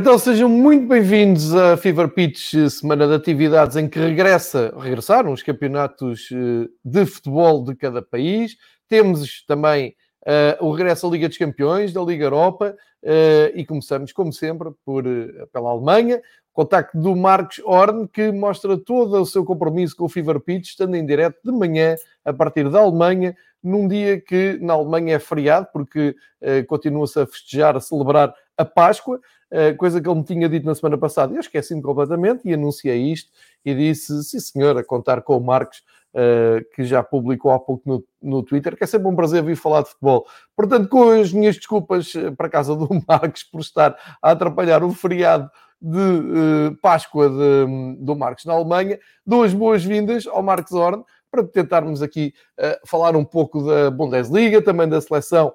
então 0.00 0.18
sejam 0.18 0.48
muito 0.48 0.86
bem-vindos 0.86 1.54
a 1.54 1.76
Fever 1.76 2.08
Pitch, 2.08 2.54
semana 2.70 3.06
de 3.06 3.12
atividades 3.12 3.76
em 3.76 3.86
que 3.86 3.98
regressa, 3.98 4.72
regressaram 4.78 5.30
os 5.30 5.42
campeonatos 5.42 6.30
eh, 6.32 6.70
de 6.82 7.04
futebol 7.04 7.62
de 7.62 7.74
cada 7.74 8.00
país. 8.00 8.56
Temos 8.88 9.44
também 9.44 9.94
uh, 10.22 10.64
o 10.64 10.72
regresso 10.72 11.06
à 11.06 11.10
Liga 11.10 11.28
dos 11.28 11.36
Campeões, 11.36 11.92
da 11.92 12.00
Liga 12.00 12.24
Europa, 12.24 12.74
uh, 13.02 13.54
e 13.54 13.62
começamos, 13.66 14.10
como 14.10 14.32
sempre, 14.32 14.70
por, 14.86 15.04
pela 15.52 15.68
Alemanha. 15.68 16.22
Contacto 16.50 16.98
do 16.98 17.14
Marcos 17.14 17.60
Horn, 17.62 18.08
que 18.08 18.32
mostra 18.32 18.78
todo 18.78 19.20
o 19.20 19.26
seu 19.26 19.44
compromisso 19.44 19.94
com 19.94 20.06
o 20.06 20.08
Fever 20.08 20.40
Pitch, 20.40 20.70
estando 20.70 20.94
em 20.94 21.04
direto 21.04 21.36
de 21.44 21.52
manhã, 21.52 21.94
a 22.24 22.32
partir 22.32 22.70
da 22.70 22.80
Alemanha, 22.80 23.36
num 23.62 23.86
dia 23.86 24.18
que 24.18 24.58
na 24.62 24.72
Alemanha 24.72 25.16
é 25.16 25.18
feriado, 25.18 25.68
porque 25.70 26.16
continua-se 26.66 27.20
a 27.20 27.26
festejar, 27.26 27.76
a 27.76 27.80
celebrar 27.80 28.34
a 28.60 28.64
Páscoa. 28.64 29.20
Eh, 29.50 29.72
coisa 29.72 30.00
que 30.00 30.08
ele 30.08 30.18
me 30.18 30.24
tinha 30.24 30.48
dito 30.48 30.64
na 30.64 30.74
semana 30.74 30.96
passada. 30.96 31.34
Eu 31.34 31.40
esqueci-me 31.40 31.82
completamente 31.82 32.48
e 32.48 32.54
anunciei 32.54 33.12
isto 33.12 33.30
e 33.64 33.74
disse, 33.74 34.22
sim 34.22 34.38
senhor, 34.38 34.78
a 34.78 34.84
contar 34.84 35.22
com 35.22 35.36
o 35.36 35.40
Marcos, 35.40 35.82
uh, 36.14 36.64
que 36.74 36.84
já 36.84 37.02
publicou 37.02 37.50
há 37.50 37.58
pouco 37.58 37.82
no, 37.84 38.04
no 38.22 38.42
Twitter, 38.44 38.76
que 38.76 38.84
é 38.84 38.86
sempre 38.86 39.08
um 39.08 39.16
prazer 39.16 39.42
vir 39.42 39.56
falar 39.56 39.82
de 39.82 39.88
futebol. 39.88 40.24
Portanto, 40.54 40.88
com 40.88 41.10
as 41.10 41.32
minhas 41.32 41.56
desculpas 41.56 42.14
eh, 42.14 42.30
para 42.30 42.46
a 42.46 42.50
casa 42.50 42.76
do 42.76 42.88
Marcos 43.08 43.42
por 43.42 43.60
estar 43.60 43.98
a 44.22 44.30
atrapalhar 44.30 44.84
o 44.84 44.92
feriado 44.92 45.50
de 45.82 45.98
uh, 45.98 46.76
Páscoa 46.80 47.28
de, 47.28 47.96
do 47.98 48.14
Marcos 48.14 48.44
na 48.44 48.52
Alemanha, 48.52 49.00
dou 49.26 49.42
as 49.42 49.52
boas-vindas 49.52 50.28
ao 50.28 50.42
Marcos 50.42 50.72
Horn 50.72 51.02
para 51.28 51.42
tentarmos 51.42 52.02
aqui 52.02 52.34
uh, 52.58 52.86
falar 52.86 53.16
um 53.16 53.24
pouco 53.24 53.64
da 53.64 53.90
Bundesliga, 53.90 54.62
também 54.62 54.88
da 54.88 55.00
seleção 55.00 55.52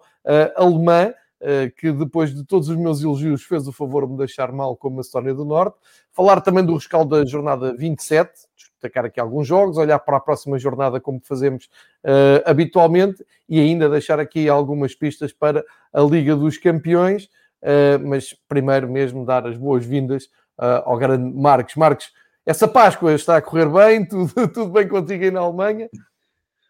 alemã. 0.56 1.14
Eh, 1.42 1.70
que 1.76 1.92
depois 1.92 2.34
de 2.34 2.46
todos 2.46 2.70
os 2.70 2.78
meus 2.78 3.04
elogios 3.04 3.44
fez 3.44 3.68
o 3.68 3.72
favor 3.74 4.06
de 4.06 4.14
me 4.14 4.18
deixar 4.18 4.54
mal 4.54 4.76
com 4.76 4.88
a 4.88 4.92
Macedónia 4.92 5.34
do 5.34 5.44
Norte. 5.44 5.78
Falar 6.12 6.40
também 6.40 6.66
do 6.66 6.74
rescaldo 6.74 7.16
da 7.16 7.26
jornada 7.30 7.76
27, 7.76 8.32
destacar 8.56 9.06
aqui 9.06 9.20
alguns 9.20 9.46
jogos, 9.46 9.78
olhar 9.78 10.00
para 10.00 10.18
a 10.18 10.20
próxima 10.20 10.58
jornada 10.58 11.00
como 11.00 11.20
fazemos 11.22 11.66
uh, 12.06 12.42
habitualmente 12.46 13.26
e 13.50 13.60
ainda 13.60 13.90
deixar 13.90 14.20
aqui 14.20 14.48
algumas 14.48 14.96
pistas 14.96 15.34
para 15.34 15.64
a 15.92 16.02
Liga 16.02 16.36
dos 16.36 16.58
Campeões. 16.58 17.26
Uh, 17.62 18.00
mas 18.08 18.34
primeiro 18.48 18.90
mesmo 18.90 19.26
dar 19.26 19.46
as 19.46 19.58
boas-vindas 19.58 20.26
uh, 20.58 20.84
ao 20.86 20.98
grande 20.98 21.36
Marcos. 21.36 21.76
Marcos, 21.76 22.14
essa 22.46 22.68
Páscoa 22.68 23.14
está 23.14 23.38
a 23.38 23.42
correr 23.42 23.68
bem? 23.68 24.06
Tudo, 24.08 24.48
tudo 24.48 24.70
bem 24.70 24.88
contigo 24.88 25.24
aí 25.24 25.32
na 25.32 25.42
Alemanha? 25.42 25.90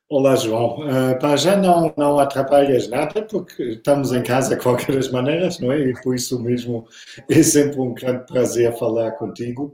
Olá, 0.07 0.35
João. 0.35 0.77
Uh, 0.81 1.17
para 1.19 1.35
já 1.35 1.57
não, 1.57 1.91
não 1.97 2.19
atrapalhas 2.19 2.87
nada, 2.87 3.23
porque 3.23 3.63
estamos 3.63 4.13
em 4.13 4.21
casa 4.21 4.55
de 4.55 4.61
qualquer 4.61 4.95
das 4.95 5.09
maneiras, 5.09 5.59
não 5.59 5.71
é? 5.71 5.79
E 5.79 5.93
por 6.03 6.13
isso 6.13 6.39
mesmo 6.39 6.85
é 7.27 7.41
sempre 7.41 7.79
um 7.79 7.91
grande 7.91 8.23
prazer 8.27 8.71
falar 8.77 9.13
contigo. 9.13 9.73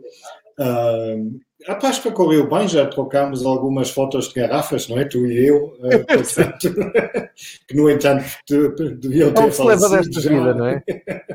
Uh, 0.58 1.38
a 1.68 1.76
Páscoa 1.76 2.14
correu 2.14 2.50
bem, 2.50 2.66
já 2.66 2.86
trocamos 2.86 3.46
algumas 3.46 3.90
fotos 3.90 4.30
de 4.30 4.36
garrafas, 4.36 4.88
não 4.88 4.98
é? 4.98 5.04
Tu 5.04 5.26
e 5.26 5.48
eu, 5.48 5.66
uh, 5.80 6.06
portanto, 6.08 6.76
que 7.68 7.76
no 7.76 7.90
entanto 7.90 8.24
deviam 9.02 9.34
ter 9.34 9.52
falado. 9.52 9.80
se 9.80 9.84
leva 9.84 9.98
desta 9.98 10.22
vida, 10.22 10.54
não 10.54 10.68
é? 10.68 10.84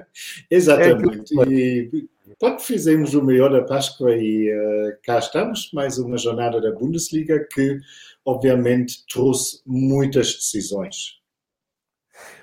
Exatamente. 0.50 1.38
É 1.38 1.44
e 1.52 1.90
pronto, 2.38 2.62
fizemos 2.62 3.12
o 3.12 3.22
melhor 3.22 3.52
da 3.52 3.62
Páscoa 3.62 4.16
e 4.16 4.50
uh, 4.50 4.96
cá 5.02 5.18
estamos, 5.18 5.70
mais 5.74 5.98
uma 5.98 6.16
jornada 6.16 6.62
da 6.62 6.72
Bundesliga 6.72 7.46
que 7.52 7.78
obviamente 8.26 9.06
trouxe 9.06 9.62
muitas 9.64 10.34
decisões. 10.34 11.16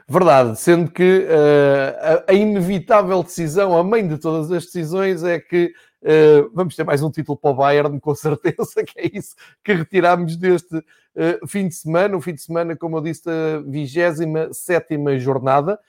Verdade, 0.08 0.60
sendo 0.60 0.92
que 0.92 1.20
uh, 1.20 2.24
a, 2.28 2.34
inevitável 2.34 3.24
decisão, 3.24 3.78
a 3.78 3.84
mãe 3.84 4.06
de 4.08 4.18
todas 4.18 4.52
as 4.52 4.66
decisões, 4.66 5.24
é 5.24 5.40
que 5.40 5.74
uh, 6.02 6.50
vamos 6.54 6.76
ter 6.76 6.84
mais 6.84 7.02
um 7.02 7.12
título 7.12 7.38
para 7.38 7.52
o 7.52 7.56
Bayern, 7.56 8.00
com 8.00 8.16
certeza, 8.16 8.84
que 8.86 9.00
é 9.00 9.10
isso 9.14 9.36
que 9.64 9.74
retiramos 9.74 10.38
deste 10.38 10.78
uh, 10.78 11.48
fim 11.48 11.68
de 11.68 11.76
semana. 11.76 12.18
O 12.18 12.22
fim 12.22 12.34
de 12.34 12.42
semana, 12.42 12.76
como 12.76 12.98
eu 12.98 13.02
disse, 13.02 13.30
a 13.30 13.60
27 13.66 15.20
jornada, 15.20 15.80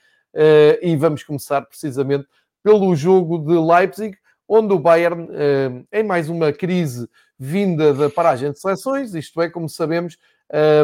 e 0.81 0.97
vamos 0.97 1.23
começar 1.23 1.61
precisamente 1.61 2.27
pelo 2.61 2.93
jogo 2.93 3.37
de 3.39 3.57
Leipzig, 3.57 4.17
onde 4.45 4.73
o 4.73 4.79
Bayern, 4.79 5.29
em 5.93 6.03
mais 6.03 6.29
uma 6.29 6.51
crise 6.51 7.07
vinda 7.37 7.93
da 7.93 8.09
paragem 8.09 8.51
de 8.51 8.59
seleções, 8.59 9.13
isto 9.13 9.41
é, 9.41 9.49
como 9.49 9.67
sabemos, 9.67 10.17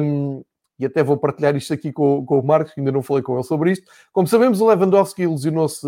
um, 0.01 0.43
e 0.77 0.85
até 0.85 1.03
vou 1.03 1.15
partilhar 1.15 1.55
isto 1.55 1.73
aqui 1.73 1.91
com, 1.91 2.25
com, 2.25 2.39
o 2.39 2.43
Marcos, 2.43 2.73
que 2.73 2.79
ainda 2.79 2.91
não 2.91 3.03
falei 3.03 3.21
com 3.21 3.35
ele 3.35 3.43
sobre 3.43 3.71
isto. 3.71 3.89
Como 4.11 4.27
sabemos, 4.27 4.61
o 4.61 4.67
Lewandowski 4.67 5.21
ilusionou-se 5.21 5.85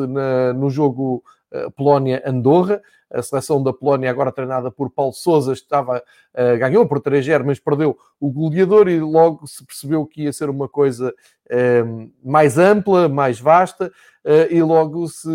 no 0.55 0.69
jogo 0.69 1.23
uh, 1.51 1.71
Polónia-Andorra. 1.71 2.79
A 3.13 3.21
seleção 3.21 3.61
da 3.61 3.71
Polónia, 3.71 4.09
agora 4.09 4.31
treinada 4.31 4.71
por 4.71 4.89
Paulo 4.89 5.13
Sousa, 5.13 5.53
estava, 5.53 5.99
uh, 5.99 6.57
ganhou 6.57 6.85
por 6.87 6.99
3-0, 6.99 7.43
mas 7.45 7.59
perdeu 7.59 7.97
o 8.19 8.31
goleador 8.31 8.87
e 8.87 8.99
logo 8.99 9.45
se 9.45 9.65
percebeu 9.65 10.05
que 10.05 10.23
ia 10.23 10.33
ser 10.33 10.49
uma 10.49 10.67
coisa 10.67 11.13
uh, 11.51 12.11
mais 12.23 12.57
ampla, 12.57 13.07
mais 13.07 13.39
vasta. 13.39 13.91
Uh, 14.25 14.47
e 14.49 14.63
logo 14.63 15.05
se 15.09 15.29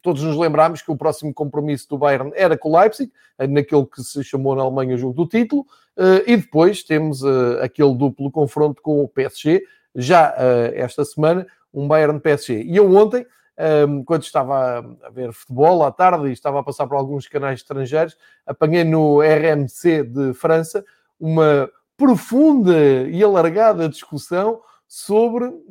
todos 0.00 0.22
nos 0.22 0.38
lembramos 0.38 0.80
que 0.80 0.90
o 0.90 0.96
próximo 0.96 1.34
compromisso 1.34 1.86
do 1.90 1.98
Bayern 1.98 2.32
era 2.34 2.56
com 2.56 2.70
o 2.70 2.78
Leipzig, 2.78 3.12
naquele 3.50 3.84
que 3.84 4.02
se 4.02 4.24
chamou 4.24 4.56
na 4.56 4.62
Alemanha 4.62 4.96
jogo 4.96 5.12
do 5.12 5.26
título, 5.26 5.66
uh, 5.96 6.22
e 6.26 6.36
depois 6.36 6.82
temos 6.82 7.22
aquele 7.62 7.94
duplo 7.94 8.30
confronto 8.30 8.80
com 8.82 9.04
o 9.04 9.08
PSG, 9.08 9.62
já 9.94 10.34
esta 10.74 11.04
semana, 11.04 11.46
um 11.72 11.86
Bayern-PSG. 11.86 12.62
E 12.62 12.76
eu 12.76 12.94
ontem, 12.94 13.26
um, 13.58 14.04
quando 14.04 14.22
estava 14.22 14.78
a 15.02 15.10
ver 15.10 15.32
futebol 15.32 15.84
à 15.84 15.90
tarde 15.90 16.28
e 16.28 16.32
estava 16.32 16.60
a 16.60 16.62
passar 16.62 16.86
por 16.86 16.96
alguns 16.96 17.26
canais 17.26 17.60
estrangeiros, 17.60 18.16
apanhei 18.46 18.84
no 18.84 19.20
RMC 19.20 20.04
de 20.04 20.32
França 20.34 20.84
uma 21.18 21.68
profunda 21.96 22.76
e 23.08 23.22
alargada 23.22 23.88
discussão 23.88 24.60
sobre 24.86 25.44
uh, 25.44 25.62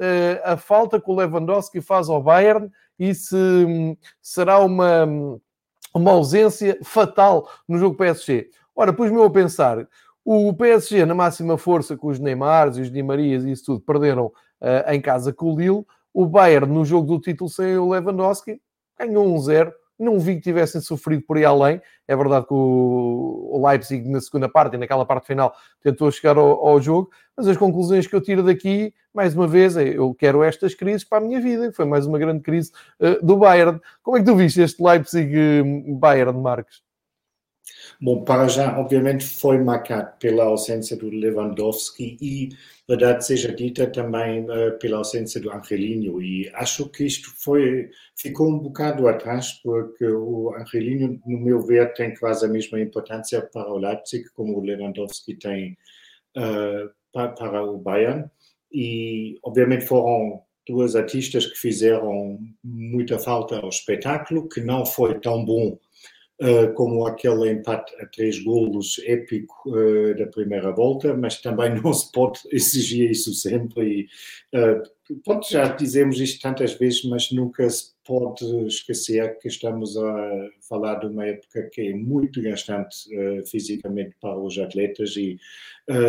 a 0.44 0.58
falta 0.58 1.00
que 1.00 1.10
o 1.10 1.16
Lewandowski 1.16 1.82
faz 1.82 2.10
ao 2.10 2.22
Bayern 2.22 2.70
e 3.00 3.16
se 3.16 3.36
um, 3.36 3.96
será 4.22 4.60
uma, 4.60 5.08
uma 5.94 6.12
ausência 6.12 6.78
fatal 6.84 7.50
no 7.68 7.78
jogo 7.78 7.96
PSG. 7.96 8.50
Ora, 8.76 8.94
pus-me 8.94 9.24
a 9.24 9.30
pensar, 9.30 9.88
o 10.24 10.54
PSG 10.54 11.06
na 11.06 11.16
máxima 11.16 11.58
força 11.58 11.96
com 11.96 12.10
os 12.10 12.20
Neymars 12.20 12.78
e 12.78 12.82
os 12.82 12.92
Di 12.92 13.02
Marias 13.02 13.46
e 13.46 13.52
isso 13.52 13.66
tudo 13.66 13.80
perderam 13.80 14.26
uh, 14.26 14.92
em 14.92 15.02
casa 15.02 15.34
com 15.34 15.54
o 15.54 15.58
Lille, 15.58 15.86
o 16.18 16.26
Bayern 16.26 16.74
no 16.74 16.84
jogo 16.84 17.06
do 17.06 17.22
título 17.22 17.48
sem 17.48 17.78
o 17.78 17.90
Lewandowski 17.90 18.60
ganhou 18.98 19.24
um 19.28 19.40
zero 19.40 19.72
não 20.00 20.20
vi 20.20 20.36
que 20.36 20.42
tivessem 20.42 20.80
sofrido 20.80 21.24
por 21.24 21.38
aí 21.38 21.46
além. 21.46 21.82
É 22.08 22.16
verdade 22.16 22.46
que 22.46 22.54
o 22.54 23.60
Leipzig, 23.68 24.08
na 24.08 24.22
segunda 24.22 24.48
parte 24.48 24.76
e 24.76 24.78
naquela 24.78 25.06
parte 25.06 25.26
final, 25.26 25.56
tentou 25.82 26.12
chegar 26.12 26.38
ao, 26.38 26.66
ao, 26.66 26.80
jogo, 26.80 27.10
mas 27.36 27.48
as 27.48 27.58
conclusões 27.58 28.06
que 28.06 28.16
eu 28.16 28.22
tiro 28.22 28.44
daqui, 28.44 28.94
mais 29.12 29.34
uma 29.34 29.48
vez, 29.48 29.76
é 29.76 29.98
eu 29.98 30.14
quero 30.14 30.44
estas 30.44 30.76
crises 30.76 31.04
para 31.04 31.18
a 31.18 31.22
minha 31.22 31.42
vida. 31.42 31.72
Foi 31.74 31.86
mais 31.86 32.06
uma 32.06 32.20
grande 32.20 32.42
crise 32.42 32.72
uh, 33.00 33.26
do 33.26 33.38
Bayern. 33.38 33.82
Como 34.04 34.18
é 34.18 34.20
que 34.20 34.26
tu 34.28 34.36
viste 34.36 34.62
este 34.62 34.82
Leipzig-Bayern, 34.84 36.40
Marcos? 36.40 36.87
Bom, 38.00 38.24
para 38.24 38.48
já, 38.48 38.80
obviamente, 38.80 39.26
foi 39.26 39.58
marcado 39.58 40.18
pela 40.20 40.46
ausência 40.46 40.96
do 40.96 41.10
Lewandowski 41.10 42.18
e, 42.22 42.50
verdade 42.88 43.26
seja 43.26 43.54
dita, 43.54 43.88
também 43.88 44.44
uh, 44.44 44.78
pela 44.80 44.98
ausência 44.98 45.42
do 45.42 45.52
Angelino. 45.52 46.22
E 46.22 46.50
acho 46.54 46.88
que 46.90 47.06
isto 47.06 47.30
foi, 47.38 47.90
ficou 48.16 48.50
um 48.50 48.60
bocado 48.60 49.08
atrás, 49.08 49.54
porque 49.64 50.06
o 50.06 50.54
Angelino, 50.56 51.20
no 51.26 51.40
meu 51.40 51.62
ver, 51.62 51.94
tem 51.94 52.14
quase 52.16 52.46
a 52.46 52.50
mesma 52.50 52.80
importância 52.80 53.42
para 53.42 53.72
o 53.72 53.78
Leipzig 53.78 54.30
como 54.34 54.58
o 54.58 54.62
Lewandowski 54.64 55.36
tem 55.36 55.78
uh, 56.38 56.90
para, 57.12 57.30
para 57.30 57.64
o 57.64 57.78
Bayern. 57.78 58.30
E, 58.72 59.40
obviamente, 59.44 59.86
foram 59.86 60.42
duas 60.68 60.96
artistas 60.96 61.46
que 61.46 61.58
fizeram 61.58 62.40
muita 62.64 63.18
falta 63.18 63.58
ao 63.58 63.70
espetáculo, 63.70 64.48
que 64.50 64.62
não 64.62 64.86
foi 64.86 65.20
tão 65.20 65.44
bom 65.44 65.80
Uh, 66.40 66.72
como 66.76 67.04
aquele 67.08 67.50
empate 67.50 67.96
a 68.00 68.06
três 68.06 68.44
golos 68.44 69.02
épico 69.08 69.56
uh, 69.72 70.16
da 70.16 70.28
primeira 70.28 70.72
volta, 70.72 71.16
mas 71.16 71.42
também 71.42 71.74
não 71.82 71.92
se 71.92 72.12
pode 72.12 72.42
exigir 72.52 73.10
isso 73.10 73.34
sempre. 73.34 74.08
E, 74.54 74.56
uh, 74.56 75.18
pronto, 75.24 75.50
já 75.50 75.68
dizemos 75.70 76.20
isto 76.22 76.40
tantas 76.40 76.74
vezes, 76.74 77.04
mas 77.06 77.32
nunca 77.32 77.68
se 77.68 77.86
pode 78.06 78.46
esquecer 78.68 79.40
que 79.40 79.48
estamos 79.48 79.98
a 79.98 80.50
falar 80.70 81.00
de 81.00 81.08
uma 81.08 81.26
época 81.26 81.72
que 81.74 81.82
é 81.82 81.94
muito 81.96 82.40
gastante 82.40 82.96
fisicamente 83.50 84.16
para 84.22 84.40
os 84.40 84.58
atletas 84.58 85.18
e 85.18 85.38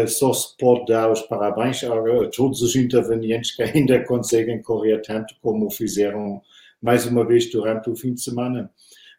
só 0.06 0.32
se 0.32 0.56
pode 0.56 0.86
dar 0.86 1.10
os 1.10 1.22
parabéns 1.22 1.82
a 1.82 1.90
todos 2.28 2.62
os 2.62 2.76
intervenientes 2.76 3.56
que 3.56 3.62
ainda 3.62 3.98
conseguem 4.06 4.62
correr 4.62 5.00
tanto 5.02 5.34
como 5.42 5.68
fizeram 5.70 6.40
mais 6.80 7.06
uma 7.06 7.26
vez 7.26 7.50
durante 7.50 7.90
o 7.90 7.96
fim 7.96 8.14
de 8.14 8.22
semana. 8.22 8.70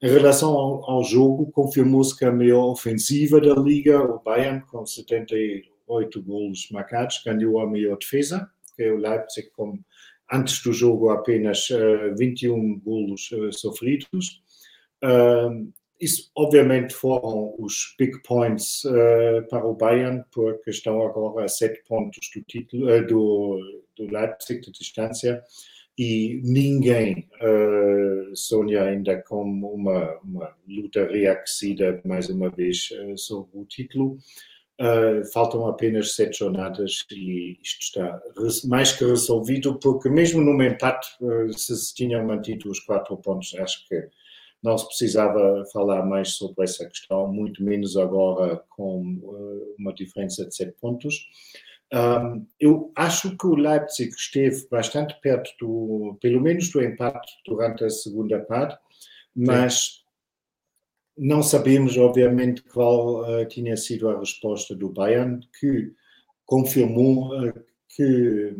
Em 0.01 0.09
relação 0.09 0.51
ao, 0.53 0.89
ao 0.89 1.03
jogo, 1.03 1.51
confirmou-se 1.51 2.17
que 2.17 2.23
a 2.23 2.31
melhor 2.31 2.71
ofensiva 2.71 3.41
da 3.41 3.53
Liga, 3.53 4.01
o 4.01 4.19
Bayern, 4.19 4.61
com 4.61 4.85
78 4.85 6.23
golos 6.23 6.69
marcados, 6.71 7.21
ganhou 7.25 7.59
a 7.59 7.69
melhor 7.69 7.97
defesa, 7.97 8.49
que 8.75 8.83
é 8.83 8.91
o 8.91 8.97
Leipzig, 8.97 9.49
com 9.51 9.77
antes 10.31 10.63
do 10.63 10.71
jogo 10.71 11.09
apenas 11.09 11.69
uh, 11.69 12.15
21 12.17 12.79
golos 12.79 13.29
uh, 13.31 13.51
sofridos. 13.51 14.41
Uh, 15.03 15.69
isso, 15.99 16.31
obviamente, 16.33 16.93
foram 16.93 17.55
os 17.59 17.93
big 17.99 18.21
points 18.23 18.85
uh, 18.85 19.45
para 19.49 19.65
o 19.65 19.75
Bayern, 19.75 20.23
porque 20.31 20.69
estão 20.69 21.05
agora 21.05 21.43
a 21.43 21.47
sete 21.49 21.83
pontos 21.85 22.29
do 22.33 22.41
título 22.43 22.85
uh, 22.89 23.05
do, 23.05 23.83
do 23.97 24.05
Leipzig 24.05 24.61
de 24.61 24.71
distância 24.71 25.43
e 25.99 26.39
ninguém 26.45 27.27
uh, 27.41 28.33
sonha 28.33 28.83
ainda 28.83 29.21
com 29.23 29.41
uma, 29.43 30.17
uma 30.23 30.55
luta 30.65 31.05
reaquecida 31.05 32.01
mais 32.05 32.29
uma 32.29 32.49
vez 32.49 32.87
sobre 33.17 33.59
o 33.59 33.65
título. 33.65 34.17
faltam 35.33 35.67
apenas 35.67 36.15
sete 36.15 36.39
jornadas 36.39 37.05
e 37.11 37.59
isto 37.61 37.81
está 37.81 38.21
mais 38.63 38.93
que 38.93 39.03
resolvido, 39.03 39.77
porque 39.77 40.07
mesmo 40.09 40.41
num 40.41 40.63
empate, 40.63 41.09
se 41.57 41.75
se 41.75 41.93
tinham 41.93 42.25
mantido 42.25 42.71
os 42.71 42.79
quatro 42.79 43.17
pontos, 43.17 43.53
acho 43.55 43.85
que 43.89 44.07
não 44.63 44.77
se 44.77 44.85
precisava 44.87 45.65
falar 45.71 46.05
mais 46.05 46.29
sobre 46.29 46.63
essa 46.63 46.85
questão, 46.87 47.27
muito 47.27 47.63
menos 47.63 47.97
agora 47.97 48.63
com 48.69 49.01
uh, 49.01 49.75
uma 49.77 49.93
diferença 49.93 50.45
de 50.45 50.55
sete 50.55 50.75
pontos. 50.79 51.27
Um, 51.91 52.45
eu 52.59 52.91
acho 52.95 53.35
que 53.35 53.47
o 53.47 53.55
Leipzig 53.55 54.11
esteve 54.15 54.67
bastante 54.69 55.19
perto 55.21 55.49
do, 55.59 56.17
pelo 56.21 56.39
menos 56.39 56.69
do 56.69 56.83
empate 56.83 57.31
durante 57.45 57.83
a 57.83 57.89
segunda 57.89 58.39
parte, 58.39 58.77
mas 59.35 59.73
Sim. 59.73 60.01
não 61.17 61.41
sabemos, 61.41 61.97
obviamente, 61.97 62.61
qual 62.63 63.21
uh, 63.23 63.45
tinha 63.47 63.75
sido 63.75 64.07
a 64.07 64.19
resposta 64.19 64.75
do 64.75 64.89
Bayern, 64.89 65.39
que 65.59 65.91
confirmou 66.45 67.35
uh, 67.35 67.53
que 67.95 68.53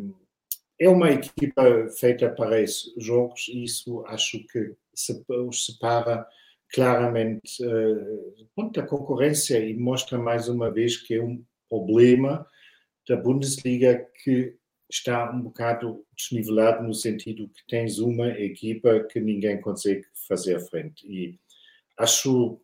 é 0.79 0.89
uma 0.89 1.11
equipa 1.11 1.87
feita 1.99 2.29
para 2.29 2.59
esses 2.59 2.91
jogos, 2.97 3.47
e 3.49 3.63
isso 3.63 4.03
acho 4.07 4.39
que 4.47 4.75
os 5.29 5.65
separa 5.65 6.25
claramente 6.73 7.63
uh, 7.63 8.71
da 8.73 8.81
concorrência 8.83 9.59
e 9.59 9.75
mostra 9.77 10.17
mais 10.17 10.49
uma 10.49 10.71
vez 10.71 10.97
que 10.97 11.13
é 11.15 11.23
um 11.23 11.43
problema 11.69 12.45
da 13.09 13.17
Bundesliga 13.17 14.07
que 14.23 14.55
está 14.89 15.31
um 15.31 15.41
bocado 15.41 16.05
desnivelado 16.15 16.83
no 16.83 16.93
sentido 16.93 17.49
que 17.49 17.67
tens 17.67 17.99
uma 17.99 18.29
equipa 18.29 19.01
que 19.11 19.19
ninguém 19.19 19.59
consegue 19.59 20.05
fazer 20.27 20.59
frente. 20.69 21.05
E 21.07 21.39
acho. 21.97 22.59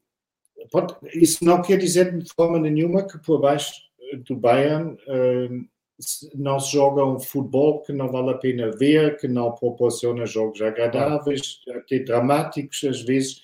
Pode, 0.72 0.96
isso 1.14 1.44
não 1.44 1.62
quer 1.62 1.78
dizer 1.78 2.18
de 2.18 2.34
forma 2.34 2.58
nenhuma 2.58 3.06
que 3.06 3.18
por 3.20 3.42
baixo 3.42 3.74
do 4.26 4.36
Bayern 4.36 4.94
uh, 4.94 5.68
não 6.34 6.60
se 6.60 6.74
joga 6.74 7.06
um 7.06 7.20
futebol 7.20 7.82
que 7.82 7.92
não 7.92 8.10
vale 8.10 8.32
a 8.32 8.38
pena 8.38 8.72
ver, 8.72 9.18
que 9.18 9.28
não 9.28 9.54
proporciona 9.54 10.26
jogos 10.26 10.62
agradáveis, 10.62 11.60
até 11.70 12.00
dramáticos 12.00 12.84
às 12.84 13.02
vezes, 13.02 13.42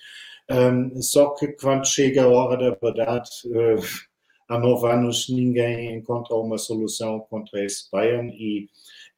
um, 0.50 1.02
só 1.02 1.30
que 1.32 1.50
quando 1.50 1.86
chega 1.86 2.24
a 2.24 2.28
hora 2.28 2.58
da 2.58 2.78
verdade, 2.82 3.30
uh, 3.46 4.11
há 4.52 4.60
nove 4.60 4.88
anos 4.88 5.30
ninguém 5.30 5.96
encontra 5.96 6.36
uma 6.36 6.58
solução 6.58 7.20
contra 7.22 7.64
esse 7.64 7.90
Bayern 7.92 8.30
e 8.32 8.70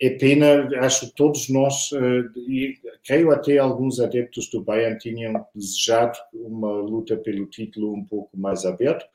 é 0.01 0.09
pena, 0.11 0.67
acho 0.79 1.07
que 1.07 1.15
todos 1.15 1.49
nós, 1.49 1.91
uh, 1.91 2.39
e 2.49 2.77
creio 3.05 3.31
até 3.31 3.57
alguns 3.57 3.99
adeptos 3.99 4.49
do 4.49 4.61
Bayern 4.61 4.97
tinham 4.97 5.45
desejado 5.55 6.17
uma 6.33 6.71
luta 6.73 7.15
pelo 7.15 7.45
título 7.45 7.93
um 7.93 8.03
pouco 8.03 8.37
mais 8.37 8.65
aberta. 8.65 9.05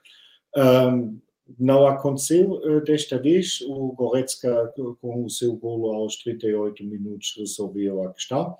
Não 1.58 1.86
aconteceu 1.86 2.52
uh, 2.52 2.80
desta 2.82 3.18
vez. 3.18 3.60
O 3.62 3.92
Goretzka, 3.92 4.72
com 5.00 5.24
o 5.24 5.30
seu 5.30 5.54
golo 5.56 5.94
aos 5.94 6.16
38 6.16 6.84
minutos, 6.84 7.34
resolveu 7.38 8.02
a 8.04 8.12
questão. 8.12 8.56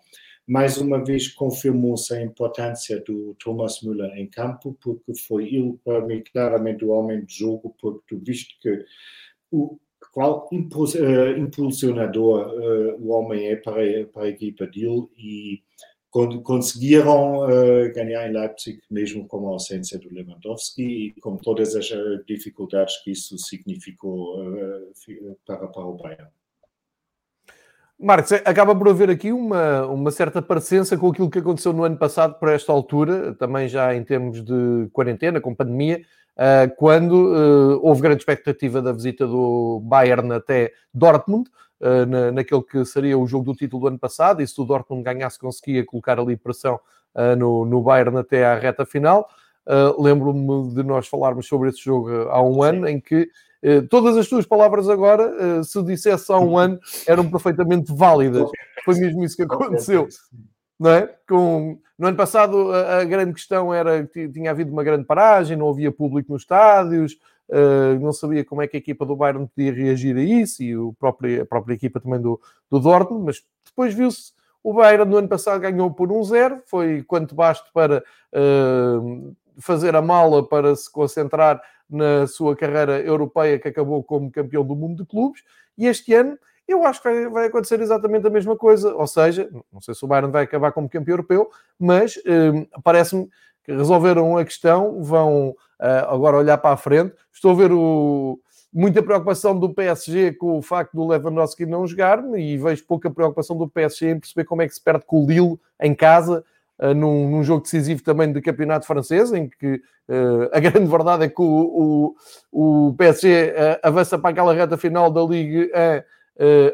Mais 0.49 0.79
uma 0.79 1.05
vez 1.05 1.29
confirmou-se 1.29 2.15
a 2.15 2.23
importância 2.23 2.99
do 3.01 3.35
Thomas 3.35 3.83
Müller 3.83 4.17
em 4.17 4.27
campo, 4.27 4.75
porque 4.81 5.15
foi 5.15 5.55
ele, 5.55 5.79
para 5.85 6.01
mim, 6.07 6.23
claramente 6.33 6.85
o 6.87 6.89
homem 6.89 7.21
do 7.21 7.31
jogo, 7.31 7.77
porque 7.79 8.01
tu 8.09 8.19
viste 8.19 8.59
que 8.59 8.83
o 9.51 9.79
qual 10.11 10.49
uh, 10.51 11.39
impulsionador 11.39 12.49
uh, 12.49 12.97
o 12.99 13.09
homem 13.11 13.49
é 13.49 13.57
para, 13.57 14.07
para 14.07 14.25
a 14.25 14.29
equipa 14.29 14.67
dele 14.67 15.07
e 15.19 15.63
conseguiram 16.11 17.41
uh, 17.41 17.93
ganhar 17.95 18.29
em 18.29 18.33
Leipzig, 18.33 18.81
mesmo 18.91 19.27
com 19.29 19.47
a 19.47 19.53
ausência 19.53 19.99
do 19.99 20.13
Lewandowski 20.13 21.13
e 21.17 21.21
com 21.21 21.37
todas 21.37 21.77
as 21.77 21.91
eh, 21.91 22.23
dificuldades 22.27 22.97
que 23.03 23.11
isso 23.11 23.37
significou 23.37 24.41
uh, 24.41 25.37
para, 25.45 25.69
para 25.69 25.85
o 25.85 25.95
Bayern. 25.95 26.31
Marcos, 28.01 28.31
acaba 28.33 28.77
por 28.77 28.89
haver 28.89 29.11
aqui 29.11 29.33
uma, 29.33 29.85
uma 29.87 30.13
certa 30.13 30.41
parecença 30.41 30.97
com 30.97 31.09
aquilo 31.09 31.29
que 31.29 31.41
aconteceu 31.41 31.73
no 31.73 31.83
ano 31.83 31.97
passado, 31.97 32.39
por 32.39 32.49
esta 32.49 32.71
altura, 32.71 33.35
também 33.35 33.67
já 33.67 33.93
em 33.93 34.05
termos 34.05 34.45
de 34.45 34.89
quarentena, 34.93 35.41
com 35.41 35.53
pandemia, 35.53 36.03
uh, 36.37 36.73
quando 36.77 37.13
uh, 37.13 37.81
houve 37.83 38.01
grande 38.01 38.21
expectativa 38.21 38.81
da 38.81 38.93
visita 38.93 39.27
do 39.27 39.81
Bayern 39.83 40.33
até 40.33 40.73
Dortmund, 40.95 41.51
na, 41.81 42.33
naquele 42.33 42.63
que 42.63 42.85
seria 42.85 43.17
o 43.17 43.25
jogo 43.25 43.45
do 43.45 43.55
título 43.55 43.83
do 43.83 43.87
ano 43.89 43.99
passado, 44.01 44.43
e 44.43 44.47
se 44.49 44.61
o 44.61 44.65
Dortmund 44.65 45.05
ganhasse, 45.05 45.39
conseguia 45.39 45.85
colocar 45.87 46.19
ali 46.19 46.37
pressão 46.37 46.81
no, 47.37 47.65
no 47.65 47.81
Bayern 47.81 48.19
até 48.19 48.45
à 48.45 48.59
reta 48.59 48.85
final. 48.85 49.29
Lembro-me 49.97 50.75
de 50.75 50.83
nós 50.83 51.07
falarmos 51.07 51.47
sobre 51.47 51.69
esse 51.69 51.79
jogo 51.79 52.11
há 52.31 52.43
um 52.43 52.65
ano, 52.65 52.89
em 52.89 52.99
que 52.99 53.31
todas 53.91 54.17
as 54.17 54.29
tuas 54.29 54.47
palavras 54.47 54.89
agora, 54.89 55.63
se 55.65 55.83
dissesse 55.83 56.31
há 56.31 56.39
um 56.39 56.57
ano, 56.57 56.79
eram 57.07 57.29
perfeitamente 57.29 57.93
válidas. 57.93 58.49
Foi 58.85 58.95
mesmo 58.95 59.25
isso 59.25 59.37
que 59.37 59.43
aconteceu. 59.43 60.09
Não 60.79 60.91
é? 60.91 61.13
Com, 61.29 61.79
no 61.99 62.07
ano 62.07 62.17
passado, 62.17 62.73
a, 62.73 62.99
a, 62.99 63.05
grande 63.05 63.33
questão 63.33 63.75
era 63.75 64.07
que 64.07 64.29
tinha 64.29 64.53
havido 64.53 64.73
uma 64.73 64.85
grande 64.85 65.05
paragem, 65.05 65.57
não 65.57 65.69
havia 65.69 65.91
público 65.91 66.33
nos 66.33 66.43
estádios, 66.43 67.17
Uh, 67.51 67.99
não 67.99 68.13
sabia 68.13 68.45
como 68.45 68.61
é 68.61 68.69
que 68.69 68.77
a 68.77 68.79
equipa 68.79 69.07
do 69.07 69.17
Bayern 69.17 69.47
podia 69.47 69.73
reagir 69.73 70.15
a 70.15 70.23
isso 70.23 70.63
e 70.63 70.77
o 70.77 70.93
próprio, 70.93 71.41
a 71.43 71.47
própria 71.47 71.73
equipa 71.73 71.99
também 71.99 72.21
do, 72.21 72.39
do 72.71 72.79
Dortmund, 72.79 73.25
mas 73.25 73.43
depois 73.65 73.95
viu-se 73.95 74.33
o 74.63 74.75
Bayern 74.75 75.11
no 75.11 75.17
ano 75.17 75.29
passado 75.29 75.59
ganhou 75.59 75.91
por 75.91 76.11
1-0, 76.11 76.61
foi 76.67 77.03
quanto 77.05 77.35
basto 77.35 77.71
para 77.73 78.05
uh, 78.35 79.35
fazer 79.59 79.97
a 79.97 80.03
mala 80.03 80.47
para 80.47 80.77
se 80.77 80.93
concentrar 80.93 81.63
na 81.89 82.27
sua 82.27 82.57
carreira 82.57 83.01
europeia 83.01 83.59
que 83.59 83.69
acabou 83.69 84.03
como 84.03 84.31
campeão 84.31 84.65
do 84.65 84.77
mundo 84.77 85.03
de 85.03 85.09
clubes 85.09 85.43
e 85.77 85.87
este 85.87 86.15
ano 86.15 86.39
eu 86.69 86.85
acho 86.85 87.01
que 87.01 87.29
vai, 87.31 87.47
acontecer 87.47 87.81
exatamente 87.81 88.27
a 88.27 88.31
mesma 88.31 88.55
coisa, 88.55 88.95
ou 88.95 89.07
seja, 89.07 89.49
não 89.73 89.81
sei 89.81 89.95
se 89.95 90.05
o 90.05 90.07
Bayern 90.07 90.31
vai 90.31 90.45
acabar 90.45 90.71
como 90.71 90.89
campeão 90.89 91.15
europeu, 91.15 91.51
mas 91.79 92.17
uh, 92.17 92.83
parece-me 92.85 93.27
que 93.65 93.73
resolveram 93.73 94.37
a 94.37 94.45
questão, 94.45 95.03
vão 95.03 95.51
uh, 95.51 96.09
agora 96.09 96.37
olhar 96.37 96.59
para 96.59 96.75
a 96.75 96.77
frente. 96.77 97.15
Estou 97.33 97.53
a 97.53 97.55
ver 97.55 97.73
o, 97.73 98.39
muita 98.73 99.03
preocupação 99.03 99.59
do 99.59 99.73
PSG 99.73 100.35
com 100.35 100.59
o 100.59 100.63
facto 100.63 100.93
do 100.93 101.07
Lewandowski 101.07 101.65
não 101.65 101.87
jogar 101.87 102.23
e 102.37 102.59
vejo 102.59 102.85
pouca 102.85 103.11
preocupação 103.11 103.57
do 103.57 103.67
PSG 103.67 104.11
em 104.11 104.21
perceber 104.21 104.45
como 104.45 104.61
é 104.61 104.69
que 104.69 104.75
se 104.75 104.81
perde 104.81 105.05
com 105.07 105.25
o 105.25 105.27
Lille 105.27 105.59
em 105.81 105.95
casa. 105.95 106.45
Uh, 106.81 106.95
num, 106.95 107.29
num, 107.29 107.43
jogo 107.43 107.63
decisivo 107.63 108.05
também 108.05 108.33
do 108.33 108.41
campeonato 108.41 108.87
francês, 108.87 109.33
em 109.33 109.49
que 109.49 109.83
uh, 110.09 110.49
a 110.53 110.61
grande 110.61 110.89
verdade 110.89 111.25
é 111.25 111.29
que 111.29 111.43
o, 111.43 112.15
o, 112.53 112.89
o 112.89 112.95
PSG 112.95 113.51
uh, 113.51 113.81
avança 113.83 114.17
para 114.17 114.31
aquela 114.31 114.55
reta 114.55 114.77
final 114.77 115.11
da 115.11 115.23
Liga 115.23 115.69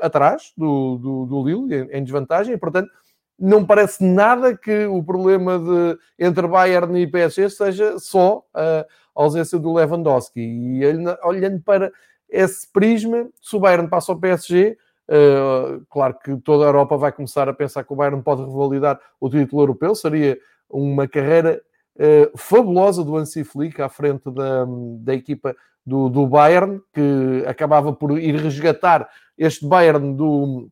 atrás 0.03 0.53
do, 0.59 0.99
do, 0.99 1.25
do 1.25 1.43
Lille, 1.43 1.89
em, 1.91 1.99
em, 1.99 2.05
desvantagem, 2.05 2.53
e 2.53 2.59
portanto 2.59 2.91
não 3.39 3.65
parece 3.65 4.05
nada 4.05 4.55
que 4.55 4.85
o 4.85 5.03
problema 5.03 5.59
de, 5.59 5.99
entre 6.19 6.47
Bayern 6.47 7.01
e 7.01 7.07
PSG 7.07 7.49
seja 7.49 7.99
só 7.99 8.45
a 8.53 8.85
ausência 9.15 9.59
do 9.59 9.73
Lewandowski. 9.73 10.39
E 10.39 10.83
olhando 11.23 11.63
para 11.63 11.91
esse 12.29 12.71
prisma, 12.71 13.27
se 13.41 13.57
o 13.57 13.61
Bayern 13.61 13.89
passa 13.89 14.13
ao 14.13 14.19
PSG, 14.19 14.77
uh, 15.09 15.77
eh, 15.77 15.81
claro 15.91 16.19
que 16.23 16.37
toda 16.39 16.65
a 16.65 16.69
Europa 16.69 16.97
vai 16.97 17.13
começar 17.13 17.49
a 17.49 17.55
pensar 17.55 17.85
que 17.85 17.93
o 17.93 17.97
Bayern 17.97 18.23
pode 18.23 18.43
revalidar 18.43 19.01
o 19.21 19.29
título 19.29 19.63
europeu, 19.63 19.95
seria 19.95 20.39
uma 20.69 21.07
carreira 21.09 21.61
uh, 21.97 22.39
fabulosa 22.39 23.05
do 23.05 23.17
Hansi 23.17 23.45
Flick 23.45 23.81
à 23.81 23.89
frente 23.89 24.31
da, 24.31 24.67
da 25.01 25.15
equipa 25.15 25.55
do, 25.85 26.09
do 26.09 26.27
Bayern, 26.27 26.81
que 26.93 27.45
acabava 27.47 27.93
por 27.93 28.19
ir 28.19 28.37
resgatar 28.37 29.09
este 29.37 29.67
Bayern 29.67 30.15
do 30.15 30.69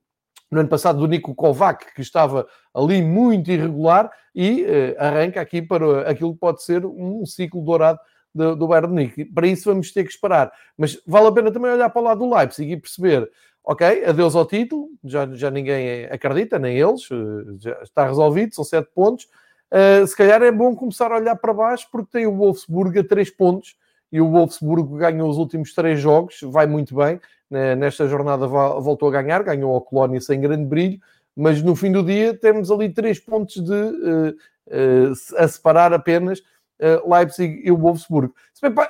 no 0.51 0.61
ano 0.61 0.69
passado 0.69 0.99
do 0.99 1.09
Nico 1.09 1.35
Kovac, 1.35 1.95
que 1.95 2.03
estava 2.03 2.47
ali 2.75 3.01
muito 3.01 3.51
irregular, 3.51 4.11
e 4.35 4.63
uh, 4.63 4.67
arranca 4.99 5.41
aqui 5.41 5.63
para 5.63 6.11
aquilo 6.11 6.35
que 6.35 6.41
pode 6.41 6.63
ser 6.63 6.85
um 6.85 7.25
ciclo 7.25 7.65
dourado 7.65 7.99
do, 8.35 8.57
do 8.57 8.67
Bayern 8.67 8.89
de 8.89 8.95
Munique. 8.95 9.25
Para 9.25 9.47
isso 9.47 9.71
vamos 9.71 9.93
ter 9.93 10.05
que 10.05 10.11
esperar. 10.11 10.53
Mas 10.77 11.01
vale 11.07 11.29
a 11.29 11.33
pena 11.33 11.51
também 11.51 11.71
olhar 11.71 11.89
para 11.91 12.03
o 12.03 12.05
lado 12.05 12.19
do 12.19 12.35
Leipzig 12.35 12.71
e 12.71 12.77
perceber, 12.77 13.31
ok, 13.65 14.05
adeus 14.05 14.35
ao 14.35 14.47
título, 14.47 14.89
já, 15.05 15.27
já 15.33 15.51
ninguém 15.51 16.05
acredita, 16.07 16.59
nem 16.59 16.77
eles, 16.77 17.09
eh, 17.11 17.55
já 17.59 17.83
está 17.83 18.07
resolvido, 18.07 18.55
são 18.55 18.65
sete 18.65 18.89
pontos. 18.95 19.29
uh, 19.71 20.07
se 20.07 20.17
calhar 20.17 20.43
é 20.43 20.51
bom 20.51 20.75
começar 20.75 21.11
a 21.13 21.17
olhar 21.17 21.37
para 21.37 21.55
baixo, 21.55 21.89
porque 21.91 22.11
tem 22.11 22.27
o 22.27 22.37
Wolfsburg 22.37 22.99
a 22.99 23.05
3 23.05 23.31
pontos, 23.31 23.77
e 24.11 24.21
o 24.21 24.31
Wolfsburg 24.31 24.99
ganhou 24.99 25.31
os 25.31 25.39
últimos 25.39 25.73
3 25.75 25.99
jogos, 25.99 26.41
vai 26.43 26.67
muito 26.67 26.95
bem, 26.95 27.21
né? 27.51 27.75
nesta 27.75 28.07
jornada 28.07 28.47
voltou 28.47 29.09
a 29.09 29.13
ganhar, 29.13 29.43
ganhou 29.43 29.73
ao 29.73 29.81
Colónia 29.81 30.21
sem 30.21 30.41
grande 30.41 30.67
brilho, 30.67 31.01
mas 31.35 31.63
no 31.63 31.75
fim 31.75 31.91
do 31.91 32.03
dia 32.03 32.35
temos 32.35 32.71
ali 32.71 32.91
3 32.91 33.19
pontos 33.21 33.63
de, 33.65 33.73
uh, 33.73 34.31
uh, 34.69 35.13
a 35.39 35.49
separar 35.49 35.93
apenas 35.93 36.43
Leipzig 37.07 37.63
e 37.65 37.71
o 37.71 37.77
Wolfsburg. 37.77 38.33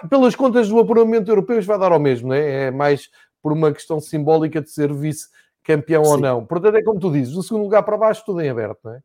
Pelas 0.09 0.35
contas 0.35 0.67
do 0.67 0.81
apuramento 0.81 1.31
europeu, 1.31 1.61
vai 1.61 1.79
dar 1.79 1.93
ao 1.93 2.01
mesmo, 2.01 2.29
não 2.29 2.35
é? 2.35 2.69
É 2.69 2.71
mais 2.71 3.11
por 3.43 3.53
uma 3.53 3.73
questão 3.73 4.01
simbólica 4.01 4.61
de 4.61 4.71
ser 4.71 4.93
vice-campeão 4.93 6.03
ou 6.03 6.17
não. 6.17 6.47
Portanto, 6.47 6.77
é 6.77 6.83
como 6.83 7.01
tu 7.01 7.11
dizes, 7.11 7.35
do 7.35 7.43
segundo 7.43 7.65
lugar 7.65 7.83
para 7.83 7.99
baixo, 7.99 8.23
tudo 8.25 8.41
em 8.41 8.49
aberto, 8.49 8.79
não 8.85 8.95
é? 8.95 9.01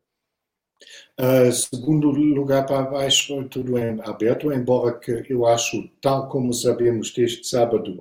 Uh, 1.20 1.52
segundo 1.52 2.10
lugar 2.10 2.64
para 2.64 2.82
baixo, 2.82 3.44
tudo 3.48 3.76
em 3.76 4.00
aberto, 4.02 4.52
embora 4.52 4.96
que 4.96 5.24
eu 5.28 5.44
acho, 5.44 5.88
tal 6.00 6.28
como 6.28 6.52
sabemos 6.52 7.12
deste 7.12 7.48
sábado, 7.48 8.00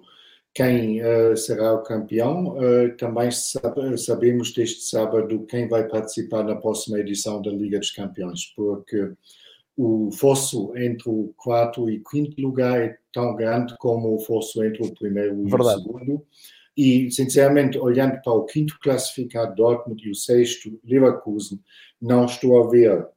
quem 0.54 1.02
uh, 1.02 1.36
será 1.36 1.74
o 1.74 1.82
campeão, 1.82 2.58
uh, 2.58 2.96
também 2.98 3.32
sabe, 3.32 3.98
sabemos 3.98 4.54
deste 4.54 4.84
sábado 4.84 5.46
quem 5.48 5.68
vai 5.68 5.88
participar 5.88 6.44
na 6.44 6.56
próxima 6.56 7.00
edição 7.00 7.42
da 7.42 7.50
Liga 7.50 7.80
dos 7.80 7.92
Campeões, 7.92 8.54
porque 8.56 9.12
o 9.76 10.12
fosso 10.12 10.76
entre 10.78 11.10
o 11.10 11.34
quarto 11.36 11.90
e 11.90 12.04
quinto 12.10 12.40
lugar 12.42 12.80
é 12.80 12.98
tão 13.18 13.36
grande 13.36 13.76
como 13.80 14.14
o 14.14 14.20
fosso 14.20 14.64
entre 14.64 14.86
o 14.86 14.94
primeiro 14.94 15.42
e 15.42 15.50
Verdade. 15.50 15.80
o 15.80 15.84
segundo. 15.84 16.26
E, 16.78 17.10
sinceramente, 17.10 17.80
olhando 17.80 18.22
para 18.22 18.34
o 18.34 18.46
quinto 18.46 18.78
classificado 18.80 19.56
Dortmund 19.56 20.06
e 20.06 20.12
o 20.12 20.16
sexto 20.16 20.80
Leverkusen, 20.86 21.60
não 22.00 22.26
estou 22.26 22.64
a 22.64 22.70
ver 22.70 23.08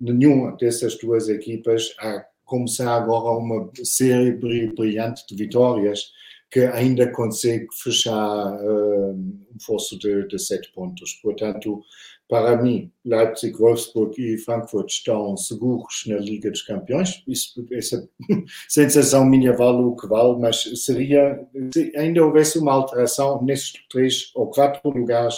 nenhuma 0.00 0.56
dessas 0.56 0.96
duas 0.96 1.28
equipas 1.28 1.92
a 1.98 2.24
começar 2.44 2.94
agora 2.94 3.36
uma 3.36 3.68
série 3.82 4.30
brilhante 4.30 5.26
de 5.26 5.34
vitórias 5.34 6.12
que 6.48 6.60
ainda 6.60 7.10
consegue 7.10 7.66
fechar 7.74 8.54
uh, 8.54 9.12
um 9.12 9.60
fosso 9.60 9.98
de, 9.98 10.28
de 10.28 10.38
sete 10.38 10.72
pontos. 10.72 11.14
Portanto, 11.20 11.82
para 12.28 12.60
mim, 12.60 12.92
Leipzig, 13.06 13.56
Wolfsburg 13.56 14.14
e 14.20 14.36
Frankfurt 14.36 14.90
estão 14.90 15.34
seguros 15.36 16.04
na 16.06 16.18
Liga 16.18 16.50
dos 16.50 16.60
Campeões. 16.60 17.22
Isso, 17.26 17.66
essa 17.72 18.06
sensação 18.68 19.24
minha 19.24 19.56
vale 19.56 19.78
o 19.78 19.96
que 19.96 20.06
vale, 20.06 20.38
mas 20.38 20.62
seria, 20.84 21.42
se 21.72 21.90
ainda 21.96 22.22
houvesse 22.22 22.58
uma 22.58 22.72
alteração 22.72 23.42
nesses 23.42 23.72
três 23.88 24.30
ou 24.34 24.50
quatro 24.50 24.90
lugares 24.90 25.36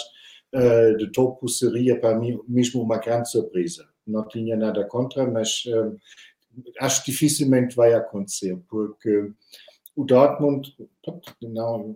uh, 0.53 0.97
de 0.97 1.09
topo, 1.13 1.47
seria 1.47 1.97
para 1.97 2.19
mim 2.19 2.37
mesmo 2.45 2.81
uma 2.81 2.97
grande 2.97 3.31
surpresa. 3.31 3.87
Não 4.05 4.27
tinha 4.27 4.57
nada 4.57 4.83
contra, 4.83 5.25
mas 5.25 5.63
uh, 5.67 5.97
acho 6.81 7.05
que 7.05 7.11
dificilmente 7.11 7.73
vai 7.73 7.93
acontecer, 7.93 8.57
porque 8.69 9.31
o 9.95 10.03
Dortmund 10.03 10.75
não 11.41 11.95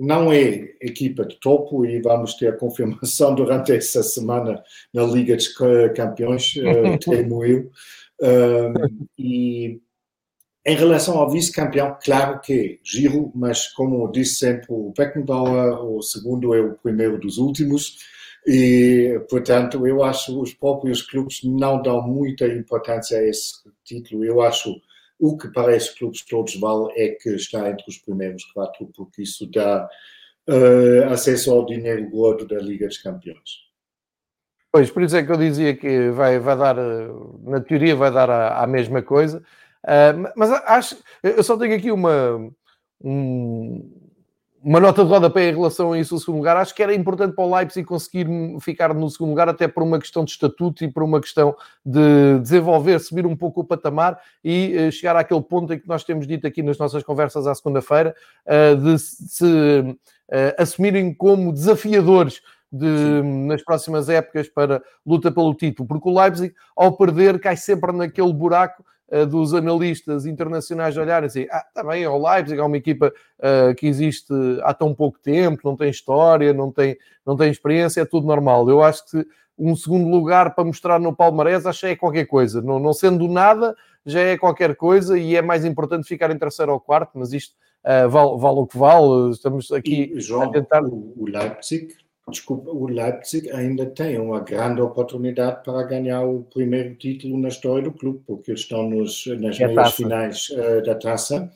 não 0.00 0.32
é 0.32 0.72
equipa 0.80 1.26
de 1.26 1.38
topo 1.38 1.84
e 1.84 2.00
vamos 2.00 2.34
ter 2.34 2.48
a 2.48 2.56
confirmação 2.56 3.34
durante 3.36 3.72
essa 3.72 4.02
semana 4.02 4.64
na 4.94 5.02
Liga 5.04 5.36
dos 5.36 5.48
Campeões, 5.94 6.54
uh, 6.56 6.98
temo 7.04 7.44
eu. 7.44 7.70
Uh, 8.18 9.06
e 9.18 9.78
em 10.66 10.76
relação 10.76 11.18
ao 11.18 11.30
vice-campeão, 11.30 11.96
claro 12.02 12.40
que 12.40 12.52
é 12.52 12.78
giro, 12.82 13.30
mas 13.34 13.68
como 13.68 14.10
disse 14.10 14.36
sempre 14.36 14.66
o 14.70 14.92
Beckenbauer, 14.96 15.84
o 15.84 16.02
segundo 16.02 16.54
é 16.54 16.60
o 16.60 16.74
primeiro 16.74 17.18
dos 17.18 17.36
últimos, 17.38 17.98
e 18.46 19.20
portanto 19.28 19.86
eu 19.86 20.02
acho 20.02 20.32
que 20.32 20.38
os 20.38 20.54
próprios 20.54 21.02
clubes 21.02 21.40
não 21.44 21.82
dão 21.82 22.06
muita 22.06 22.46
importância 22.46 23.18
a 23.18 23.22
esse 23.22 23.54
título. 23.84 24.24
Eu 24.24 24.40
acho 24.40 24.80
o 25.20 25.36
que 25.36 25.48
para 25.48 25.76
esses 25.76 25.90
clubes 25.90 26.24
todos 26.24 26.56
vale 26.56 26.90
é 26.96 27.10
que 27.10 27.28
está 27.30 27.68
entre 27.68 27.84
os 27.86 27.98
primeiros 27.98 28.44
quatro, 28.46 28.90
porque 28.96 29.22
isso 29.22 29.46
dá 29.50 29.88
uh, 30.48 31.12
acesso 31.12 31.52
ao 31.52 31.66
dinheiro 31.66 32.08
gordo 32.08 32.46
da 32.46 32.58
Liga 32.58 32.88
dos 32.88 32.98
Campeões. 32.98 33.68
Pois, 34.72 34.90
por 34.90 35.02
isso 35.02 35.16
é 35.16 35.22
que 35.22 35.30
eu 35.30 35.36
dizia 35.36 35.76
que 35.76 36.10
vai, 36.10 36.38
vai 36.38 36.56
dar, 36.56 36.76
na 37.42 37.60
teoria, 37.60 37.94
vai 37.94 38.10
dar 38.10 38.30
a 38.30 38.66
mesma 38.66 39.02
coisa. 39.02 39.42
Uh, 39.84 40.32
mas 40.36 40.50
acho, 40.50 40.96
eu 41.22 41.42
só 41.42 41.56
tenho 41.56 41.76
aqui 41.76 41.90
uma, 41.90 42.50
um, 43.02 44.09
uma 44.62 44.78
nota 44.78 45.02
de 45.02 45.08
rodapé 45.10 45.48
em 45.48 45.54
relação 45.54 45.92
a 45.92 45.98
isso, 45.98 46.14
o 46.14 46.18
segundo 46.18 46.36
lugar. 46.36 46.56
Acho 46.56 46.74
que 46.74 46.82
era 46.82 46.94
importante 46.94 47.34
para 47.34 47.44
o 47.44 47.54
Leipzig 47.54 47.86
conseguir 47.86 48.26
ficar 48.60 48.92
no 48.92 49.08
segundo 49.08 49.30
lugar, 49.30 49.48
até 49.48 49.66
por 49.66 49.82
uma 49.82 49.98
questão 49.98 50.24
de 50.24 50.32
estatuto 50.32 50.84
e 50.84 50.88
por 50.88 51.02
uma 51.02 51.20
questão 51.20 51.56
de 51.84 52.38
desenvolver, 52.40 52.98
subir 53.00 53.26
um 53.26 53.34
pouco 53.34 53.62
o 53.62 53.64
patamar 53.64 54.20
e 54.44 54.76
uh, 54.76 54.92
chegar 54.92 55.16
àquele 55.16 55.40
ponto 55.40 55.72
em 55.72 55.78
que 55.78 55.88
nós 55.88 56.04
temos 56.04 56.26
dito 56.26 56.46
aqui 56.46 56.62
nas 56.62 56.78
nossas 56.78 57.02
conversas 57.02 57.46
à 57.46 57.54
segunda-feira, 57.54 58.14
uh, 58.46 58.76
de 58.76 58.98
se 58.98 59.44
uh, 59.44 59.96
assumirem 60.58 61.14
como 61.14 61.52
desafiadores 61.52 62.42
de, 62.70 63.22
nas 63.46 63.62
próximas 63.62 64.08
épocas 64.08 64.48
para 64.48 64.82
luta 65.04 65.32
pelo 65.32 65.54
título, 65.54 65.88
porque 65.88 66.08
o 66.08 66.20
Leipzig, 66.20 66.54
ao 66.76 66.96
perder, 66.96 67.40
cai 67.40 67.56
sempre 67.56 67.92
naquele 67.92 68.32
buraco 68.32 68.84
dos 69.28 69.54
analistas 69.54 70.24
internacionais 70.24 70.96
olharem 70.96 71.26
assim, 71.26 71.46
ah, 71.50 71.64
está 71.66 71.82
bem, 71.82 72.04
é 72.04 72.08
o 72.08 72.16
Leipzig, 72.16 72.60
é 72.60 72.62
uma 72.62 72.76
equipa 72.76 73.12
uh, 73.38 73.74
que 73.74 73.86
existe 73.86 74.32
há 74.62 74.72
tão 74.72 74.94
pouco 74.94 75.18
tempo, 75.18 75.62
não 75.64 75.76
tem 75.76 75.90
história, 75.90 76.52
não 76.52 76.70
tem, 76.70 76.96
não 77.26 77.36
tem 77.36 77.50
experiência, 77.50 78.02
é 78.02 78.04
tudo 78.04 78.26
normal. 78.26 78.68
Eu 78.70 78.82
acho 78.82 79.04
que 79.06 79.26
um 79.58 79.74
segundo 79.76 80.08
lugar 80.08 80.54
para 80.54 80.64
mostrar 80.64 80.98
no 80.98 81.14
Palmarés, 81.14 81.66
acho 81.66 81.80
que 81.80 81.86
é 81.86 81.96
qualquer 81.96 82.26
coisa. 82.26 82.62
Não, 82.62 82.78
não 82.78 82.92
sendo 82.92 83.28
nada, 83.28 83.74
já 84.06 84.20
é 84.20 84.38
qualquer 84.38 84.74
coisa 84.76 85.18
e 85.18 85.36
é 85.36 85.42
mais 85.42 85.64
importante 85.64 86.06
ficar 86.06 86.30
em 86.30 86.38
terceiro 86.38 86.72
ou 86.72 86.80
quarto, 86.80 87.10
mas 87.14 87.32
isto 87.32 87.54
uh, 87.84 88.08
vale, 88.08 88.38
vale 88.38 88.60
o 88.60 88.66
que 88.66 88.78
vale. 88.78 89.30
Estamos 89.32 89.70
aqui 89.72 90.12
e, 90.14 90.20
João, 90.20 90.44
a 90.44 90.52
tentar... 90.52 90.82
O 90.82 91.24
Leipzig 91.26 91.94
desculpa, 92.30 92.70
o 92.70 92.86
Leipzig 92.86 93.50
ainda 93.50 93.86
tem 93.86 94.18
uma 94.18 94.40
grande 94.40 94.80
oportunidade 94.80 95.62
para 95.64 95.82
ganhar 95.82 96.22
o 96.22 96.44
primeiro 96.44 96.94
título 96.94 97.38
na 97.38 97.48
história 97.48 97.84
do 97.84 97.92
clube, 97.92 98.22
porque 98.26 98.50
eles 98.50 98.62
estão 98.62 98.88
nos, 98.88 99.26
nas 99.26 99.60
é 99.60 99.66
meias 99.66 99.94
finais 99.94 100.48
uh, 100.50 100.82
da 100.82 100.94
taça. 100.94 101.52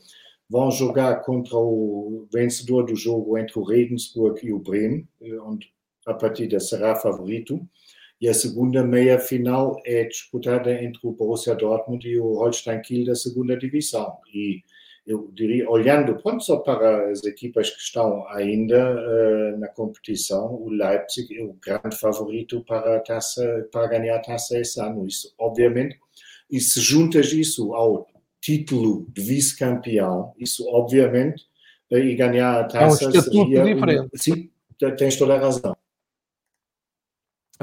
Vão 0.50 0.71
jogar 0.71 1.23
contra 1.23 1.57
o 1.57 2.28
vencedor 2.33 2.85
do 2.85 2.95
jogo 2.95 3.38
entre 3.38 3.59
o 3.59 3.62
Regensburg 3.62 4.47
e 4.47 4.52
o 4.52 4.59
Bremen, 4.59 5.09
eh, 5.23 5.40
onde 5.40 5.73
a 6.07 6.12
partida 6.12 6.61
será 6.61 6.95
favorito. 6.95 7.66
E 8.21 8.28
a 8.28 8.35
segunda 8.35 8.85
meia 8.85 9.19
final 9.19 9.81
é 9.87 10.04
disputada 10.04 10.71
entre 10.83 11.00
o 11.02 11.12
Borussia 11.12 11.54
Dortmund 11.54 12.07
e 12.07 12.19
o 12.19 12.35
Holstein 12.35 12.81
Kiel 12.83 13.07
da 13.07 13.14
segunda 13.14 13.57
divisão. 13.57 14.19
E 14.33 14.62
eu 15.06 15.30
diria, 15.34 15.68
olhando 15.68 16.16
pronto, 16.16 16.42
só 16.42 16.56
para 16.56 17.11
as 17.11 17.25
equipas 17.25 17.68
que 17.68 17.80
estão 17.80 18.26
ainda 18.28 18.94
uh, 18.94 19.58
na 19.58 19.68
competição, 19.68 20.54
o 20.54 20.70
Leipzig 20.70 21.38
é 21.38 21.44
o 21.44 21.54
grande 21.54 21.96
favorito 21.96 22.64
para, 22.66 23.00
taça, 23.00 23.68
para 23.70 23.87
ganhar 23.87 24.16
a 24.16 24.23
taça 24.23 24.58
esse 24.58 24.80
ano. 24.80 25.06
Isso, 25.06 25.34
obviamente, 25.38 25.99
e 26.50 26.61
se 26.61 26.80
juntas 26.80 27.32
isso 27.32 27.75
ao 27.75 28.06
título 28.40 29.06
de 29.12 29.23
vice-campeão, 29.23 30.32
isso, 30.38 30.66
obviamente, 30.68 31.44
uh, 31.92 31.99
e 31.99 32.14
ganhar 32.14 32.61
a 32.61 32.64
taça 32.64 33.04
é 33.04 33.08
um 33.08 33.12
seria... 33.12 33.64
Diferente. 33.64 34.00
Um, 34.04 34.08
sim, 34.14 34.50
tens 34.96 35.16
toda 35.16 35.34
a 35.34 35.38
razão. 35.38 35.76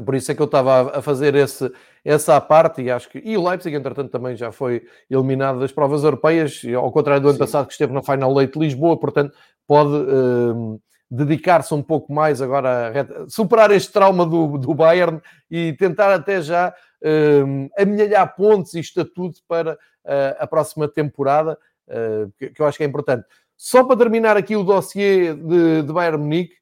Por 0.03 0.15
isso 0.15 0.31
é 0.31 0.35
que 0.35 0.41
eu 0.41 0.45
estava 0.45 0.97
a 0.97 1.01
fazer 1.01 1.35
esse, 1.35 1.71
essa 2.03 2.39
parte 2.41 2.81
e 2.81 2.91
acho 2.91 3.09
que. 3.09 3.21
E 3.23 3.37
o 3.37 3.47
Leipzig, 3.47 3.75
entretanto, 3.75 4.11
também 4.11 4.35
já 4.35 4.51
foi 4.51 4.83
eliminado 5.09 5.59
das 5.59 5.71
provas 5.71 6.03
europeias, 6.03 6.61
ao 6.75 6.91
contrário 6.91 7.21
do 7.21 7.29
ano 7.29 7.37
Sim. 7.37 7.39
passado 7.39 7.67
que 7.67 7.73
esteve 7.73 7.93
na 7.93 8.01
Final 8.01 8.39
Eight 8.41 8.53
de 8.53 8.59
Lisboa, 8.59 8.99
portanto, 8.99 9.35
pode 9.67 9.93
uh, 9.93 10.79
dedicar-se 11.11 11.73
um 11.73 11.83
pouco 11.83 12.13
mais 12.13 12.41
agora 12.41 12.93
a 13.01 13.29
superar 13.29 13.69
este 13.71 13.91
trauma 13.91 14.25
do, 14.25 14.57
do 14.57 14.73
Bayern 14.73 15.21
e 15.49 15.73
tentar 15.73 16.13
até 16.13 16.41
já 16.41 16.73
uh, 17.01 17.69
amelhar 17.77 18.33
pontos 18.33 18.73
e 18.73 18.79
estatuto 18.79 19.41
para 19.45 19.73
uh, 19.73 20.35
a 20.39 20.47
próxima 20.47 20.87
temporada, 20.87 21.57
uh, 21.89 22.31
que, 22.37 22.51
que, 22.51 22.61
eu 22.61 22.65
acho 22.65 22.77
que 22.77 22.85
é 22.85 22.87
importante. 22.87 23.25
Só 23.57 23.83
para 23.83 23.97
terminar 23.97 24.37
aqui 24.37 24.55
o 24.55 24.63
dossiê 24.63 25.33
de, 25.33 25.83
de 25.83 25.93
Bayern 25.93 26.17
Munique, 26.17 26.55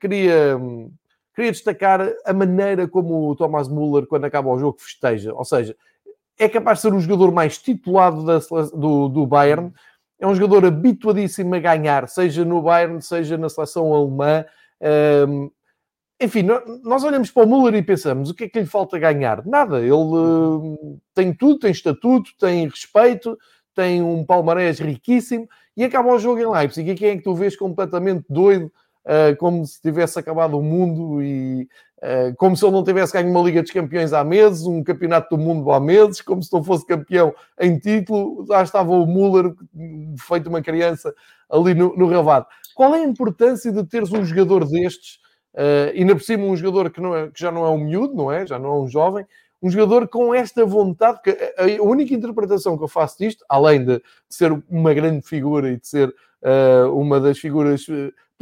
queria. 0.00 0.56
Queria 1.34 1.52
destacar 1.52 2.00
a 2.24 2.32
maneira 2.32 2.86
como 2.86 3.30
o 3.30 3.34
Thomas 3.34 3.68
Müller, 3.68 4.06
quando 4.06 4.24
acaba 4.24 4.50
o 4.50 4.58
jogo, 4.58 4.78
festeja. 4.78 5.32
Ou 5.34 5.44
seja, 5.44 5.74
é 6.38 6.48
capaz 6.48 6.78
de 6.78 6.82
ser 6.82 6.94
o 6.94 7.00
jogador 7.00 7.32
mais 7.32 7.58
titulado 7.58 8.24
da, 8.24 8.38
do, 8.74 9.08
do 9.08 9.26
Bayern. 9.26 9.72
É 10.18 10.26
um 10.26 10.34
jogador 10.34 10.66
habituadíssimo 10.66 11.54
a 11.54 11.58
ganhar, 11.58 12.08
seja 12.08 12.44
no 12.44 12.62
Bayern, 12.62 13.00
seja 13.00 13.38
na 13.38 13.48
seleção 13.48 13.92
alemã. 13.92 14.44
Um, 15.28 15.50
enfim, 16.20 16.46
nós 16.84 17.02
olhamos 17.02 17.30
para 17.30 17.44
o 17.44 17.46
Müller 17.46 17.74
e 17.74 17.82
pensamos, 17.82 18.30
o 18.30 18.34
que 18.34 18.44
é 18.44 18.48
que 18.48 18.60
lhe 18.60 18.66
falta 18.66 18.98
ganhar? 18.98 19.44
Nada. 19.44 19.80
Ele 19.80 21.00
tem 21.12 21.34
tudo, 21.34 21.58
tem 21.58 21.72
estatuto, 21.72 22.30
tem 22.38 22.68
respeito, 22.68 23.36
tem 23.74 24.02
um 24.02 24.24
palmarés 24.24 24.78
riquíssimo 24.78 25.48
e 25.76 25.82
acaba 25.82 26.12
o 26.12 26.18
jogo 26.18 26.40
em 26.40 26.46
Leipzig. 26.46 26.88
E 26.90 26.94
quem 26.94 27.08
é 27.08 27.16
que 27.16 27.24
tu 27.24 27.34
vês 27.34 27.56
completamente 27.56 28.24
doido 28.28 28.70
uh, 29.06 29.36
como 29.36 29.64
se 29.66 29.80
tivesse 29.80 30.18
acabado 30.18 30.58
o 30.58 30.62
mundo 30.62 31.22
e 31.22 31.68
uh, 31.98 32.34
como 32.36 32.56
se 32.56 32.64
ele 32.64 32.72
não 32.72 32.84
tivesse 32.84 33.12
ganho 33.12 33.30
uma 33.30 33.42
Liga 33.42 33.62
dos 33.62 33.70
Campeões 33.70 34.12
há 34.12 34.24
meses, 34.24 34.66
um 34.66 34.82
Campeonato 34.82 35.36
do 35.36 35.42
Mundo 35.42 35.70
há 35.70 35.80
meses, 35.80 36.20
como 36.20 36.42
se 36.42 36.52
não 36.52 36.62
fosse 36.62 36.86
campeão 36.86 37.34
em 37.60 37.78
título, 37.78 38.44
já 38.46 38.62
estava 38.62 38.90
o 38.90 39.06
Müller, 39.06 39.54
feito 40.18 40.48
uma 40.48 40.62
criança, 40.62 41.14
ali 41.50 41.74
no, 41.74 41.96
no 41.96 42.08
relvado. 42.08 42.46
Qual 42.74 42.94
é 42.94 43.00
a 43.00 43.06
importância 43.06 43.70
de 43.70 43.84
teres 43.84 44.12
um 44.12 44.24
jogador 44.24 44.66
destes, 44.66 45.18
uh, 45.54 45.90
ainda 45.94 46.14
por 46.14 46.22
cima 46.22 46.44
um 46.44 46.56
jogador 46.56 46.90
que, 46.90 47.00
não 47.00 47.14
é, 47.14 47.28
que 47.28 47.40
já 47.40 47.50
não 47.50 47.64
é 47.64 47.70
um 47.70 47.78
miúdo, 47.78 48.14
não 48.14 48.32
é? 48.32 48.46
Já 48.46 48.58
não 48.58 48.70
é 48.70 48.80
um 48.80 48.88
jovem, 48.88 49.26
um 49.62 49.70
jogador 49.70 50.08
com 50.08 50.34
esta 50.34 50.66
vontade, 50.66 51.20
que 51.22 51.30
a 51.56 51.82
única 51.82 52.12
interpretação 52.12 52.76
que 52.76 52.82
eu 52.82 52.88
faço 52.88 53.18
disto, 53.18 53.44
além 53.48 53.84
de 53.84 54.02
ser 54.28 54.50
uma 54.68 54.92
grande 54.92 55.24
figura 55.24 55.70
e 55.70 55.78
de 55.78 55.86
ser 55.86 56.08
uh, 56.08 56.90
uma 56.92 57.20
das 57.20 57.38
figuras 57.38 57.86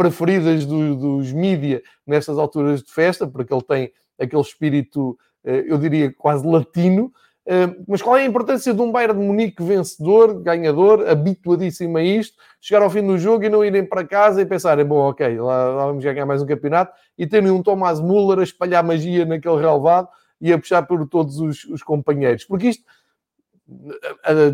preferidas 0.01 0.65
do, 0.65 0.97
dos 0.97 1.31
mídia 1.31 1.83
nestas 2.07 2.39
alturas 2.39 2.83
de 2.83 2.91
festa, 2.91 3.27
porque 3.27 3.53
ele 3.53 3.63
tem 3.63 3.93
aquele 4.19 4.41
espírito, 4.41 5.11
uh, 5.45 5.51
eu 5.51 5.77
diria, 5.77 6.11
quase 6.17 6.47
latino. 6.47 7.13
Uh, 7.47 7.85
mas 7.87 8.01
qual 8.01 8.17
é 8.17 8.23
a 8.23 8.25
importância 8.25 8.73
de 8.73 8.81
um 8.81 8.91
Bayern 8.91 9.21
de 9.21 9.27
Munique 9.27 9.63
vencedor, 9.63 10.41
ganhador, 10.41 11.07
habituadíssimo 11.07 11.99
a 11.99 12.03
isto, 12.03 12.35
chegar 12.63 12.83
ao 12.83 12.89
fim 12.89 13.07
do 13.07 13.19
jogo 13.19 13.45
e 13.45 13.51
não 13.51 13.63
irem 13.63 13.85
para 13.85 14.07
casa 14.07 14.41
e 14.41 14.47
pensarem, 14.47 14.87
bom, 14.87 15.11
ok, 15.11 15.39
lá, 15.39 15.69
lá 15.69 15.87
vamos 15.87 16.03
ganhar 16.03 16.25
mais 16.25 16.41
um 16.41 16.47
campeonato, 16.47 16.95
e 17.19 17.27
terem 17.27 17.51
um 17.51 17.63
Thomas 17.63 18.01
Müller 18.01 18.39
a 18.39 18.43
espalhar 18.43 18.83
magia 18.83 19.27
naquele 19.27 19.57
relevado, 19.57 20.09
e 20.41 20.51
a 20.51 20.59
puxar 20.59 20.83
por 20.87 21.07
todos 21.07 21.39
os, 21.39 21.65
os 21.65 21.83
companheiros. 21.83 22.45
Porque 22.47 22.69
isto, 22.69 22.85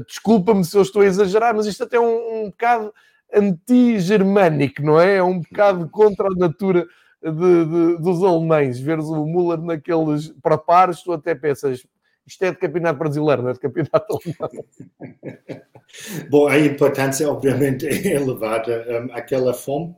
desculpa-me 0.09 0.65
se 0.65 0.77
eu 0.77 0.83
estou 0.83 1.03
a 1.03 1.07
exagerar, 1.07 1.55
mas 1.55 1.67
isto 1.67 1.85
até 1.85 1.99
é 1.99 2.01
um, 2.01 2.47
um 2.47 2.51
bocado 2.51 2.93
anti-germânico, 3.35 4.83
não 4.83 5.01
é? 5.01 5.17
É 5.17 5.23
um 5.23 5.41
bocado 5.41 5.89
contra 5.89 6.29
a 6.29 6.35
natura 6.35 6.87
de, 7.23 7.65
de, 7.65 8.03
dos 8.03 8.23
alemães. 8.23 8.79
Veres 8.79 9.07
o 9.07 9.25
Müller 9.25 9.61
naqueles 9.61 10.33
pares, 10.67 11.03
tu 11.03 11.13
até 11.13 11.35
pensas, 11.35 11.85
isto 12.27 12.43
é 12.43 12.51
de 12.51 12.59
campeonato 12.59 12.99
brasileiro, 12.99 13.43
não 13.43 13.51
é 13.51 13.53
de 13.53 13.61
campeonato 13.61 14.19
alemão. 14.19 14.65
Bom, 16.31 16.49
a 16.49 16.59
importância, 16.59 17.29
obviamente, 17.31 17.87
é 17.87 18.15
elevada. 18.15 19.07
aquela 19.13 19.55
fome 19.55 19.95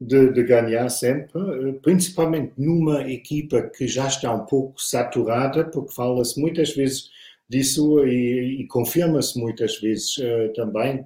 de, 0.00 0.32
de, 0.32 0.42
ganhar 0.42 0.88
sempre, 0.88 1.40
principalmente 1.82 2.52
numa 2.58 3.02
equipa 3.10 3.62
que 3.62 3.86
já 3.86 4.08
está 4.08 4.32
um 4.32 4.44
pouco 4.44 4.80
saturada, 4.80 5.64
porque 5.64 5.94
fala-se 5.94 6.40
muitas 6.40 6.74
vezes 6.74 7.10
disso 7.48 8.04
e, 8.04 8.62
e 8.62 8.66
confirma-se 8.66 9.38
muitas 9.38 9.78
vezes 9.80 10.16
uh, 10.18 10.52
também. 10.54 11.04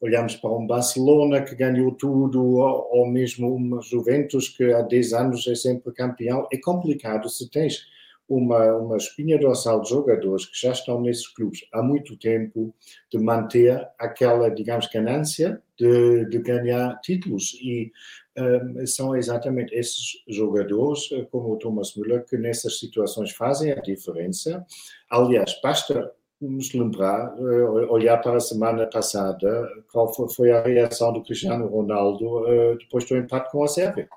Olhamos 0.00 0.36
para 0.36 0.50
um 0.50 0.66
Barcelona 0.66 1.42
que 1.42 1.54
ganhou 1.54 1.92
tudo, 1.92 2.44
ou, 2.44 2.88
ou 2.92 3.06
mesmo 3.08 3.54
uma 3.54 3.80
Juventus 3.80 4.48
que 4.48 4.72
há 4.72 4.82
10 4.82 5.12
anos 5.12 5.46
é 5.46 5.54
sempre 5.54 5.92
campeão. 5.92 6.46
É 6.52 6.58
complicado 6.58 7.28
se 7.28 7.50
tens 7.50 7.86
uma, 8.28 8.74
uma 8.76 8.96
espinha 8.96 9.38
dorsal 9.38 9.80
de 9.80 9.88
jogadores 9.88 10.44
que 10.44 10.60
já 10.60 10.72
estão 10.72 11.00
nesses 11.00 11.26
clubes 11.26 11.66
há 11.72 11.82
muito 11.82 12.16
tempo 12.16 12.74
de 13.10 13.18
manter 13.18 13.88
aquela, 13.98 14.50
digamos, 14.50 14.86
ganância 14.86 15.62
de, 15.78 16.26
de 16.26 16.38
ganhar 16.38 17.00
títulos. 17.00 17.58
E 17.62 17.90
um, 18.36 18.86
são 18.86 19.16
exatamente 19.16 19.74
esses 19.74 20.22
jogadores, 20.28 21.10
eh, 21.12 21.26
como 21.30 21.54
o 21.54 21.56
Thomas 21.56 21.94
Müller, 21.96 22.24
que 22.24 22.36
nessas 22.36 22.78
situações 22.78 23.32
fazem 23.32 23.72
a 23.72 23.80
diferença. 23.80 24.64
Aliás, 25.10 25.58
basta 25.62 26.12
nos 26.40 26.72
lembrar, 26.72 27.34
uh, 27.34 27.90
olhar 27.92 28.18
para 28.18 28.36
a 28.36 28.40
semana 28.40 28.86
passada, 28.86 29.68
qual 29.92 30.12
foi, 30.28 30.52
a 30.52 30.62
reação 30.62 31.12
do 31.12 31.22
Cristiano 31.22 31.66
Ronaldo 31.66 32.24
uh, 32.24 32.78
depois 32.78 33.04
do 33.04 33.16
empate 33.16 33.50
com 33.50 33.64
a 33.64 33.68
Sérvia. 33.68 34.08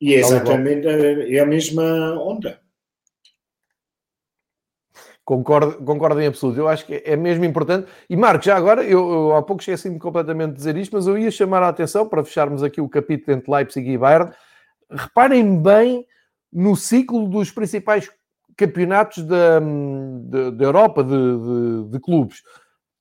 E 0.00 0.14
é 0.14 0.18
exatamente 0.18 0.86
é 0.86 1.40
a 1.40 1.46
mesma 1.46 2.14
onda. 2.22 2.60
Concordo, 5.30 5.84
concordo 5.84 6.20
em 6.20 6.26
absoluto. 6.26 6.58
Eu 6.58 6.68
acho 6.68 6.86
que 6.86 7.02
é 7.04 7.14
mesmo 7.14 7.44
importante. 7.44 7.88
E 8.08 8.16
Marco, 8.16 8.44
já 8.44 8.56
agora, 8.56 8.82
eu, 8.82 9.12
eu 9.12 9.36
há 9.36 9.42
pouco 9.42 9.62
esqueci-me 9.62 9.98
completamente 9.98 10.52
de 10.52 10.56
dizer 10.56 10.76
isto, 10.76 10.96
mas 10.96 11.06
eu 11.06 11.18
ia 11.18 11.30
chamar 11.30 11.62
a 11.62 11.68
atenção 11.68 12.08
para 12.08 12.24
fecharmos 12.24 12.62
aqui 12.62 12.80
o 12.80 12.88
capítulo 12.88 13.36
entre 13.36 13.52
Leipzig 13.52 13.88
e 13.88 13.98
Bayern. 13.98 14.32
Reparem 14.90 15.62
bem 15.62 16.06
no 16.52 16.74
ciclo 16.74 17.28
dos 17.28 17.50
principais 17.52 18.10
campeonatos 18.60 19.24
da, 19.24 19.58
da, 19.58 20.50
da 20.50 20.64
Europa 20.64 21.02
de, 21.02 21.10
de, 21.10 21.90
de, 21.92 21.98
clubes. 21.98 22.42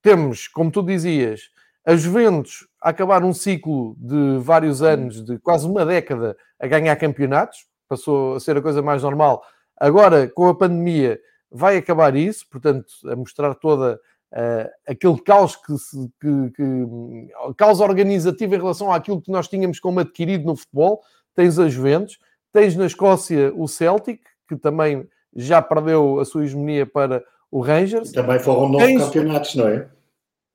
Temos, 0.02 0.48
como 0.48 0.72
tu 0.72 0.82
dizias, 0.82 1.42
a 1.86 1.98
Juventus 1.98 2.66
a 2.82 2.90
acabar 2.92 3.26
um 3.26 3.34
ciclo 3.34 3.94
de 3.98 4.38
vários 4.40 4.82
anos, 4.82 5.22
de 5.22 5.38
quase 5.40 5.68
uma 5.68 5.86
década, 5.86 6.38
a 6.58 6.66
ganhar 6.66 6.96
campeonatos, 6.96 7.68
passou 7.90 8.36
a 8.36 8.40
ser 8.40 8.56
a 8.56 8.62
coisa 8.62 8.82
mais 8.82 9.04
normal. 9.04 9.44
Agora, 9.76 10.30
com 10.30 10.48
a 10.48 10.56
pandemia, 10.56 11.20
vai 11.52 11.76
acabar 11.76 12.16
isso, 12.16 12.46
portanto, 12.50 12.86
a 13.06 13.16
mostrar 13.18 13.54
toda 13.56 14.00
uh, 14.32 14.70
aquele 14.88 15.20
caos 15.22 15.58
que, 15.58 15.78
se, 15.78 15.98
que, 16.22 16.52
que 16.56 17.34
caos 17.58 17.82
organizativo 17.82 18.56
em 18.56 18.60
relação 18.60 18.94
àquilo 18.94 19.22
que 19.22 19.32
nós 19.32 19.50
tínhamos 19.50 19.78
como 19.80 20.00
adquirido 20.00 20.46
no 20.46 20.56
futebol. 20.56 21.02
Tens 21.36 21.60
a 21.60 21.68
Juventus, 21.68 22.18
tens 22.54 22.78
na 22.78 22.86
Escócia 22.86 23.52
o 23.56 23.68
Celtic, 23.68 24.22
que 24.48 24.56
também 24.56 25.06
já 25.36 25.62
perdeu 25.62 26.20
a 26.20 26.26
sua 26.26 26.44
hegemonia 26.44 26.86
para 26.86 27.24
o 27.52 27.62
Rangers. 27.62 28.12
Também 28.12 28.40
foram 28.40 28.70
nove 28.70 28.98
campeonatos, 28.98 29.56
não 29.56 29.68
é? 29.68 29.88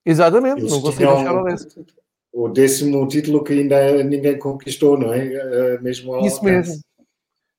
Exatamente, 0.04 0.60
Eles 0.60 0.72
não 0.72 0.82
consigo 0.82 1.16
chegar 1.16 1.34
ao 1.34 1.44
décimo. 1.44 1.86
O 2.32 2.48
décimo 2.48 3.08
título 3.08 3.44
que 3.44 3.52
ainda 3.52 4.02
ninguém 4.02 4.38
conquistou, 4.38 4.98
não 4.98 5.12
é? 5.12 5.24
Eh, 5.24 5.78
mesmo 5.80 6.14
ao 6.14 6.26
Isso 6.26 6.44
mesmo. 6.44 6.74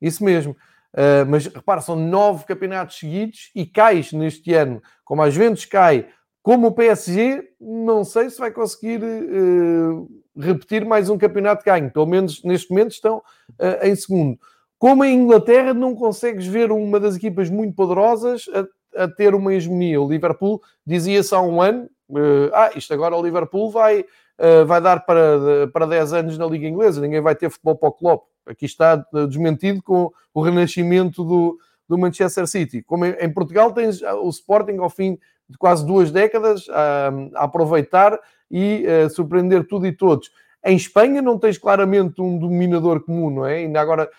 Isso 0.01 0.23
mesmo. 0.23 0.55
Uh, 0.93 1.25
mas 1.27 1.45
repara, 1.45 1.81
são 1.81 1.95
nove 1.95 2.45
campeonatos 2.45 2.97
seguidos 2.97 3.51
e 3.53 3.65
cais 3.65 4.13
neste 4.13 4.53
ano, 4.53 4.81
como 5.03 5.21
a 5.21 5.29
Juventus 5.29 5.65
cai, 5.65 6.07
como 6.41 6.67
o 6.67 6.71
PSG, 6.71 7.49
não 7.59 8.05
sei 8.05 8.29
se 8.29 8.37
vai 8.37 8.49
conseguir 8.51 9.01
uh, 9.03 10.09
repetir 10.37 10.85
mais 10.85 11.09
um 11.09 11.17
campeonato 11.17 11.63
de 11.63 11.71
ganho. 11.71 11.91
Pelo 11.91 12.05
menos 12.05 12.43
neste 12.43 12.69
momento 12.69 12.91
estão 12.91 13.17
uh, 13.17 13.83
em 13.85 13.95
segundo. 13.95 14.37
Como 14.77 15.03
em 15.03 15.15
Inglaterra, 15.15 15.73
não 15.73 15.95
consegues 15.95 16.45
ver 16.45 16.71
uma 16.71 16.99
das 16.99 17.15
equipas 17.15 17.49
muito 17.49 17.75
poderosas 17.75 18.45
a, 18.53 19.03
a 19.03 19.07
ter 19.07 19.33
uma 19.33 19.53
hegemonia. 19.53 20.01
O 20.01 20.07
Liverpool 20.07 20.61
dizia-se 20.85 21.33
há 21.33 21.41
um 21.41 21.61
ano: 21.61 21.89
ah, 22.53 22.71
isto 22.75 22.93
agora 22.93 23.15
o 23.15 23.23
Liverpool 23.23 23.71
vai 23.71 24.05
uh, 24.39 24.65
vai 24.65 24.81
dar 24.81 25.05
para, 25.05 25.67
para 25.71 25.85
10 25.85 26.13
anos 26.13 26.37
na 26.37 26.45
Liga 26.45 26.67
Inglesa, 26.67 27.01
ninguém 27.01 27.21
vai 27.21 27.35
ter 27.35 27.49
futebol 27.49 27.75
para 27.75 27.89
o 27.89 27.93
Klopp. 27.93 28.27
Aqui 28.45 28.65
está 28.65 28.95
desmentido 29.27 29.81
com 29.81 30.11
o 30.33 30.41
renascimento 30.41 31.23
do, 31.23 31.57
do 31.87 31.97
Manchester 31.97 32.45
City. 32.47 32.83
Como 32.83 33.05
em, 33.05 33.11
em 33.19 33.33
Portugal 33.33 33.71
tens 33.71 34.01
o 34.01 34.29
Sporting 34.29 34.77
ao 34.77 34.89
fim 34.89 35.17
de 35.49 35.57
quase 35.57 35.85
duas 35.85 36.11
décadas 36.11 36.67
a, 36.69 37.11
a 37.35 37.43
aproveitar 37.45 38.19
e 38.49 38.85
a 38.87 39.09
surpreender 39.09 39.67
tudo 39.67 39.87
e 39.87 39.91
todos. 39.91 40.29
Em 40.67 40.75
Espanha 40.75 41.21
não 41.21 41.37
tens 41.37 41.59
claramente 41.59 42.19
um 42.19 42.39
dominador 42.39 42.99
comum, 42.99 43.29
não 43.29 43.45
é? 43.45 43.57
Ainda 43.57 43.79
agora 43.79 44.09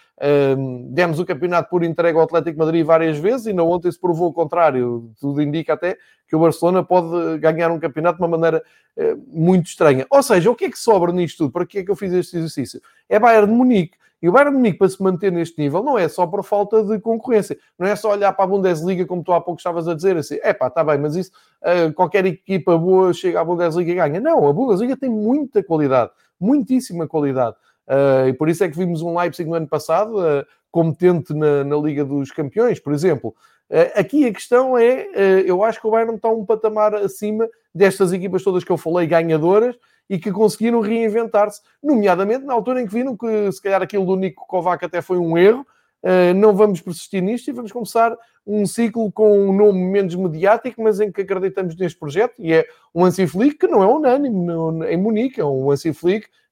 um, 0.56 0.92
demos 0.92 1.18
o 1.18 1.26
campeonato 1.26 1.68
por 1.68 1.82
entregue 1.82 2.16
ao 2.16 2.22
Atlético 2.22 2.56
Madrid 2.56 2.86
várias 2.86 3.18
vezes 3.18 3.46
e 3.46 3.52
na 3.52 3.64
ontem 3.64 3.90
se 3.90 3.98
provou 3.98 4.28
o 4.28 4.32
contrário. 4.32 5.10
Tudo 5.20 5.42
indica 5.42 5.72
até 5.72 5.98
que 6.28 6.36
o 6.36 6.38
Barcelona 6.38 6.84
pode 6.84 7.38
ganhar 7.38 7.72
um 7.72 7.80
campeonato 7.80 8.18
de 8.18 8.22
uma 8.22 8.38
maneira 8.38 8.62
uh, 8.96 9.24
muito 9.26 9.66
estranha. 9.66 10.06
Ou 10.08 10.22
seja, 10.22 10.48
o 10.48 10.54
que 10.54 10.66
é 10.66 10.70
que 10.70 10.78
sobra 10.78 11.12
nisto 11.12 11.38
tudo? 11.38 11.50
Para 11.50 11.66
que 11.66 11.78
é 11.80 11.84
que 11.84 11.90
eu 11.90 11.96
fiz 11.96 12.12
este 12.12 12.36
exercício? 12.36 12.80
É 13.08 13.18
Bayern 13.18 13.48
de 13.48 13.52
Munique. 13.52 13.96
E 14.22 14.28
o 14.28 14.32
Bayern 14.32 14.52
de 14.52 14.56
Munique, 14.56 14.78
para 14.78 14.88
se 14.88 15.02
manter 15.02 15.32
neste 15.32 15.60
nível, 15.60 15.82
não 15.82 15.98
é 15.98 16.08
só 16.08 16.28
por 16.28 16.44
falta 16.44 16.84
de 16.84 17.00
concorrência. 17.00 17.58
Não 17.76 17.88
é 17.88 17.96
só 17.96 18.12
olhar 18.12 18.32
para 18.32 18.44
a 18.44 18.48
Bundesliga, 18.48 19.04
como 19.04 19.24
tu 19.24 19.32
há 19.32 19.40
pouco 19.40 19.58
estavas 19.58 19.88
a 19.88 19.94
dizer, 19.94 20.16
assim, 20.16 20.38
é 20.42 20.52
pá, 20.52 20.68
está 20.68 20.84
bem, 20.84 20.96
mas 20.96 21.16
isso, 21.16 21.32
uh, 21.62 21.92
qualquer 21.92 22.24
equipa 22.24 22.78
boa 22.78 23.12
chega 23.12 23.40
à 23.40 23.44
Bundesliga 23.44 23.90
e 23.90 23.94
ganha. 23.96 24.20
Não, 24.20 24.48
a 24.48 24.52
Bundesliga 24.52 24.96
tem 24.96 25.10
muita 25.10 25.60
qualidade 25.62 26.12
muitíssima 26.40 27.06
qualidade. 27.06 27.56
Uh, 27.86 28.28
e 28.28 28.32
por 28.32 28.48
isso 28.48 28.64
é 28.64 28.68
que 28.68 28.76
vimos 28.76 29.00
um 29.00 29.16
Leipzig 29.16 29.48
no 29.48 29.54
ano 29.54 29.68
passado 29.68 30.18
uh, 30.18 30.44
competente 30.70 31.32
na, 31.32 31.62
na, 31.62 31.76
Liga 31.76 32.04
dos 32.04 32.32
Campeões, 32.32 32.80
por 32.80 32.92
exemplo. 32.92 33.34
Uh, 33.70 33.90
aqui 33.94 34.26
a 34.26 34.32
questão 34.32 34.76
é, 34.76 35.08
eu 35.44 35.62
acho 35.62 35.80
que 35.80 35.86
o 35.86 35.90
Bayern 35.90 36.16
está 36.16 36.28
um 36.28 36.44
patamar 36.44 36.94
acima 36.94 37.48
destas 37.74 38.12
equipas 38.12 38.42
todas 38.42 38.64
que 38.64 38.70
eu 38.70 38.76
falei, 38.76 39.06
ganhadoras, 39.06 39.76
e 40.08 40.18
que 40.18 40.30
conseguiram 40.30 40.80
reinventar-se, 40.80 41.60
nomeadamente 41.82 42.44
na 42.44 42.54
altura 42.54 42.80
em 42.80 42.86
que 42.86 42.92
viram 42.92 43.16
que 43.16 43.50
se 43.50 43.60
calhar 43.60 43.82
aquilo 43.82 44.06
do 44.06 44.16
Nico 44.16 44.46
Kovac 44.46 44.84
até 44.84 45.02
foi 45.02 45.18
um 45.18 45.36
erro, 45.36 45.66
não 46.34 46.54
vamos 46.54 46.80
persistir 46.80 47.22
nisto 47.22 47.48
e 47.48 47.52
vamos 47.52 47.72
começar 47.72 48.16
um 48.46 48.64
ciclo 48.64 49.10
com 49.10 49.48
um 49.48 49.52
nome 49.52 49.78
menos 49.78 50.14
mediático, 50.14 50.80
mas 50.80 51.00
em 51.00 51.10
que 51.10 51.22
acreditamos 51.22 51.76
neste 51.76 51.98
projeto, 51.98 52.34
e 52.38 52.52
é 52.52 52.64
um 52.94 53.04
Hansi 53.04 53.26
que 53.58 53.66
não 53.66 53.82
é 53.82 53.86
unânime 53.86 54.52
em 54.88 54.96
Munique, 54.96 55.40
é 55.40 55.44
um 55.44 55.70
Hansi 55.70 55.92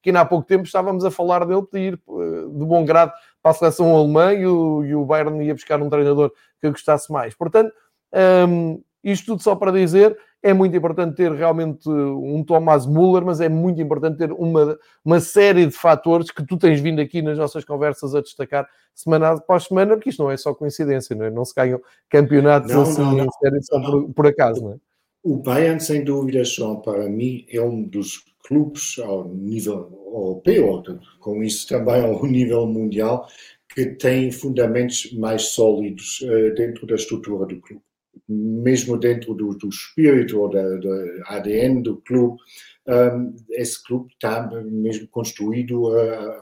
que 0.04 0.10
ainda 0.10 0.20
há 0.20 0.24
pouco 0.26 0.46
tempo 0.46 0.64
estávamos 0.64 1.02
a 1.04 1.10
falar 1.10 1.46
dele 1.46 1.64
de 1.72 1.78
ir 1.78 2.00
uh, 2.06 2.50
de 2.50 2.64
bom 2.66 2.84
grado 2.84 3.10
para 3.42 3.52
a 3.52 3.54
seleção 3.54 3.96
alemã 3.96 4.34
e 4.34 4.46
o, 4.46 4.84
e 4.84 4.94
o 4.94 5.04
Bayern 5.04 5.42
ia 5.42 5.54
buscar 5.54 5.80
um 5.80 5.88
treinador 5.88 6.30
que 6.60 6.68
gostasse 6.68 7.10
mais. 7.10 7.34
Portanto, 7.34 7.72
um, 8.12 8.18
ehm, 8.18 8.80
isto 9.02 9.26
tudo 9.26 9.42
só 9.42 9.54
para 9.54 9.72
dizer, 9.72 10.14
é 10.44 10.52
muito 10.52 10.76
importante 10.76 11.16
ter 11.16 11.32
realmente 11.32 11.88
um 11.88 12.44
Thomas 12.44 12.86
Muller, 12.86 13.24
mas 13.24 13.40
é 13.40 13.48
muito 13.48 13.80
importante 13.80 14.18
ter 14.18 14.30
uma, 14.30 14.78
uma 15.02 15.18
série 15.18 15.64
de 15.64 15.72
fatores 15.72 16.30
que 16.30 16.46
tu 16.46 16.58
tens 16.58 16.78
vindo 16.80 17.00
aqui 17.00 17.22
nas 17.22 17.38
nossas 17.38 17.64
conversas 17.64 18.14
a 18.14 18.20
destacar 18.20 18.68
semana 18.94 19.30
após 19.30 19.64
semana, 19.64 19.94
porque 19.94 20.10
isto 20.10 20.22
não 20.22 20.30
é 20.30 20.36
só 20.36 20.54
coincidência, 20.54 21.16
não, 21.16 21.24
é? 21.24 21.30
não 21.30 21.46
se 21.46 21.54
ganham 21.54 21.80
campeonatos 22.10 22.70
não, 22.70 22.82
assim 22.82 23.00
não, 23.00 23.16
não. 23.16 23.62
só 23.62 23.80
por, 23.80 24.12
por 24.12 24.26
acaso, 24.26 24.62
não 24.62 24.72
é? 24.72 24.76
O 25.22 25.38
Bayern, 25.38 25.80
sem 25.80 26.04
dúvida, 26.04 26.44
João, 26.44 26.82
para 26.82 27.08
mim, 27.08 27.46
é 27.48 27.58
um 27.62 27.82
dos 27.82 28.22
clubes 28.46 28.98
ao 28.98 29.26
nível 29.26 29.90
europeu, 30.12 30.82
com 31.20 31.42
isso 31.42 31.66
também 31.66 32.04
ao 32.04 32.22
nível 32.26 32.66
mundial, 32.66 33.26
que 33.74 33.86
tem 33.86 34.30
fundamentos 34.30 35.10
mais 35.14 35.54
sólidos 35.54 36.20
uh, 36.20 36.54
dentro 36.54 36.86
da 36.86 36.96
estrutura 36.96 37.46
do 37.46 37.58
clube. 37.62 37.82
Mesmo 38.28 38.98
dentro 38.98 39.34
do, 39.34 39.54
do 39.56 39.68
espírito 39.68 40.40
ou 40.40 40.48
da, 40.48 40.62
da, 40.76 41.36
ADN 41.36 41.82
do 41.82 41.96
clube, 41.98 42.38
um, 42.86 43.34
esse 43.50 43.82
clube 43.82 44.12
está 44.12 44.46
mesmo 44.64 45.08
construído 45.08 45.88
uh, 45.88 46.40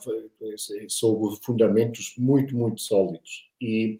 sobre 0.89 1.37
fundamentos 1.45 2.15
muito, 2.19 2.57
muito 2.57 2.81
sólidos. 2.81 3.49
E 3.61 3.99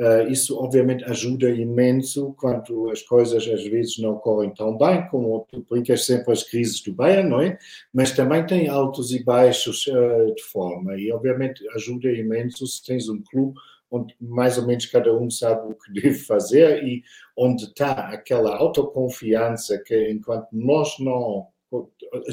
Uh, 0.00 0.30
isso, 0.30 0.58
obviamente, 0.58 1.04
ajuda 1.04 1.50
imenso 1.50 2.34
quando 2.38 2.88
as 2.88 3.02
coisas 3.02 3.46
às 3.46 3.62
vezes 3.64 3.98
não 3.98 4.16
correm 4.16 4.48
tão 4.54 4.74
bem, 4.78 5.06
como 5.08 5.46
brincas 5.68 6.06
sempre 6.06 6.32
as 6.32 6.42
crises 6.42 6.80
do 6.80 6.94
Bayern, 6.94 7.28
não 7.28 7.42
é? 7.42 7.58
Mas 7.92 8.12
também 8.12 8.46
tem 8.46 8.66
altos 8.66 9.12
e 9.12 9.22
baixos 9.22 9.86
uh, 9.88 10.34
de 10.34 10.42
forma, 10.44 10.96
e 10.96 11.12
obviamente 11.12 11.62
ajuda 11.74 12.10
imenso 12.10 12.66
se 12.66 12.82
tens 12.82 13.10
um 13.10 13.22
clube 13.30 13.60
onde 13.90 14.14
mais 14.20 14.56
ou 14.58 14.66
menos 14.66 14.86
cada 14.86 15.16
um 15.16 15.28
sabe 15.30 15.72
o 15.72 15.74
que 15.74 15.92
deve 16.00 16.14
fazer 16.14 16.84
e 16.84 17.02
onde 17.36 17.64
está 17.64 17.92
aquela 18.08 18.56
autoconfiança 18.56 19.82
que 19.84 20.10
enquanto 20.10 20.48
nós 20.52 20.98
não 20.98 21.48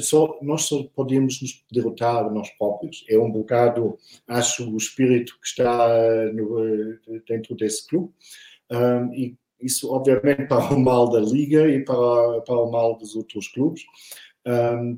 só, 0.00 0.38
nós 0.42 0.62
só 0.62 0.82
podemos 0.94 1.40
nos 1.40 1.64
derrotar 1.70 2.32
nós 2.32 2.50
próprios. 2.58 3.04
É 3.08 3.16
um 3.18 3.30
bocado, 3.30 3.96
acho, 4.26 4.68
o 4.68 4.76
espírito 4.76 5.38
que 5.40 5.46
está 5.46 5.88
no, 6.32 6.98
dentro 7.26 7.54
desse 7.54 7.86
clube. 7.86 8.12
Um, 8.70 9.14
e 9.14 9.36
isso, 9.60 9.92
obviamente, 9.92 10.46
para 10.48 10.74
o 10.74 10.80
mal 10.80 11.08
da 11.08 11.20
Liga 11.20 11.68
e 11.68 11.84
para, 11.84 12.40
para 12.40 12.56
o 12.56 12.70
mal 12.70 12.96
dos 12.96 13.14
outros 13.14 13.48
clubes. 13.48 13.82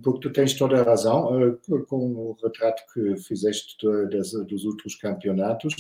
Porque 0.02 0.20
tu 0.20 0.32
tens 0.32 0.54
toda 0.54 0.80
a 0.80 0.84
razão, 0.84 1.50
uh, 1.50 1.86
com 1.86 1.96
o 1.96 2.36
retrato 2.42 2.82
que 2.92 3.16
fizeste 3.16 3.76
dos 4.46 4.64
outros 4.64 4.94
campeonatos, 4.94 5.74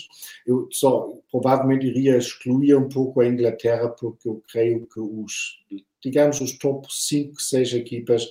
eu 0.46 0.68
só 0.70 1.12
provavelmente 1.30 1.86
iria 1.86 2.16
excluir 2.16 2.74
um 2.76 2.88
pouco 2.88 3.20
a 3.20 3.28
Inglaterra, 3.28 3.88
porque 3.88 4.28
eu 4.28 4.42
creio 4.50 4.86
que 4.86 5.00
os, 5.00 5.64
digamos, 6.02 6.40
os 6.40 6.58
top 6.58 6.86
5, 6.90 7.40
6 7.40 7.74
equipas 7.74 8.28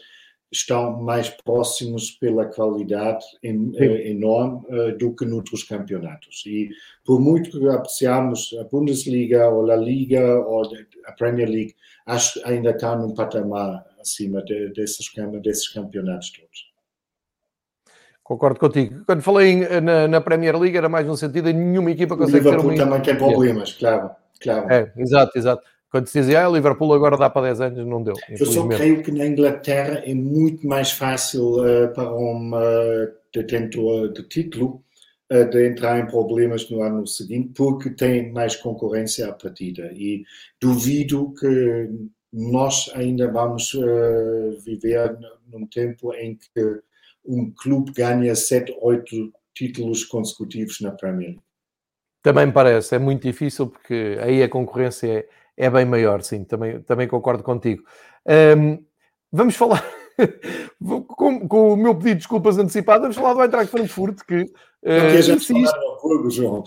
estão 0.51 0.99
mais 1.01 1.29
próximos 1.29 2.11
pela 2.11 2.45
qualidade 2.45 3.23
en, 3.43 3.71
eh, 3.75 4.09
enorme 4.09 4.65
uh, 4.69 4.97
do 4.97 5.13
que 5.13 5.25
noutros 5.25 5.63
campeonatos. 5.63 6.43
E 6.45 6.69
por 7.05 7.19
muito 7.19 7.51
que 7.51 7.69
apreciamos 7.69 8.55
a 8.59 8.63
Bundesliga 8.63 9.47
ou 9.49 9.69
a 9.69 9.75
Liga 9.75 10.39
ou 10.39 10.63
a 11.05 11.11
Premier 11.11 11.47
League, 11.47 11.75
acho 12.05 12.33
que 12.33 12.49
ainda 12.49 12.71
está 12.71 12.95
num 12.95 13.13
patamar 13.13 13.85
acima 13.99 14.43
de, 14.43 14.69
desses, 14.73 15.09
desses 15.41 15.67
campeonatos 15.69 16.31
todos. 16.31 16.69
Concordo 18.23 18.59
contigo. 18.59 19.03
Quando 19.05 19.23
falei 19.23 19.67
na, 19.81 20.07
na, 20.07 20.21
Premier 20.21 20.55
League 20.55 20.77
era 20.77 20.87
mais 20.87 21.05
no 21.07 21.17
sentido 21.17 21.51
de 21.51 21.53
nenhuma 21.53 21.89
equipa 21.89 22.15
consegue 22.15 22.43
ter 22.43 22.59
uma... 22.59 22.75
também 22.75 23.01
tem 23.01 23.17
problemas, 23.17 23.73
claro. 23.73 24.11
claro. 24.39 24.71
É, 24.71 24.93
exato, 24.97 25.35
exato. 25.35 25.63
Quando 25.89 26.07
se 26.07 26.19
dizia, 26.19 26.43
ah, 26.43 26.49
o 26.49 26.55
Liverpool 26.55 26.93
agora 26.93 27.17
dá 27.17 27.29
para 27.29 27.47
10 27.47 27.61
anos, 27.61 27.87
não 27.87 28.03
deu. 28.03 28.13
Eu 28.29 28.45
só 28.45 28.67
creio 28.67 29.01
que 29.01 29.11
na 29.11 29.25
Inglaterra 29.25 30.03
é 30.05 30.13
muito 30.13 30.67
mais 30.67 30.91
fácil 30.91 31.55
uh, 31.55 31.91
para 31.91 32.13
um 32.13 32.51
uh, 32.53 33.11
detentor 33.33 34.13
de 34.13 34.21
título 34.21 34.83
uh, 35.31 35.49
de 35.49 35.67
entrar 35.67 35.99
em 35.99 36.05
problemas 36.05 36.69
no 36.69 36.83
ano 36.83 37.07
seguinte, 37.07 37.53
porque 37.55 37.89
tem 37.89 38.31
mais 38.31 38.55
concorrência 38.55 39.27
à 39.27 39.33
partida. 39.33 39.91
E 39.91 40.23
duvido 40.61 41.33
que 41.33 41.89
nós 42.31 42.89
ainda 42.93 43.31
vamos 43.31 43.73
uh, 43.73 44.59
viver 44.63 45.17
num 45.47 45.65
tempo 45.67 46.13
em 46.13 46.35
que 46.35 46.81
um 47.25 47.51
clube 47.51 47.91
ganha 47.91 48.35
7, 48.35 48.77
8 48.81 49.33
títulos 49.53 50.03
consecutivos 50.03 50.79
na 50.81 50.91
Premier 50.91 51.29
League. 51.29 51.41
Também 52.21 52.45
me 52.45 52.51
parece, 52.51 52.95
é 52.95 52.99
muito 52.99 53.23
difícil 53.23 53.67
porque 53.67 54.17
aí 54.21 54.43
a 54.43 54.49
concorrência 54.49 55.07
é 55.07 55.29
é 55.59 55.69
bem 55.69 55.83
maior, 55.83 56.23
sim, 56.23 56.45
também, 56.45 56.81
também 56.83 57.05
concordo 57.05 57.43
contigo. 57.43 57.83
Um, 58.25 58.81
vamos 59.29 59.57
falar, 59.57 59.83
com, 61.07 61.47
com, 61.47 61.73
o 61.73 61.77
meu 61.77 61.95
pedido 61.95 62.09
de 62.09 62.15
desculpas 62.15 62.57
antecipado, 62.57 63.01
vamos 63.01 63.15
falar 63.15 63.33
do 63.33 63.41
Eintracht 63.43 63.71
Frankfurt, 63.71 64.19
que... 64.27 64.51
Uh, 64.81 65.21
já. 65.21 65.37
Jogo, 65.37 66.29
João. 66.31 66.63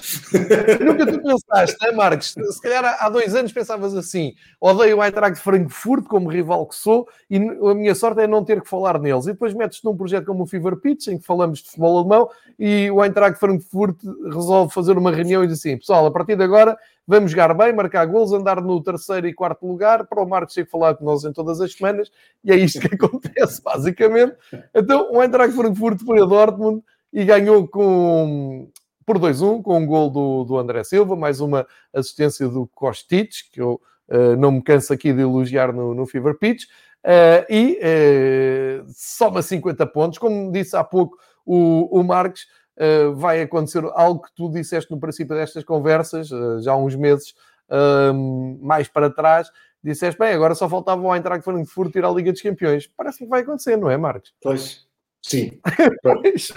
Nunca 0.85 1.07
tu 1.07 1.23
pensaste, 1.23 1.77
né, 1.81 1.93
Marcos? 1.93 2.35
Se 2.35 2.61
calhar 2.61 2.99
há 3.01 3.09
dois 3.09 3.35
anos 3.35 3.53
pensavas 3.53 3.95
assim, 3.95 4.35
odeio 4.61 4.99
o 4.99 5.03
Eintracht 5.03 5.41
Frankfurt 5.43 6.05
como 6.05 6.29
rival 6.29 6.67
que 6.67 6.77
sou 6.77 7.09
e 7.31 7.39
a 7.39 7.75
minha 7.75 7.95
sorte 7.95 8.21
é 8.21 8.27
não 8.27 8.45
ter 8.45 8.61
que 8.61 8.69
falar 8.69 8.99
neles. 8.99 9.25
E 9.25 9.33
depois 9.33 9.55
metes-te 9.55 9.87
num 9.87 9.97
projeto 9.97 10.27
como 10.27 10.43
o 10.43 10.47
Fever 10.47 10.77
Pitch, 10.77 11.07
em 11.07 11.19
que 11.19 11.25
falamos 11.25 11.61
de 11.61 11.65
futebol 11.65 11.99
alemão, 11.99 12.29
e 12.59 12.91
o 12.91 13.03
Eintracht 13.03 13.41
Frankfurt 13.41 13.97
resolve 14.27 14.75
fazer 14.75 14.99
uma 14.99 15.11
reunião 15.11 15.43
e 15.43 15.47
diz 15.47 15.59
assim, 15.59 15.79
pessoal, 15.79 16.05
a 16.05 16.11
partir 16.11 16.37
de 16.37 16.45
agora 16.45 16.77
vamos 17.07 17.31
jogar 17.31 17.53
bem, 17.55 17.73
marcar 17.73 18.05
gols, 18.07 18.33
andar 18.33 18.61
no 18.61 18.83
terceiro 18.83 19.27
e 19.27 19.35
quarto 19.35 19.67
lugar, 19.67 20.07
para 20.07 20.23
o 20.23 20.29
Marcos 20.29 20.55
que 20.55 20.65
falar 20.65 20.95
com 20.95 21.05
nós 21.05 21.25
em 21.25 21.33
todas 21.33 21.61
as 21.61 21.73
semanas, 21.73 22.11
e 22.45 22.53
é 22.53 22.57
isto 22.57 22.81
que 22.81 22.95
acontece, 22.95 23.63
basicamente. 23.63 24.37
Então, 24.75 25.13
o 25.13 25.23
Eintracht 25.23 25.55
Frankfurt 25.55 26.01
foi 26.05 26.21
a 26.21 26.25
Dortmund 26.25 26.83
e 27.13 27.25
ganhou 27.25 27.67
com, 27.69 28.71
por 29.05 29.19
2-1, 29.19 29.63
com 29.63 29.79
um 29.79 29.87
gol 29.87 30.11
do, 30.11 30.45
do 30.45 30.59
André 30.59 30.85
Silva, 30.85 31.17
mais 31.17 31.41
uma 31.41 31.67
assistência 31.93 32.49
do 32.49 32.67
Kostic, 32.69 33.51
que 33.53 33.61
eu 33.61 33.81
uh, 34.09 34.37
não 34.37 34.53
me 34.53 34.63
canso 34.63 34.93
aqui 34.93 35.13
de 35.13 35.21
elogiar 35.21 35.73
no, 35.73 35.95
no 35.95 36.07
Fever 36.07 36.39
Pitch, 36.39 36.65
uh, 37.05 37.45
e 37.51 37.79
uh, 37.83 38.85
soma 38.95 39.43
50 39.43 39.87
pontos. 39.89 40.19
Como 40.19 40.51
disse 40.51 40.77
há 40.77 40.85
pouco 40.85 41.19
o, 41.45 42.01
o 42.01 42.03
Marcos, 42.03 42.47
uh, 42.79 43.15
vai 43.15 43.43
acontecer 43.43 43.85
algo 43.95 44.23
que 44.23 44.35
tu 44.35 44.51
disseste 44.51 44.91
no 44.91 45.01
princípio 45.01 45.35
destas 45.35 45.65
conversas, 45.65 46.31
uh, 46.31 46.61
já 46.61 46.73
há 46.73 46.77
uns 46.77 46.95
meses 46.95 47.35
uh, 47.69 48.15
mais 48.61 48.89
para 48.89 49.11
trás, 49.11 49.49
disseste, 49.83 50.19
bem, 50.19 50.33
agora 50.33 50.55
só 50.55 50.69
faltava 50.69 51.03
o 51.03 51.15
Eintracht 51.15 51.45
Frankfurt 51.45 51.95
ir 51.97 52.05
à 52.05 52.11
Liga 52.11 52.33
dos 52.33 52.43
Campeões. 52.43 52.87
Parece 52.97 53.19
que 53.19 53.27
vai 53.27 53.43
acontecer, 53.43 53.77
não 53.77 53.91
é, 53.91 53.97
Marcos? 53.97 54.33
Pois, 54.41 54.87
sim. 55.21 55.61
pois. 56.03 56.53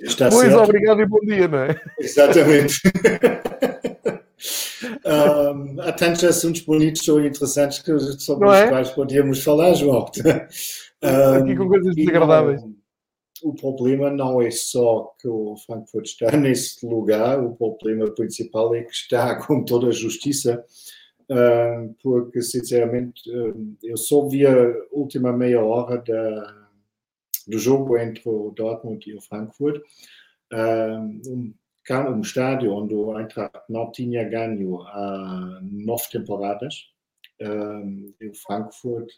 Está 0.00 0.28
pois, 0.28 0.48
certo. 0.48 0.64
obrigado 0.64 1.00
e 1.00 1.06
bom 1.06 1.20
dia, 1.20 1.46
não 1.46 1.58
é? 1.58 1.80
Exatamente. 1.98 2.80
um, 5.06 5.80
há 5.80 5.92
tantos 5.92 6.24
assuntos 6.24 6.62
bonitos 6.62 7.08
ou 7.08 7.24
interessantes 7.24 7.78
que, 7.78 7.96
sobre 8.18 8.48
os 8.48 8.54
é? 8.54 8.68
quais 8.68 8.90
podíamos 8.90 9.42
falar, 9.42 9.72
João. 9.74 10.10
Um, 11.02 11.42
Aqui 11.42 11.56
com 11.56 11.68
coisas 11.68 11.94
desagradáveis 11.94 12.60
o 13.44 13.54
problema 13.54 14.10
não 14.10 14.40
é 14.40 14.50
só 14.50 15.14
que 15.20 15.28
o 15.28 15.54
Frankfurt 15.66 16.06
está 16.06 16.30
nesse 16.34 16.84
lugar, 16.84 17.44
o 17.44 17.54
problema 17.54 18.10
principal 18.10 18.74
é 18.74 18.82
que 18.82 18.92
está 18.92 19.36
com 19.46 19.62
toda 19.62 19.88
a 19.88 19.92
justiça, 19.92 20.64
ah, 21.30 21.86
porque 22.02 22.40
sinceramente 22.40 23.22
ah, 23.30 23.54
eu 23.82 23.98
só 23.98 24.26
vi 24.26 24.46
a 24.46 24.54
última 24.90 25.30
meia 25.30 25.62
hora 25.62 25.98
da, 25.98 26.68
do 27.46 27.58
jogo 27.58 27.98
entre 27.98 28.22
o 28.24 28.50
Dortmund 28.56 29.08
e 29.08 29.14
o 29.14 29.20
Frankfurt, 29.20 29.82
ah, 30.50 31.06
um, 31.28 31.54
um 32.16 32.20
estádio 32.22 32.72
onde 32.72 32.94
o 32.94 33.18
Eintracht 33.18 33.60
não 33.68 33.92
tinha 33.92 34.24
ganho 34.24 34.80
há 34.80 35.60
nove 35.62 36.04
temporadas, 36.10 36.74
e 37.40 38.26
o 38.26 38.34
Frankfurt 38.34 39.10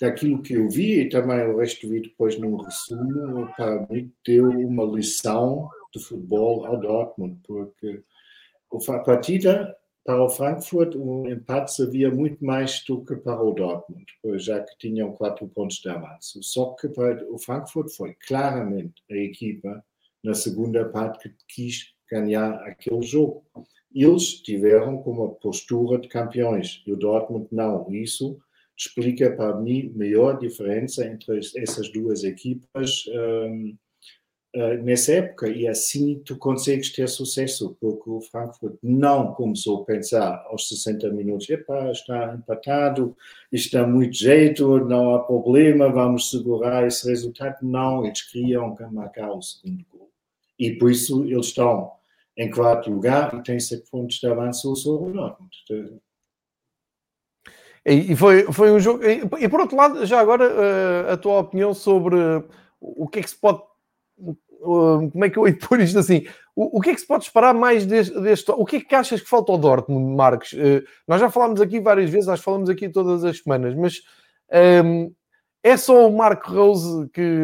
daquilo 0.00 0.42
que 0.42 0.54
eu 0.54 0.68
vi 0.68 1.00
e 1.00 1.08
também 1.08 1.46
o 1.46 1.58
resto 1.58 1.88
vi 1.88 2.00
depois 2.00 2.38
num 2.38 2.56
resumo, 2.56 3.48
para 3.56 3.86
mim 3.88 4.12
deu 4.26 4.48
uma 4.48 4.84
lição 4.84 5.68
de 5.92 6.02
futebol 6.02 6.66
ao 6.66 6.78
Dortmund, 6.78 7.40
porque 7.46 8.02
a 8.88 8.98
partida 9.00 9.76
para 10.04 10.22
o 10.22 10.28
Frankfurt 10.28 10.94
o 10.96 11.26
empate 11.28 11.72
servia 11.72 12.10
muito 12.10 12.44
mais 12.44 12.84
do 12.84 13.02
que 13.04 13.16
para 13.16 13.42
o 13.42 13.54
Dortmund, 13.54 14.04
já 14.36 14.60
que 14.60 14.76
tinham 14.78 15.12
quatro 15.12 15.48
pontos 15.48 15.78
de 15.78 15.88
avanço. 15.88 16.42
Só 16.42 16.74
que 16.74 16.88
para 16.88 17.24
o 17.32 17.38
Frankfurt 17.38 17.88
foi 17.90 18.14
claramente 18.26 19.02
a 19.10 19.14
equipa 19.14 19.82
na 20.22 20.34
segunda 20.34 20.84
parte 20.86 21.28
que 21.28 21.36
quis 21.48 21.94
ganhar 22.10 22.54
aquele 22.66 23.02
jogo. 23.02 23.44
Eles 23.94 24.42
tiveram 24.42 24.98
como 24.98 25.36
postura 25.36 25.98
de 25.98 26.08
campeões 26.08 26.82
e 26.86 26.92
o 26.92 26.96
Dortmund 26.96 27.46
não. 27.50 27.90
Isso 27.90 28.38
explica 28.76 29.30
para 29.30 29.56
mim 29.60 29.92
a 29.94 29.98
maior 29.98 30.38
diferença 30.38 31.06
entre 31.06 31.38
essas 31.56 31.90
duas 31.92 32.24
equipas 32.24 33.04
um, 33.08 33.76
uh, 34.56 34.82
nessa 34.82 35.12
época 35.12 35.48
e 35.48 35.66
assim 35.66 36.20
tu 36.24 36.36
consegues 36.36 36.90
ter 36.92 37.08
sucesso, 37.08 37.76
porque 37.80 38.08
o 38.08 38.20
Frankfurt 38.20 38.76
não 38.82 39.32
começou 39.34 39.82
a 39.82 39.84
pensar 39.84 40.44
aos 40.46 40.68
60 40.68 41.10
minutos, 41.10 41.48
epá, 41.50 41.90
está 41.90 42.34
empatado, 42.34 43.16
está 43.52 43.86
muito 43.86 44.16
jeito, 44.16 44.78
não 44.84 45.14
há 45.14 45.22
problema, 45.24 45.90
vamos 45.90 46.30
segurar 46.30 46.86
esse 46.86 47.08
resultado. 47.08 47.58
Não, 47.62 48.04
eles 48.04 48.22
queriam 48.22 48.74
marcar 48.92 49.30
o 49.30 49.42
segundo 49.42 49.84
gol. 49.90 50.10
E 50.58 50.72
por 50.72 50.90
isso 50.90 51.24
eles 51.24 51.46
estão 51.46 51.92
em 52.36 52.50
quarto 52.50 52.90
lugar 52.90 53.34
e 53.34 53.42
têm 53.42 53.60
sete 53.60 53.88
pontos 53.90 54.16
de 54.16 54.26
avanço 54.26 54.74
sobre 54.76 55.10
o 55.10 55.12
Dortmund. 55.12 55.54
E 57.86 58.16
foi, 58.16 58.50
foi 58.50 58.72
um 58.72 58.80
jogo. 58.80 59.04
E, 59.04 59.48
por 59.48 59.60
outro 59.60 59.76
lado, 59.76 60.06
já 60.06 60.18
agora, 60.18 60.44
eh, 60.44 61.12
a 61.12 61.16
tua 61.18 61.40
opinião 61.40 61.74
sobre 61.74 62.16
o 62.80 63.06
que 63.06 63.18
é 63.18 63.22
que 63.22 63.28
se 63.28 63.36
pode. 63.36 63.60
Como 64.62 65.24
é 65.24 65.28
que 65.28 65.36
eu 65.38 65.46
ia 65.46 65.58
pôr 65.58 65.80
isto 65.80 65.98
assim? 65.98 66.26
O, 66.56 66.80
que 66.80 66.90
é 66.90 66.94
que 66.94 67.00
se 67.00 67.06
pode 67.06 67.24
esperar 67.24 67.52
mais 67.52 67.84
deste, 67.84 68.18
deste, 68.20 68.50
O 68.52 68.64
que 68.64 68.76
é 68.76 68.80
que 68.80 68.94
achas 68.94 69.20
que 69.20 69.28
falta 69.28 69.52
ao 69.52 69.58
Dortmund, 69.58 70.16
Marcos? 70.16 70.54
Eh, 70.54 70.82
nós 71.06 71.20
já 71.20 71.28
falámos 71.28 71.60
aqui 71.60 71.78
várias 71.78 72.08
vezes, 72.08 72.26
nós 72.26 72.40
falamos 72.40 72.70
aqui 72.70 72.88
todas 72.88 73.22
as 73.22 73.42
semanas, 73.42 73.74
mas 73.74 74.00
um, 74.50 74.56
ehm, 74.56 75.10
é 75.62 75.76
só 75.76 76.08
o 76.08 76.16
Marco 76.16 76.50
Rose 76.52 77.08
que, 77.10 77.40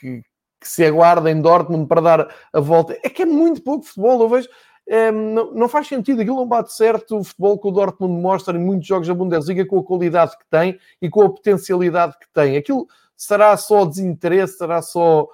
que, 0.00 0.22
que, 0.60 0.68
se 0.68 0.84
aguarda 0.84 1.30
em 1.30 1.40
Dortmund 1.40 1.86
para 1.86 2.00
dar 2.00 2.34
a 2.52 2.60
volta. 2.60 2.98
É 3.04 3.08
que 3.08 3.22
é 3.22 3.26
muito 3.26 3.62
pouco 3.62 3.84
futebol, 3.84 4.20
eu 4.22 4.28
vejo 4.28 4.48
não, 5.12 5.54
não, 5.54 5.68
faz 5.68 5.86
sentido, 5.86 6.20
aquilo 6.20 6.36
não 6.36 6.48
bate 6.48 6.72
certo 6.72 7.18
o 7.18 7.22
futebol 7.22 7.58
que 7.58 7.68
o 7.68 7.70
Dortmund 7.70 8.20
mostra 8.20 8.56
em 8.56 8.60
muitos 8.60 8.88
jogos 8.88 9.06
da 9.06 9.14
Bundesliga 9.14 9.64
com 9.64 9.78
a 9.78 9.84
qualidade 9.84 10.36
que 10.36 10.44
tem 10.50 10.78
e 11.00 11.08
com 11.08 11.22
a 11.22 11.30
potencialidade 11.30 12.18
que 12.18 12.26
tem. 12.32 12.56
Aquilo 12.56 12.88
será 13.16 13.56
só 13.56 13.84
desinteresse, 13.84 14.58
será 14.58 14.82
só 14.82 15.28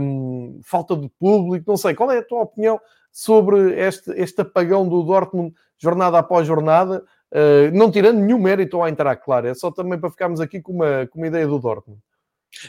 um, 0.00 0.58
falta 0.64 0.96
de 0.96 1.08
público, 1.08 1.64
não 1.68 1.76
sei. 1.76 1.94
Qual 1.94 2.10
é 2.10 2.18
a 2.18 2.24
tua 2.24 2.42
opinião 2.42 2.80
sobre 3.12 3.78
este, 3.78 4.10
este 4.12 4.40
apagão 4.40 4.88
do 4.88 5.02
Dortmund 5.04 5.54
jornada 5.78 6.18
após 6.18 6.46
jornada? 6.46 7.04
Uh, 7.30 7.70
não 7.72 7.92
tirando 7.92 8.18
nenhum 8.18 8.40
mérito 8.40 8.76
ao 8.76 8.88
entrar, 8.88 9.14
claro, 9.14 9.46
é 9.46 9.54
só 9.54 9.70
também 9.70 10.00
para 10.00 10.10
ficarmos 10.10 10.40
aqui 10.40 10.60
com 10.60 10.72
uma, 10.72 11.06
com 11.06 11.18
uma 11.18 11.28
ideia 11.28 11.46
do 11.46 11.60
Dortmund. 11.60 12.00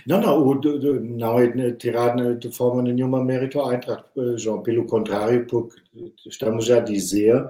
Não, 0.06 0.22
não, 0.22 0.54
não 1.02 1.40
é 1.40 1.72
tirar 1.74 2.16
de 2.38 2.52
forma 2.52 2.82
nenhuma 2.84 3.24
mérito 3.24 3.60
à 3.62 3.74
Eintracht, 3.74 4.06
João. 4.38 4.62
Pelo 4.62 4.86
contrário, 4.86 5.46
porque 5.48 5.82
estamos 6.26 6.70
a 6.70 6.80
dizer 6.80 7.48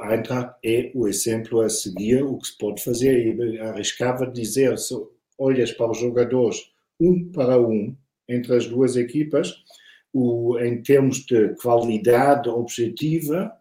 a 0.00 0.14
Eintracht 0.14 0.54
é 0.64 0.90
o 0.94 1.06
exemplo 1.06 1.60
a 1.60 1.68
seguir, 1.68 2.22
o 2.22 2.38
que 2.38 2.48
se 2.48 2.58
pode 2.58 2.82
fazer. 2.82 3.36
E 3.36 3.58
arriscava 3.60 4.26
dizer, 4.26 4.76
se 4.78 4.94
olhas 5.38 5.72
para 5.72 5.90
os 5.90 5.98
jogadores 5.98 6.70
um 7.00 7.30
para 7.32 7.58
um 7.58 7.96
entre 8.28 8.56
as 8.56 8.66
duas 8.66 8.96
equipas, 8.96 9.64
o, 10.12 10.58
em 10.58 10.82
termos 10.82 11.24
de 11.24 11.54
qualidade 11.60 12.48
objetiva, 12.48 13.52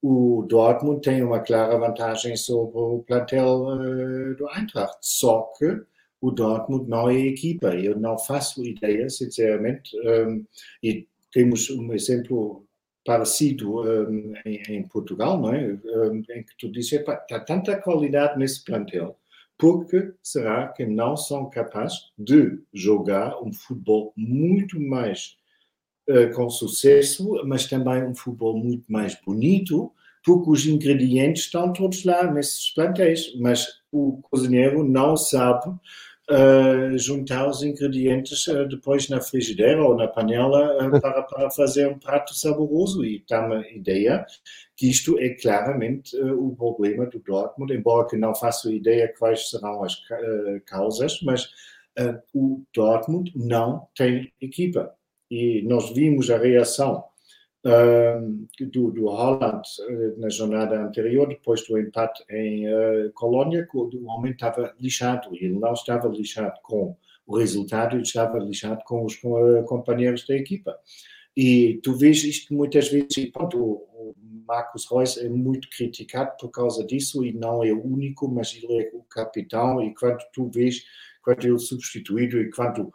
o 0.00 0.46
Dortmund 0.48 1.00
tem 1.00 1.22
uma 1.22 1.40
clara 1.40 1.78
vantagem 1.78 2.36
sobre 2.36 2.78
o 2.78 3.04
plantel 3.06 3.66
uh, 3.66 4.34
do 4.36 4.48
Eintracht. 4.50 4.98
Só 5.00 5.52
que 5.58 5.82
o 6.26 6.30
Dortmund 6.32 6.88
não 6.88 7.08
é 7.08 7.18
equipa. 7.18 7.68
Eu 7.76 7.98
não 7.98 8.18
faço 8.18 8.64
ideia, 8.64 9.08
sinceramente, 9.08 9.96
um, 9.98 10.44
e 10.82 11.06
temos 11.30 11.70
um 11.70 11.92
exemplo 11.92 12.66
parecido 13.04 13.82
um, 13.82 14.34
em, 14.44 14.62
em, 14.68 14.82
Portugal, 14.88 15.40
não 15.40 15.54
é? 15.54 15.78
Um, 15.84 16.22
em 16.28 16.42
que 16.42 16.56
tu 16.58 16.68
dizes, 16.68 17.00
há 17.06 17.40
tanta 17.40 17.80
qualidade 17.80 18.36
nesse 18.36 18.64
plantel, 18.64 19.16
porque 19.56 20.12
será 20.20 20.66
que 20.68 20.84
não 20.84 21.16
são 21.16 21.48
capazes 21.48 22.10
de 22.18 22.58
jogar 22.74 23.40
um 23.40 23.52
futebol 23.52 24.12
muito 24.16 24.80
mais 24.80 25.36
uh, 26.10 26.34
com 26.34 26.50
sucesso, 26.50 27.40
mas 27.44 27.68
também 27.68 28.02
um 28.02 28.14
futebol 28.16 28.58
muito 28.58 28.90
mais 28.90 29.14
bonito, 29.24 29.92
porque 30.24 30.50
os 30.50 30.66
ingredientes 30.66 31.44
estão 31.44 31.72
todos 31.72 32.04
lá 32.04 32.28
nesses 32.28 32.70
plantéis, 32.70 33.32
mas 33.38 33.80
o 33.92 34.20
cozinheiro 34.22 34.82
não 34.82 35.16
sabe 35.16 35.72
uh, 36.30 36.98
juntar 36.98 37.48
os 37.48 37.62
ingredientes 37.62 38.46
uh, 38.46 38.66
depois 38.68 39.08
na 39.08 39.20
frigideira 39.20 39.82
ou 39.82 39.96
na 39.96 40.08
panela 40.08 40.86
uh, 40.86 40.90
para, 41.00 41.22
para 41.22 41.50
fazer 41.50 41.88
um 41.88 41.98
prato 41.98 42.34
saboroso. 42.34 43.04
E 43.04 43.24
dá 43.28 43.46
uma 43.46 43.66
ideia 43.68 44.26
que 44.76 44.90
isto 44.90 45.18
é 45.18 45.30
claramente 45.30 46.16
o 46.20 46.54
problema 46.54 47.06
do 47.06 47.18
Dortmund, 47.18 47.72
embora 47.72 48.08
que 48.08 48.16
não 48.16 48.34
faça 48.34 48.72
ideia 48.72 49.12
quais 49.18 49.48
serão 49.48 49.82
as 49.82 49.96
causas, 50.66 51.18
mas 51.22 51.48
o 52.34 52.62
Dortmund 52.74 53.32
não 53.34 53.88
tem 53.96 54.30
equipa. 54.38 54.94
E 55.30 55.62
nós 55.62 55.90
vimos 55.94 56.30
a 56.30 56.36
reação 56.36 57.04
do, 57.66 58.90
do 58.90 59.06
Holland 59.06 59.62
eh, 59.88 60.14
na 60.18 60.28
jornada 60.28 60.80
anterior, 60.80 61.26
depois 61.26 61.66
do 61.66 61.78
empate 61.78 62.24
em 62.30 62.66
uh, 62.68 63.12
Colônia, 63.12 63.66
o 63.74 64.06
homem 64.06 64.32
estava 64.32 64.74
lixado 64.80 65.34
ele 65.34 65.58
não 65.58 65.72
estava 65.72 66.08
lixado 66.08 66.60
com 66.62 66.96
o 67.26 67.36
resultado, 67.36 67.96
ele 67.96 68.02
estava 68.02 68.38
lixado 68.38 68.82
com 68.84 69.04
os 69.04 69.14
uh, 69.24 69.64
companheiros 69.64 70.26
da 70.26 70.36
equipa. 70.36 70.78
E 71.36 71.80
tu 71.82 71.94
vês 71.94 72.22
isto 72.24 72.54
muitas 72.54 72.88
vezes, 72.88 73.16
e 73.16 73.26
pronto, 73.30 73.58
o, 73.58 74.14
Marcos 74.46 74.88
Reus 74.88 75.18
é 75.18 75.28
muito 75.28 75.68
criticado 75.68 76.36
por 76.38 76.50
causa 76.50 76.86
disso 76.86 77.24
e 77.24 77.32
não 77.32 77.64
é 77.64 77.72
o 77.72 77.84
único, 77.84 78.28
mas 78.28 78.54
ele 78.54 78.84
é 78.84 78.90
o 78.94 79.02
capitão 79.02 79.82
e 79.82 79.92
quando 79.92 80.22
tu 80.32 80.48
vês, 80.48 80.84
quando 81.20 81.44
ele 81.44 81.56
é 81.56 81.58
substituído 81.58 82.40
e 82.40 82.48
quando 82.50 82.92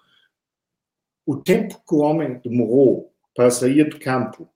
o 1.25 1.35
tempo 1.35 1.81
que 1.85 1.93
o 1.93 1.99
homem 1.99 2.39
demorou 2.39 3.13
para 3.35 3.51
sair 3.51 3.89
do 3.89 3.99
campo 3.99 4.49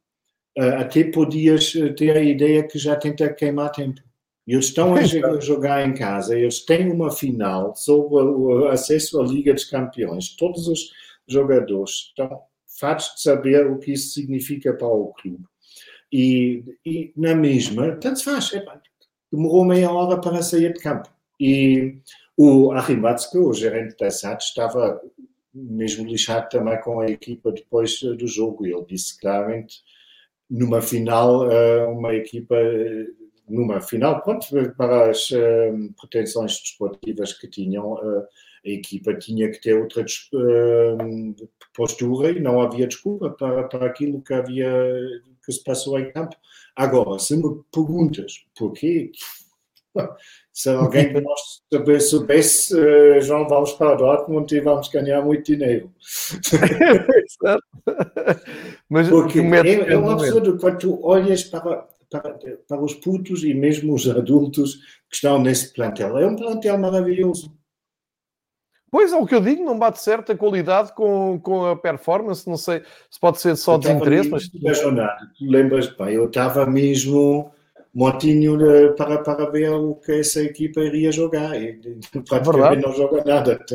até 0.57 1.03
podias 1.03 1.75
eh, 1.75 1.89
ter 1.89 2.15
a 2.15 2.23
ideia 2.23 2.67
que 2.67 2.79
já 2.79 2.95
tenta 2.95 3.33
queimar 3.33 3.71
tempo. 3.71 4.01
Eles 4.47 4.65
estão 4.65 4.93
a 4.95 5.03
jogar 5.39 5.87
em 5.87 5.93
casa, 5.93 6.37
eles 6.37 6.61
têm 6.65 6.91
uma 6.91 7.11
final 7.11 7.75
sobre 7.75 8.23
o 8.23 8.67
acesso 8.67 9.19
à 9.19 9.25
Liga 9.25 9.53
dos 9.53 9.65
Campeões. 9.65 10.35
Todos 10.35 10.67
os 10.67 10.91
jogadores 11.27 11.91
estão 12.09 12.41
fartos 12.79 13.15
de 13.15 13.21
saber 13.21 13.65
o 13.67 13.79
que 13.79 13.93
isso 13.93 14.13
significa 14.13 14.73
para 14.73 14.87
o 14.87 15.13
clube. 15.13 15.43
E, 16.11 16.63
e 16.85 17.11
na 17.15 17.35
mesma, 17.35 17.95
tanto 17.97 18.23
faz, 18.23 18.51
demorou 19.31 19.65
meia 19.65 19.91
hora 19.91 20.19
para 20.21 20.41
sair 20.41 20.73
de 20.73 20.79
campo. 20.79 21.09
E 21.39 21.97
o 22.37 22.71
Arimatsuka, 22.71 23.39
o 23.39 23.53
gerente 23.53 23.97
da 23.97 24.09
SAT, 24.09 24.41
estava 24.41 25.01
mesmo 25.53 26.05
lixado 26.05 26.49
também 26.49 26.79
com 26.81 26.99
a 26.99 27.07
equipa 27.07 27.51
depois 27.51 27.99
do 27.99 28.27
jogo. 28.27 28.65
Ele 28.65 28.85
disse 28.87 29.19
claramente 29.19 29.83
numa 30.49 30.81
final, 30.81 31.49
eh, 31.51 31.85
uma 31.87 32.13
equipa, 32.13 32.55
numa 33.47 33.81
final, 33.81 34.21
pronto, 34.21 34.47
para 34.77 35.11
as 35.11 35.31
eh, 35.31 35.71
pretensões 35.99 36.59
desportivas 36.59 37.33
que 37.33 37.47
tinham, 37.47 37.97
eh, 37.97 38.27
a 38.65 38.69
equipa 38.69 39.13
tinha 39.13 39.49
que 39.51 39.61
ter 39.61 39.73
outra 39.79 40.03
postura 41.75 42.31
e 42.31 42.39
não 42.39 42.61
havia 42.61 42.87
desculpa 42.87 43.29
para, 43.29 43.63
para 43.63 43.85
aquilo 43.85 44.21
que 44.21 44.33
havia, 44.33 44.67
que 45.45 45.51
se 45.51 45.63
passou 45.63 45.99
em 45.99 46.11
campo. 46.11 46.35
Agora, 46.75 47.19
se 47.19 47.37
me 47.37 47.63
perguntas 47.71 48.45
porquê, 48.57 49.11
se 50.53 50.69
alguém 50.69 51.13
de 51.13 51.21
nós 51.21 51.61
soubesse, 52.09 52.75
uh, 52.75 53.21
João, 53.21 53.47
vamos 53.47 53.73
para 53.73 53.93
o 53.93 53.97
Dortmund 53.97 54.55
e 54.55 54.61
vamos 54.61 54.87
ganhar 54.89 55.21
muito 55.21 55.55
dinheiro. 55.55 55.91
Mas 58.89 59.09
Porque 59.09 59.39
é, 59.39 59.93
é 59.93 59.97
um 59.97 60.09
absurdo 60.09 60.57
quando 60.57 60.77
tu 60.77 61.05
olhas 61.05 61.43
para, 61.43 61.87
para, 62.09 62.39
para 62.67 62.81
os 62.81 62.93
putos 62.93 63.43
e 63.43 63.53
mesmo 63.53 63.93
os 63.93 64.09
adultos 64.09 64.75
que 65.09 65.15
estão 65.15 65.39
nesse 65.39 65.73
plantel. 65.73 66.17
É 66.17 66.25
um 66.25 66.35
plantel 66.35 66.77
maravilhoso. 66.77 67.53
Pois 68.91 69.11
é, 69.11 69.17
o 69.17 69.25
que 69.25 69.35
eu 69.35 69.41
digo, 69.41 69.61
não 69.61 69.77
bate 69.77 70.01
certo 70.01 70.31
a 70.31 70.37
qualidade 70.37 70.93
com, 70.93 71.37
com 71.43 71.65
a 71.65 71.75
performance. 71.75 72.47
Não 72.47 72.55
sei 72.55 72.81
se 73.09 73.19
pode 73.19 73.41
ser 73.41 73.57
só 73.57 73.77
desinteresse, 73.77 74.29
mas. 74.29 74.49
Jornada, 74.77 75.17
lembras 75.41 75.87
bem, 75.87 76.13
eu 76.13 76.27
estava 76.27 76.65
mesmo 76.65 77.51
motinho 77.95 78.57
para, 78.97 79.19
para 79.23 79.49
ver 79.49 79.71
o 79.71 79.95
que 79.95 80.11
essa 80.11 80.41
equipa 80.43 80.81
iria 80.81 81.13
jogar 81.13 81.59
e 81.59 81.79
praticamente 82.27 82.83
é 82.83 82.87
não 82.87 82.93
joga 82.93 83.23
nada. 83.23 83.65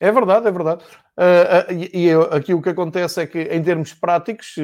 É 0.00 0.12
verdade, 0.12 0.46
é 0.46 0.50
verdade. 0.52 0.84
Uh, 1.16 1.72
uh, 1.72 1.88
e, 1.92 2.06
e, 2.06 2.12
aqui 2.30 2.54
o 2.54 2.62
que 2.62 2.68
acontece 2.68 3.20
é 3.20 3.26
que, 3.26 3.40
em 3.40 3.62
termos 3.62 3.94
práticos, 3.94 4.54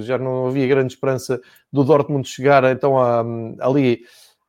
já 0.00 0.18
não 0.18 0.48
havia 0.48 0.66
grande 0.66 0.94
esperança 0.94 1.40
do 1.72 1.84
Dortmund 1.84 2.26
chegar 2.26 2.64
então 2.64 2.98
a, 2.98 3.22
ali 3.60 4.00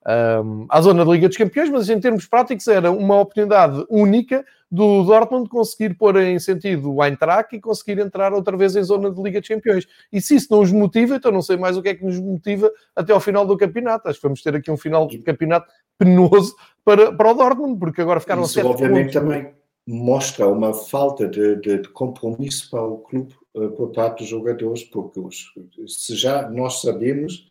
um, 0.07 0.65
à 0.69 0.81
zona 0.81 1.05
da 1.05 1.11
Liga 1.11 1.27
dos 1.27 1.37
Campeões, 1.37 1.69
mas 1.69 1.89
em 1.89 1.99
termos 1.99 2.25
práticos 2.25 2.67
era 2.67 2.91
uma 2.91 3.19
oportunidade 3.19 3.85
única 3.89 4.43
do 4.71 5.03
Dortmund 5.03 5.49
conseguir 5.49 5.95
pôr 5.95 6.15
em 6.17 6.39
sentido 6.39 6.93
o 6.93 7.03
Eintracht 7.03 7.55
e 7.55 7.59
conseguir 7.59 7.99
entrar 7.99 8.33
outra 8.33 8.55
vez 8.55 8.75
em 8.75 8.83
zona 8.83 9.11
de 9.11 9.21
Liga 9.21 9.39
dos 9.39 9.49
Campeões. 9.49 9.87
E 10.11 10.21
se 10.21 10.35
isso 10.35 10.47
não 10.49 10.61
os 10.61 10.71
motiva, 10.71 11.15
então 11.15 11.31
não 11.31 11.41
sei 11.41 11.57
mais 11.57 11.77
o 11.77 11.81
que 11.81 11.89
é 11.89 11.95
que 11.95 12.05
nos 12.05 12.19
motiva 12.19 12.71
até 12.95 13.11
ao 13.11 13.19
final 13.19 13.45
do 13.45 13.57
campeonato. 13.57 14.07
Acho 14.07 14.19
que 14.19 14.23
vamos 14.23 14.41
ter 14.41 14.55
aqui 14.55 14.71
um 14.71 14.77
final 14.77 15.07
de 15.07 15.19
campeonato 15.19 15.69
penoso 15.97 16.55
para, 16.85 17.11
para 17.11 17.31
o 17.31 17.33
Dortmund, 17.33 17.77
porque 17.77 18.01
agora 18.01 18.19
ficaram 18.19 18.43
isso, 18.43 18.59
a 18.59 18.65
obviamente 18.65 19.13
pontos. 19.13 19.13
também 19.13 19.53
mostra 19.85 20.47
uma 20.47 20.73
falta 20.73 21.27
de, 21.27 21.57
de, 21.57 21.79
de, 21.79 21.89
compromisso 21.89 22.69
para 22.69 22.83
o 22.83 22.99
clube 22.99 23.35
por 23.75 23.91
parte 23.91 24.19
dos 24.19 24.27
jogadores, 24.27 24.83
porque 24.83 25.19
os, 25.19 25.51
se 25.87 26.15
já 26.15 26.49
nós 26.49 26.81
sabemos 26.81 27.50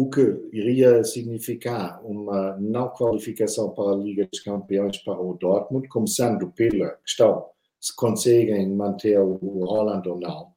o 0.00 0.08
que 0.08 0.48
iria 0.52 1.02
significar 1.02 2.00
uma 2.04 2.56
não 2.56 2.88
qualificação 2.88 3.70
para 3.70 3.90
a 3.92 3.96
Liga 3.96 4.28
dos 4.30 4.38
Campeões 4.38 4.98
para 4.98 5.20
o 5.20 5.34
Dortmund, 5.34 5.88
começando 5.88 6.52
pela 6.52 6.90
questão 7.04 7.46
se 7.80 7.94
conseguem 7.96 8.68
manter 8.70 9.18
o 9.18 9.34
Holland 9.64 10.08
ou 10.08 10.20
não. 10.20 10.52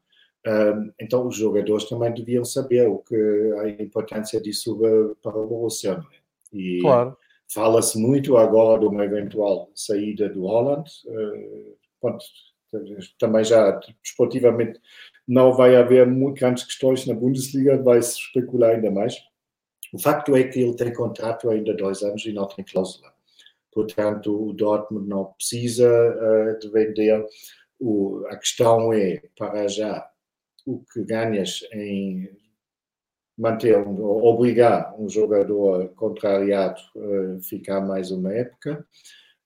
então 1.00 1.28
os 1.28 1.36
jogadores 1.36 1.86
também 1.86 2.14
deviam 2.14 2.46
saber 2.46 2.88
o 2.88 3.00
que 3.00 3.16
a 3.62 3.70
importância 3.82 4.40
disso 4.40 4.80
para 5.24 5.38
o 5.38 5.48
Borussia. 5.48 6.00
É? 6.54 6.58
E 6.58 6.82
claro. 6.82 7.18
fala-se 7.52 8.00
muito 8.00 8.38
agora 8.38 8.80
de 8.80 8.86
uma 8.86 9.06
eventual 9.06 9.72
saída 9.74 10.30
do 10.30 10.42
Holland. 10.46 10.88
Uh, 11.08 11.76
também 13.18 13.44
já 13.44 13.80
esportivamente 14.04 14.80
não 15.28 15.54
vai 15.54 15.76
haver 15.76 16.06
muito 16.06 16.40
grandes 16.40 16.64
questões 16.64 17.06
na 17.06 17.14
Bundesliga, 17.14 17.82
vai 17.82 18.02
se 18.02 18.20
especular 18.20 18.72
ainda 18.72 18.92
mais. 18.92 19.16
O 19.94 20.00
facto 20.00 20.36
é 20.36 20.44
que 20.44 20.62
ele 20.62 20.76
tem 20.76 20.94
contrato 20.94 21.50
ainda 21.50 21.74
dois 21.74 22.02
anos 22.02 22.26
e 22.26 22.32
não 22.32 22.48
tem 22.48 22.64
cláusula. 22.64 23.12
Portanto, 23.72 24.50
o 24.50 24.54
Dortmund 24.54 25.08
não 25.08 25.26
precisa 25.34 25.88
uh, 25.90 26.60
de 26.60 26.70
vender. 26.70 27.26
O, 27.80 28.26
a 28.28 28.38
questão 28.38 28.94
é, 28.94 29.22
para 29.38 29.68
já, 29.68 30.10
o 30.66 30.84
que 30.94 31.04
ganhas 31.04 31.62
em 31.74 32.30
manter, 33.38 33.78
um, 33.78 34.04
obrigar 34.04 34.94
um 35.00 35.10
jogador 35.10 35.90
contrariado 35.96 36.82
a 36.96 37.00
uh, 37.00 37.42
ficar 37.42 37.82
mais 37.82 38.12
uma 38.12 38.34
época. 38.34 38.86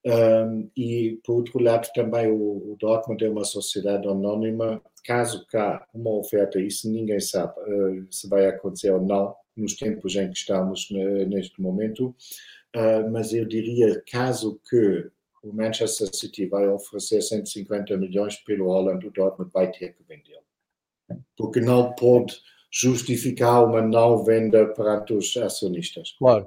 Um, 0.06 0.70
e, 0.76 1.18
por 1.24 1.34
outro 1.34 1.58
lado, 1.60 1.88
também 1.92 2.30
o, 2.30 2.72
o, 2.72 2.76
Dortmund 2.78 3.24
é 3.24 3.28
uma 3.28 3.44
sociedade 3.44 4.06
anónima. 4.06 4.80
Caso 5.04 5.44
cá 5.48 5.84
uma 5.92 6.10
oferta, 6.10 6.60
isso 6.60 6.88
ninguém 6.88 7.18
sabe 7.18 7.52
uh, 7.60 8.06
se 8.08 8.28
vai 8.28 8.46
acontecer 8.46 8.92
ou 8.92 9.02
não, 9.02 9.34
nos 9.56 9.74
tempos 9.74 10.14
em 10.14 10.30
que 10.30 10.38
estamos 10.38 10.88
neste 11.28 11.60
momento, 11.60 12.14
uh, 12.76 13.10
mas 13.10 13.32
eu 13.32 13.44
diria, 13.44 14.00
caso 14.08 14.60
que 14.68 15.10
o 15.42 15.52
Manchester 15.52 16.14
City 16.14 16.46
vai 16.46 16.68
oferecer 16.68 17.20
150 17.20 17.96
milhões 17.96 18.36
pelo 18.36 18.66
Holland, 18.66 19.04
o 19.04 19.10
Dortmund 19.10 19.50
vai 19.52 19.72
ter 19.72 19.92
que 19.94 20.04
vendê-lo. 20.08 20.44
Porque 21.36 21.60
não 21.60 21.92
pode 21.94 22.36
justificar 22.70 23.64
uma 23.64 23.82
não 23.82 24.22
venda 24.22 24.66
perante 24.66 25.14
os 25.14 25.36
acionistas. 25.36 26.14
Claro. 26.18 26.46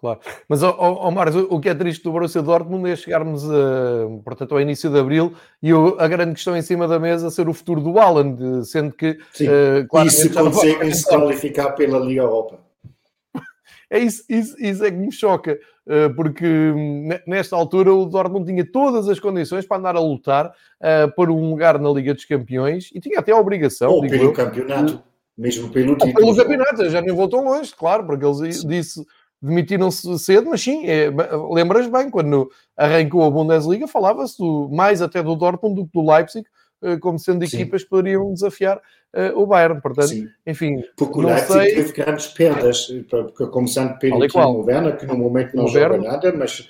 Claro, 0.00 0.18
mas 0.48 0.62
oh, 0.62 0.74
oh, 0.78 1.10
Marcos, 1.10 1.46
o 1.50 1.60
que 1.60 1.68
é 1.68 1.74
triste 1.74 2.02
do 2.04 2.12
Borussia 2.12 2.40
Dortmund 2.40 2.88
é 2.88 2.96
chegarmos 2.96 3.44
a, 3.44 4.08
portanto, 4.24 4.52
ao 4.52 4.60
início 4.62 4.88
de 4.88 4.98
Abril 4.98 5.34
e 5.62 5.72
a 5.98 6.08
grande 6.08 6.32
questão 6.32 6.56
em 6.56 6.62
cima 6.62 6.88
da 6.88 6.98
mesa 6.98 7.28
ser 7.28 7.50
o 7.50 7.52
futuro 7.52 7.82
do 7.82 7.98
Haaland, 7.98 8.64
sendo 8.64 8.94
que... 8.94 9.18
Sim, 9.34 9.48
uh, 9.48 9.86
claro, 9.90 10.08
e 10.08 10.10
se 10.10 10.30
conseguem 10.30 10.90
se 10.90 11.06
qualificar 11.06 11.72
pela 11.72 11.98
Liga 11.98 12.22
Europa. 12.22 12.58
É 13.92 13.98
isso, 13.98 14.22
isso, 14.28 14.54
isso 14.60 14.84
é 14.84 14.90
que 14.92 14.96
me 14.96 15.10
choca, 15.10 15.58
uh, 15.84 16.14
porque 16.14 16.46
nesta 17.26 17.56
altura 17.56 17.92
o 17.92 18.06
Dortmund 18.06 18.46
tinha 18.46 18.64
todas 18.64 19.08
as 19.08 19.18
condições 19.18 19.66
para 19.66 19.78
andar 19.78 19.96
a 19.96 20.00
lutar 20.00 20.46
uh, 20.46 21.12
por 21.16 21.28
um 21.28 21.50
lugar 21.50 21.76
na 21.76 21.90
Liga 21.90 22.14
dos 22.14 22.24
Campeões 22.24 22.90
e 22.94 23.00
tinha 23.00 23.18
até 23.18 23.32
a 23.32 23.36
obrigação... 23.36 23.90
Ou 23.90 24.02
pelo 24.02 24.26
eu, 24.26 24.32
campeonato, 24.32 25.02
mesmo 25.36 25.70
pelo 25.70 25.96
título. 25.96 26.14
Pelo 26.14 26.36
campeonato, 26.36 26.88
já 26.88 27.00
nem 27.00 27.12
voltou 27.12 27.42
longe, 27.42 27.74
claro, 27.74 28.06
porque 28.06 28.24
eles 28.24 28.64
disse 28.64 29.04
demitiram-se 29.42 30.18
cedo, 30.18 30.50
mas 30.50 30.60
sim, 30.60 30.86
é, 30.86 31.10
lembras 31.50 31.86
bem, 31.88 32.10
quando 32.10 32.50
arrancou 32.76 33.24
a 33.24 33.30
Bundesliga, 33.30 33.88
falava-se 33.88 34.42
mais 34.70 35.00
até 35.00 35.22
do 35.22 35.34
Dortmund 35.34 35.76
do 35.76 35.86
que 35.86 35.92
do 35.92 36.10
Leipzig, 36.10 36.46
eh, 36.82 36.96
como 36.98 37.18
sendo 37.18 37.44
equipas 37.44 37.84
que 37.84 37.90
poderiam 37.90 38.32
desafiar 38.32 38.78
uh, 39.14 39.38
o 39.38 39.46
Bayern. 39.46 39.80
Portanto, 39.80 40.08
sim. 40.08 40.28
enfim. 40.46 40.82
Porque 40.96 41.18
o 41.18 41.22
Leipzig 41.22 41.52
sei... 41.52 41.74
teve 41.74 41.92
grandes 41.92 42.26
perdas, 42.28 42.88
começando 43.52 43.98
pelo 43.98 44.26
Timo 44.26 44.64
Werner, 44.64 44.96
que 44.96 45.06
no 45.06 45.16
momento 45.16 45.54
não 45.54 45.68
joga 45.68 45.98
nada, 45.98 46.32
mas 46.32 46.68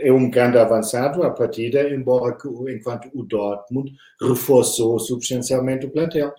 é 0.00 0.12
um 0.12 0.30
grande 0.30 0.58
avançado 0.58 1.22
à 1.22 1.30
partida, 1.30 1.88
embora 1.90 2.36
que, 2.36 2.48
enquanto 2.72 3.08
o 3.14 3.24
Dortmund 3.24 3.92
reforçou 4.20 4.98
substancialmente 4.98 5.86
o 5.86 5.90
plantel. 5.90 6.32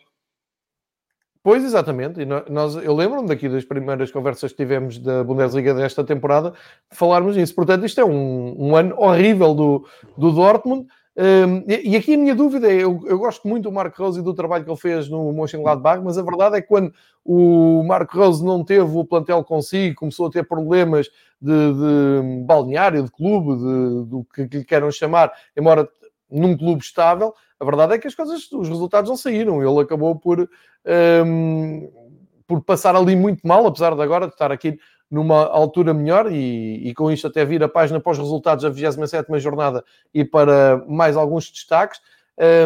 Pois, 1.49 1.63
exatamente. 1.63 2.21
E 2.21 2.25
nós, 2.25 2.75
eu 2.75 2.95
lembro-me 2.95 3.27
daqui 3.27 3.49
das 3.49 3.65
primeiras 3.65 4.11
conversas 4.11 4.51
que 4.51 4.57
tivemos 4.57 4.99
da 4.99 5.23
Bundesliga 5.23 5.73
desta 5.73 6.03
temporada 6.03 6.53
falarmos 6.91 7.35
nisso. 7.35 7.55
Portanto, 7.55 7.87
isto 7.87 7.99
é 7.99 8.05
um, 8.05 8.55
um 8.55 8.75
ano 8.75 8.93
horrível 8.95 9.55
do, 9.55 9.87
do 10.15 10.31
Dortmund. 10.31 10.85
Um, 11.17 11.63
e, 11.67 11.89
e, 11.89 11.95
aqui 11.95 12.13
a 12.13 12.17
minha 12.19 12.35
dúvida 12.35 12.71
é: 12.71 12.75
eu, 12.75 13.01
eu, 13.07 13.17
gosto 13.17 13.47
muito 13.47 13.63
do 13.63 13.71
Marco 13.71 13.99
Rose 13.99 14.19
e 14.19 14.23
do 14.23 14.35
trabalho 14.35 14.63
que 14.63 14.69
ele 14.69 14.77
fez 14.77 15.09
no 15.09 15.33
Mönchengladbach, 15.33 16.03
mas 16.03 16.19
a 16.19 16.21
verdade 16.21 16.57
é 16.57 16.61
que 16.61 16.67
quando 16.67 16.93
o 17.25 17.83
Marco 17.83 18.15
Rose 18.15 18.45
não 18.45 18.63
teve 18.63 18.95
o 18.95 19.03
plantel 19.03 19.43
consigo, 19.43 19.95
começou 19.95 20.27
a 20.27 20.29
ter 20.29 20.47
problemas 20.47 21.09
de, 21.41 21.73
de 21.73 22.45
balneário, 22.45 23.01
de 23.01 23.09
clube, 23.09 23.57
de, 23.57 24.05
do 24.07 24.23
que 24.35 24.43
lhe 24.55 24.63
queiram 24.63 24.91
chamar, 24.91 25.33
embora 25.57 25.89
num 26.29 26.55
clube 26.55 26.83
estável, 26.83 27.33
a 27.59 27.65
verdade 27.65 27.93
é 27.93 27.97
que 27.97 28.07
as 28.07 28.15
coisas, 28.15 28.49
os 28.51 28.69
resultados 28.69 29.09
não 29.09 29.17
saíram. 29.17 29.61
Ele 29.61 29.81
acabou 29.81 30.15
por, 30.15 30.49
um, 31.25 31.91
por 32.47 32.61
passar 32.63 32.95
ali 32.95 33.15
muito 33.15 33.45
mal, 33.45 33.65
apesar 33.67 33.93
de 33.95 34.01
agora 34.01 34.27
estar 34.27 34.51
aqui 34.51 34.79
numa 35.11 35.45
altura 35.47 35.93
melhor 35.93 36.31
e, 36.31 36.87
e, 36.87 36.93
com 36.93 37.11
isto 37.11 37.27
até 37.27 37.43
vir 37.43 37.63
a 37.63 37.67
página 37.67 37.99
para 37.99 38.11
os 38.11 38.17
resultados 38.17 38.63
da 38.63 38.71
27ª 38.71 39.39
jornada 39.39 39.83
e 40.13 40.23
para 40.23 40.83
mais 40.87 41.17
alguns 41.17 41.49
destaques. 41.51 41.99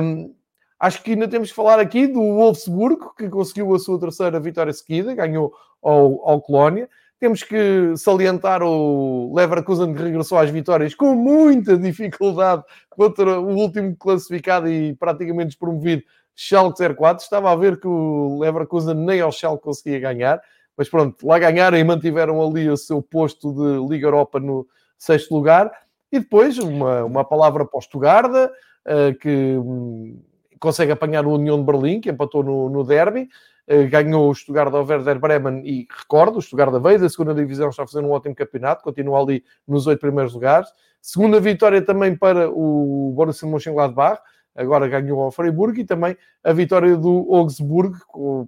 Um, 0.02 0.36
acho 0.80 1.02
que 1.02 1.12
ainda 1.12 1.28
temos 1.28 1.50
que 1.50 1.56
falar 1.56 1.80
aqui 1.80 2.06
do 2.06 2.20
Wolfsburgo, 2.20 3.16
que 3.16 3.30
conseguiu 3.30 3.74
a 3.74 3.80
sua 3.80 4.00
terceira 4.00 4.40
vitória 4.40 4.74
seguida, 4.74 5.16
ganhou 5.16 5.54
ao, 5.82 6.30
ao 6.30 6.42
Colónia. 6.42 6.90
Temos 7.24 7.42
que 7.42 7.96
salientar 7.96 8.62
o 8.62 9.34
Leverkusen 9.34 9.94
que 9.94 10.04
regressou 10.04 10.38
às 10.38 10.50
vitórias 10.50 10.94
com 10.94 11.16
muita 11.16 11.78
dificuldade 11.78 12.66
contra 12.90 13.40
o 13.40 13.56
último 13.56 13.96
classificado 13.96 14.68
e 14.68 14.94
praticamente 14.96 15.52
despromovido 15.52 16.04
Schalke 16.36 16.84
04. 16.94 17.24
Estava 17.24 17.50
a 17.50 17.56
ver 17.56 17.80
que 17.80 17.88
o 17.88 18.40
Leverkusen 18.42 18.96
nem 18.96 19.22
ao 19.22 19.32
Schalke 19.32 19.64
conseguia 19.64 20.02
ganhar, 20.02 20.42
mas 20.76 20.90
pronto, 20.90 21.26
lá 21.26 21.40
ganharam 21.40 21.78
e 21.78 21.84
mantiveram 21.86 22.46
ali 22.46 22.70
o 22.70 22.76
seu 22.76 23.02
posto 23.02 23.54
de 23.54 23.88
Liga 23.90 24.08
Europa 24.08 24.38
no 24.38 24.68
sexto 24.98 25.34
lugar. 25.34 25.72
E 26.12 26.20
depois 26.20 26.58
uma, 26.58 27.06
uma 27.06 27.24
palavra 27.24 27.66
para 27.66 27.78
o 27.78 27.82
Stuttgart, 27.82 28.34
uh, 28.34 29.18
que 29.22 29.56
um, 29.58 30.22
consegue 30.60 30.92
apanhar 30.92 31.26
o 31.26 31.36
União 31.36 31.58
de 31.58 31.64
Berlim, 31.64 32.02
que 32.02 32.10
empatou 32.10 32.44
no, 32.44 32.70
no 32.70 32.84
derby. 32.84 33.30
Eh, 33.66 33.86
ganhou 33.86 34.30
o 34.30 34.36
Stuttgart 34.36 34.74
ao 34.74 34.86
Werder 34.86 35.20
Bremen 35.20 35.62
e 35.66 35.88
recordo, 35.90 36.38
o 36.38 36.42
Stuttgart 36.42 36.72
da 36.74 37.10
segunda 37.10 37.34
divisão, 37.34 37.70
está 37.70 37.84
a 37.84 37.88
fazer 37.88 38.06
um 38.06 38.12
ótimo 38.12 38.36
campeonato, 38.36 38.84
continua 38.84 39.22
ali 39.22 39.44
nos 39.66 39.88
oito 39.88 40.02
primeiros 40.02 40.34
lugares. 40.34 40.70
Segunda 41.02 41.40
vitória 41.40 41.82
também 41.82 42.16
para 42.16 42.50
o 42.50 43.14
Borussia 43.16 43.48
Mönchengladbach, 43.48 44.22
agora 44.54 44.88
ganhou 44.88 45.22
ao 45.22 45.32
Freiburg 45.32 45.80
e 45.80 45.86
também 45.86 46.18
a 46.44 46.52
vitória 46.52 46.98
do 46.98 47.34
Augsburg, 47.34 47.98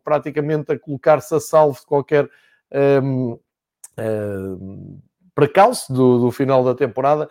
praticamente 0.04 0.74
a 0.74 0.80
colocar-se 0.80 1.34
a 1.34 1.40
salvo 1.40 1.80
de 1.80 1.86
qualquer 1.86 2.30
um, 3.02 3.40
um, 4.00 5.00
precalço 5.34 5.94
do, 5.94 6.20
do, 6.20 6.32
final 6.32 6.64
da 6.64 6.76
temporada 6.76 7.28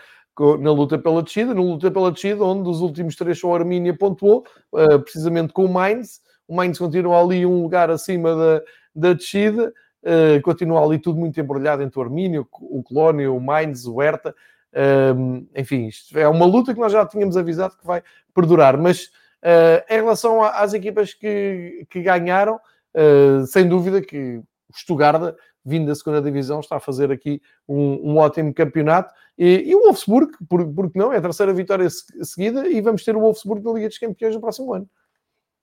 na 0.60 0.72
luta 0.72 0.98
pela 0.98 1.22
descida, 1.22 1.54
na 1.54 1.60
luta 1.60 1.90
pela 1.90 2.10
descida, 2.10 2.42
onde 2.44 2.64
dos 2.64 2.80
últimos 2.80 3.14
três 3.14 3.38
só 3.38 3.52
a 3.52 3.58
Armínia 3.58 3.96
pontuou, 3.96 4.44
uh, 4.72 4.98
precisamente 5.00 5.52
com 5.52 5.64
o 5.64 5.72
Mainz, 5.72 6.20
o 6.46 6.54
Mainz 6.54 6.78
continua 6.78 7.20
ali 7.20 7.44
um 7.46 7.62
lugar 7.62 7.90
acima 7.90 8.34
da, 8.34 8.62
da 8.94 9.12
descida, 9.12 9.72
uh, 10.02 10.42
continua 10.42 10.84
ali 10.84 10.98
tudo 10.98 11.18
muito 11.18 11.40
embrulhado 11.40 11.82
entre 11.82 11.98
o 11.98 12.02
Armínio, 12.02 12.46
o 12.52 12.82
Colónia, 12.82 13.30
o 13.30 13.40
Mainz, 13.40 13.86
o 13.86 14.00
Hertha. 14.00 14.34
Uh, 14.72 15.46
enfim, 15.54 15.86
isto 15.86 16.18
é 16.18 16.26
uma 16.28 16.46
luta 16.46 16.74
que 16.74 16.80
nós 16.80 16.92
já 16.92 17.06
tínhamos 17.06 17.36
avisado 17.36 17.76
que 17.76 17.86
vai 17.86 18.02
perdurar, 18.34 18.76
mas 18.76 19.04
uh, 19.44 19.84
em 19.88 19.96
relação 19.96 20.42
às 20.42 20.74
equipas 20.74 21.14
que, 21.14 21.86
que 21.88 22.02
ganharam, 22.02 22.56
uh, 22.56 23.46
sem 23.46 23.68
dúvida 23.68 24.02
que 24.02 24.36
o 24.68 24.76
Stuttgart, 24.76 25.36
vindo 25.64 25.86
da 25.86 25.94
segunda 25.94 26.20
divisão, 26.20 26.60
está 26.60 26.76
a 26.76 26.80
fazer 26.80 27.12
aqui 27.12 27.40
um, 27.68 28.12
um 28.12 28.16
ótimo 28.18 28.52
campeonato. 28.52 29.14
E, 29.38 29.64
e, 29.66 29.74
o 29.74 29.84
Wolfsburg, 29.84 30.32
por, 30.48 30.66
porque 30.72 30.98
não, 30.98 31.12
é 31.12 31.18
a 31.18 31.22
terceira 31.22 31.52
vitória 31.52 31.88
seguida 32.22 32.68
e 32.68 32.80
vamos 32.80 33.04
ter 33.04 33.16
o 33.16 33.20
Wolfsburg 33.20 33.64
na 33.64 33.72
Liga 33.72 33.88
dos 33.88 33.98
Campeões 33.98 34.34
no 34.34 34.40
próximo 34.40 34.74
ano. 34.74 34.88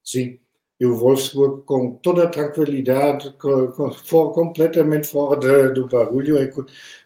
Sim, 0.02 0.38
e 0.82 0.84
o 0.84 0.96
Wolfsburg 0.96 1.62
com 1.64 1.92
toda 2.02 2.24
a 2.24 2.28
tranquilidade, 2.28 3.32
com, 3.38 3.68
com, 3.68 3.92
for, 3.92 4.32
completamente 4.32 5.06
fora 5.06 5.38
de, 5.38 5.74
do 5.74 5.86
barulho. 5.86 6.36
É 6.36 6.50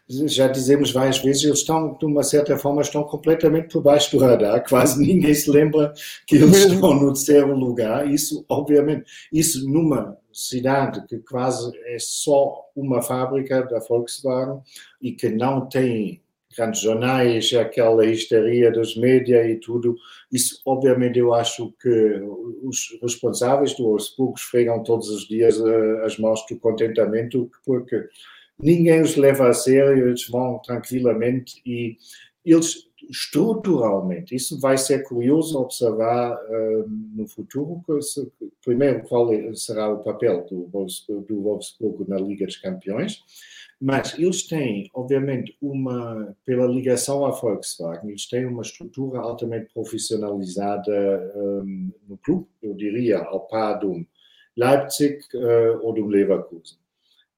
já 0.08 0.48
dizemos 0.48 0.92
várias 0.92 1.18
vezes, 1.18 1.44
eles 1.44 1.58
estão, 1.58 1.92
de 1.92 2.06
uma 2.06 2.22
certa 2.22 2.56
forma, 2.56 2.80
estão 2.80 3.04
completamente 3.04 3.70
por 3.70 3.82
baixo 3.82 4.16
do 4.16 4.24
radar, 4.24 4.64
quase 4.66 4.98
ninguém 4.98 5.34
se 5.34 5.50
lembra 5.50 5.92
que 6.26 6.36
eles 6.36 6.56
estão 6.56 6.94
no 6.94 7.12
terceiro 7.12 7.54
lugar. 7.54 8.10
Isso, 8.10 8.46
obviamente, 8.48 9.04
isso 9.30 9.68
numa 9.68 10.16
cidade 10.32 11.04
que 11.06 11.18
quase 11.18 11.70
é 11.84 11.98
só 11.98 12.70
uma 12.74 13.02
fábrica 13.02 13.62
da 13.62 13.78
Volkswagen 13.80 14.62
e 15.02 15.12
que 15.12 15.28
não 15.28 15.68
tem 15.68 16.22
grandes 16.56 16.80
jornais, 16.80 17.52
aquela 17.54 18.04
histeria 18.06 18.70
dos 18.70 18.96
médias 18.96 19.46
e 19.46 19.56
tudo. 19.56 19.96
Isso, 20.32 20.60
obviamente, 20.66 21.18
eu 21.18 21.34
acho 21.34 21.72
que 21.80 22.20
os 22.62 22.98
responsáveis 23.02 23.74
do 23.74 23.84
Wolfsburg 23.84 24.34
esfregam 24.38 24.82
todos 24.82 25.08
os 25.08 25.28
dias 25.28 25.58
uh, 25.58 25.98
as 26.04 26.18
mãos 26.18 26.44
do 26.48 26.58
contentamento, 26.58 27.50
porque 27.64 28.08
ninguém 28.58 29.02
os 29.02 29.16
leva 29.16 29.48
a 29.48 29.52
sério, 29.52 30.08
eles 30.08 30.26
vão 30.28 30.60
tranquilamente 30.64 31.60
e 31.64 31.96
eles 32.44 32.86
estruturalmente, 33.08 34.34
isso 34.34 34.58
vai 34.60 34.76
ser 34.76 35.02
curioso 35.04 35.58
observar 35.58 36.34
uh, 36.34 36.88
no 36.88 37.26
futuro, 37.26 37.82
se, 38.02 38.30
primeiro 38.64 39.02
qual 39.04 39.32
é, 39.32 39.54
será 39.54 39.88
o 39.88 40.02
papel 40.02 40.44
do, 40.44 40.68
do 41.08 42.06
na 42.08 42.18
Liga 42.18 42.46
dos 42.46 42.56
Campeões, 42.56 43.22
mas 43.80 44.18
eles 44.18 44.46
têm, 44.46 44.90
obviamente, 44.94 45.56
uma, 45.60 46.34
pela 46.44 46.66
ligação 46.66 47.26
à 47.26 47.30
Volkswagen, 47.30 48.08
eles 48.08 48.26
têm 48.26 48.46
uma 48.46 48.62
estrutura 48.62 49.20
altamente 49.20 49.72
profissionalizada 49.72 51.32
um, 51.36 51.92
no 52.08 52.16
clube, 52.18 52.46
eu 52.62 52.74
diria, 52.74 53.18
ao 53.18 53.40
par 53.40 53.78
do 53.78 54.06
Leipzig 54.56 55.18
uh, 55.34 55.80
ou 55.82 55.92
do 55.92 56.06
Leverkusen. 56.06 56.78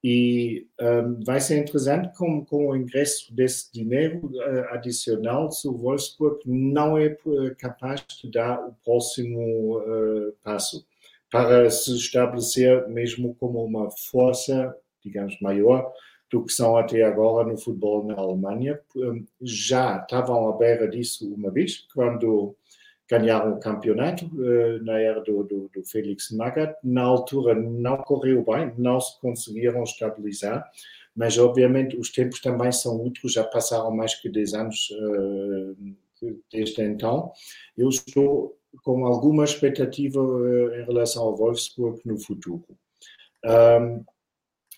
E 0.03 0.65
um, 0.79 1.23
vai 1.25 1.41
ser 1.41 1.57
interessante 1.57 2.17
com, 2.17 2.45
com 2.45 2.69
o 2.69 2.75
ingresso 2.75 3.33
desse 3.33 3.71
dinheiro 3.73 4.27
uh, 4.27 4.73
adicional 4.73 5.51
se 5.51 5.67
o 5.67 5.73
Wolfsburg 5.73 6.39
não 6.45 6.97
é 6.97 7.15
capaz 7.57 8.05
de 8.21 8.31
dar 8.31 8.65
o 8.65 8.73
próximo 8.83 9.79
uh, 9.79 10.33
passo 10.41 10.85
para 11.29 11.69
se 11.69 11.93
estabelecer 11.95 12.87
mesmo 12.87 13.35
como 13.35 13.63
uma 13.63 13.91
força, 13.91 14.73
digamos, 15.03 15.39
maior 15.41 15.91
do 16.31 16.45
que 16.45 16.53
são 16.53 16.77
até 16.77 17.03
agora 17.03 17.47
no 17.47 17.57
futebol 17.57 18.05
na 18.05 18.15
Alemanha. 18.15 18.79
Hum, 18.95 19.25
já 19.41 19.97
estavam 19.97 20.47
à 20.47 20.57
beira 20.57 20.87
disso 20.87 21.33
uma 21.33 21.51
vez, 21.51 21.87
quando 21.93 22.55
ganharam 23.09 23.53
o 23.53 23.59
campeonato, 23.59 24.25
uh, 24.25 24.83
na 24.83 24.99
era 24.99 25.19
do, 25.21 25.43
do, 25.43 25.69
do 25.73 25.83
Felix 25.83 26.29
Magath. 26.31 26.75
Na 26.83 27.01
altura 27.01 27.55
não 27.55 27.97
correu 27.97 28.45
bem, 28.45 28.71
não 28.77 29.01
se 29.01 29.19
conseguiram 29.19 29.83
estabilizar, 29.83 30.69
mas 31.15 31.37
obviamente 31.37 31.97
os 31.97 32.11
tempos 32.11 32.39
também 32.39 32.71
são 32.71 32.99
outros, 32.99 33.33
já 33.33 33.43
passaram 33.43 33.91
mais 33.91 34.13
que 34.13 34.29
10 34.29 34.53
anos 34.53 34.89
uh, 34.91 36.37
desde 36.51 36.83
então. 36.83 37.31
Eu 37.75 37.89
estou 37.89 38.55
com 38.83 39.03
alguma 39.05 39.43
expectativa 39.43 40.21
uh, 40.21 40.75
em 40.75 40.85
relação 40.85 41.23
ao 41.23 41.35
Wolfsburg 41.35 41.99
no 42.05 42.19
futuro. 42.19 42.63
Um, 43.43 44.03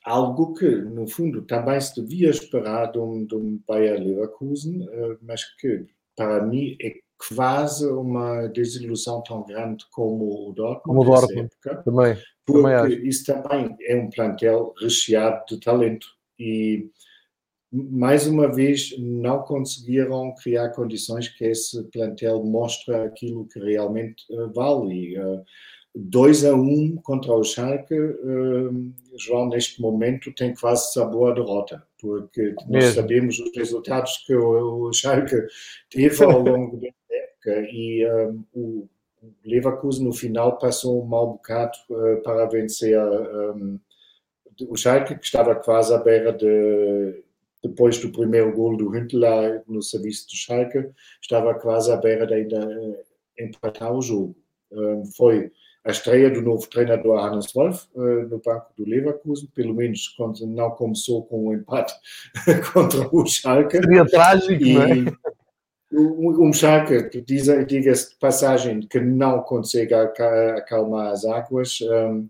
algo 0.06 0.54
que, 0.54 0.70
no 0.70 1.06
fundo, 1.06 1.42
também 1.42 1.82
se 1.82 2.02
devia 2.02 2.30
esperar 2.30 2.92
de 2.94 3.00
um, 3.00 3.26
de 3.26 3.36
um 3.36 3.60
Bayer 3.68 4.00
Leverkusen, 4.00 4.88
mas 5.22 5.44
que, 5.56 5.86
para 6.16 6.44
mim, 6.46 6.78
é 6.82 7.01
quase 7.30 7.86
uma 7.86 8.48
desilusão 8.48 9.22
tão 9.24 9.44
grande 9.44 9.86
como 9.92 10.50
o 10.50 10.54
Dortmund. 10.54 10.82
Como 10.84 11.02
o 11.02 11.06
Dortmund, 11.06 11.50
época, 11.64 11.84
também. 11.84 12.18
Porque 12.46 12.62
também 12.62 13.08
isso 13.08 13.26
também 13.26 13.76
é 13.82 13.96
um 13.96 14.10
plantel 14.10 14.74
recheado 14.80 15.44
de 15.48 15.60
talento 15.60 16.08
e 16.40 16.90
mais 17.72 18.28
uma 18.28 18.52
vez 18.52 18.94
não 19.00 19.44
conseguiram 19.44 20.34
criar 20.36 20.70
condições 20.70 21.30
que 21.30 21.46
esse 21.46 21.82
plantel 21.86 22.44
mostre 22.44 22.94
aquilo 22.96 23.48
que 23.48 23.60
realmente 23.60 24.24
uh, 24.32 24.52
vale. 24.54 25.18
Uh, 25.18 25.44
2 25.94 26.46
a 26.46 26.56
1 26.56 26.98
contra 27.04 27.34
o 27.34 27.44
Schalke, 27.44 27.94
uh, 27.94 28.94
João, 29.18 29.50
neste 29.50 29.82
momento 29.82 30.34
tem 30.34 30.54
quase 30.54 30.94
sabor 30.94 31.32
a 31.32 31.36
derrota, 31.36 31.84
porque 32.00 32.56
nós 32.70 32.86
sabemos 32.94 33.40
os 33.40 33.52
resultados 33.56 34.24
que 34.26 34.34
o, 34.34 34.88
o 34.88 34.94
Schalke 34.94 35.36
teve 35.90 36.24
ao 36.24 36.40
longo 36.44 36.80
época 37.42 37.68
e 37.72 38.08
um, 38.08 38.44
o 38.54 38.90
Leverkusen 39.46 40.06
no 40.06 40.14
final 40.14 40.58
passou 40.58 41.02
um 41.02 41.06
mau 41.06 41.34
bocado 41.34 41.78
uh, 41.90 42.22
para 42.24 42.46
vencer 42.46 42.98
um, 43.00 43.80
o 44.68 44.76
Schalke, 44.76 45.16
que 45.16 45.26
estava 45.26 45.56
quase 45.56 45.94
à 45.94 45.98
beira 45.98 46.32
de 46.32 47.24
depois 47.64 48.00
do 48.00 48.12
primeiro 48.12 48.52
gol 48.54 48.76
do 48.76 48.96
Hüntler 48.96 49.62
no 49.68 49.84
serviço 49.84 50.28
do 50.28 50.36
Schalke, 50.36 50.90
estava 51.22 51.54
quase 51.54 51.92
à 51.92 51.96
beira 51.96 52.26
de 52.26 52.34
ainda 52.34 53.04
empatar 53.38 53.94
o 53.94 54.02
jogo. 54.02 54.36
Um, 54.72 55.06
foi 55.06 55.52
a 55.84 55.92
estreia 55.92 56.30
do 56.30 56.42
novo 56.42 56.68
treinador 56.68 57.20
Hannes 57.20 57.52
Wolf 57.54 57.86
uh, 57.94 58.28
no 58.28 58.40
banco 58.40 58.68
do 58.76 58.84
Leverkusen, 58.84 59.48
pelo 59.54 59.76
menos 59.76 60.08
quando 60.10 60.46
não 60.48 60.72
começou 60.72 61.24
com 61.26 61.48
um 61.48 61.54
empate 61.54 61.94
contra 62.74 63.08
o 63.12 63.26
Schalke. 63.28 63.78
Seria 63.78 64.06
trágico, 64.06 64.64
e, 64.64 64.74
não 64.74 65.14
é? 65.94 65.98
Um 65.98 66.54
Schalke, 66.54 67.22
diga-se 67.22 68.12
de 68.12 68.16
passagem, 68.18 68.82
que 68.82 69.00
não 69.00 69.42
consegue 69.42 69.94
acalmar 69.94 71.12
as 71.12 71.26
águas. 71.26 71.80
Um, 71.82 72.30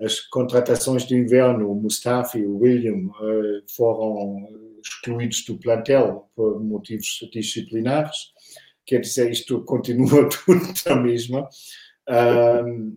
as 0.00 0.18
contratações 0.18 1.04
de 1.04 1.14
inverno, 1.14 1.70
o 1.70 1.74
Mustafi 1.74 2.44
o 2.44 2.58
William, 2.58 3.08
uh, 3.08 3.62
foram 3.68 4.48
excluídos 4.82 5.44
do 5.44 5.58
plantel 5.58 6.30
por 6.34 6.58
motivos 6.58 7.28
disciplinares. 7.30 8.32
Quer 8.86 9.00
dizer, 9.00 9.30
isto 9.30 9.62
continua 9.64 10.26
tudo 10.46 10.72
da 10.84 10.96
mesma. 10.96 11.48
Um, 12.08 12.96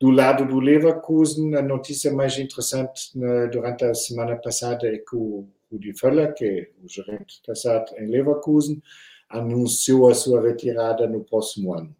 do 0.00 0.10
lado 0.10 0.46
do 0.46 0.60
Leverkusen, 0.60 1.56
a 1.56 1.62
notícia 1.62 2.12
mais 2.12 2.38
interessante 2.38 3.18
na, 3.18 3.46
durante 3.46 3.84
a 3.84 3.94
semana 3.94 4.36
passada 4.36 4.86
é 4.86 4.98
que 4.98 5.16
o 5.16 5.48
Rudi 5.70 5.92
Völler, 6.00 6.32
que 6.34 6.44
é 6.44 6.70
o 6.84 6.88
gerente 6.88 7.42
da 7.46 7.54
SAT 7.54 7.92
em 7.98 8.06
Leverkusen, 8.06 8.80
anunciou 9.32 10.08
a 10.08 10.14
sua 10.14 10.40
retirada 10.42 11.06
no 11.06 11.24
próximo 11.24 11.74
ano. 11.74 11.94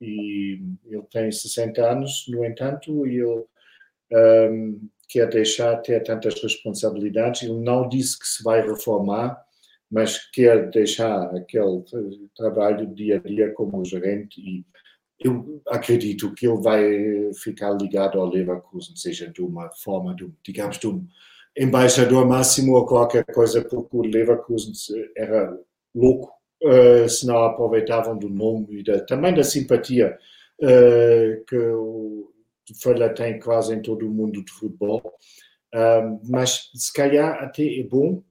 E 0.00 0.60
ele 0.84 1.02
tem 1.10 1.30
60 1.32 1.84
anos, 1.84 2.24
no 2.28 2.44
entanto, 2.44 3.06
e 3.06 3.18
ele 3.18 3.44
um, 4.50 4.88
quer 5.08 5.28
deixar 5.28 5.76
ter 5.78 6.02
tantas 6.02 6.40
responsabilidades. 6.42 7.42
Ele 7.42 7.60
não 7.60 7.88
disse 7.88 8.18
que 8.18 8.26
se 8.26 8.42
vai 8.42 8.66
reformar, 8.66 9.40
mas 9.90 10.30
quer 10.30 10.70
deixar 10.70 11.34
aquele 11.34 11.82
trabalho 12.36 12.94
dia 12.94 13.16
a 13.16 13.28
dia 13.28 13.52
como 13.52 13.84
gerente 13.84 14.40
e 14.40 14.64
eu 15.18 15.62
acredito 15.68 16.34
que 16.34 16.46
ele 16.46 16.60
vai 16.60 17.32
ficar 17.34 17.70
ligado 17.70 18.20
ao 18.20 18.28
Leverkusen, 18.28 18.94
seja 18.96 19.30
de 19.30 19.40
uma 19.40 19.70
forma, 19.70 20.14
de, 20.14 20.30
digamos, 20.44 20.78
de 20.78 20.86
um 20.86 21.06
embaixador 21.56 22.26
máximo 22.26 22.74
ou 22.74 22.84
qualquer 22.84 23.24
coisa, 23.24 23.62
porque 23.62 23.96
o 23.96 24.02
Leverkusen 24.02 24.74
era 25.16 25.58
louco 25.94 26.35
se 27.08 27.26
não 27.26 27.44
aproveitavam 27.44 28.16
do 28.16 28.28
nome 28.28 28.80
e 28.80 28.82
da, 28.82 29.00
também 29.00 29.34
da 29.34 29.44
simpatia 29.44 30.18
uh, 30.60 31.44
que 31.44 31.56
o 31.56 32.32
Folha 32.82 33.12
tem 33.12 33.38
quase 33.38 33.74
em 33.74 33.82
todo 33.82 34.06
o 34.06 34.10
mundo 34.10 34.44
de 34.44 34.52
futebol. 34.52 35.02
Uh, 35.74 36.20
mas 36.28 36.70
se 36.74 36.92
calhar 36.92 37.42
até 37.42 37.78
é 37.78 37.82
bom, 37.82 38.22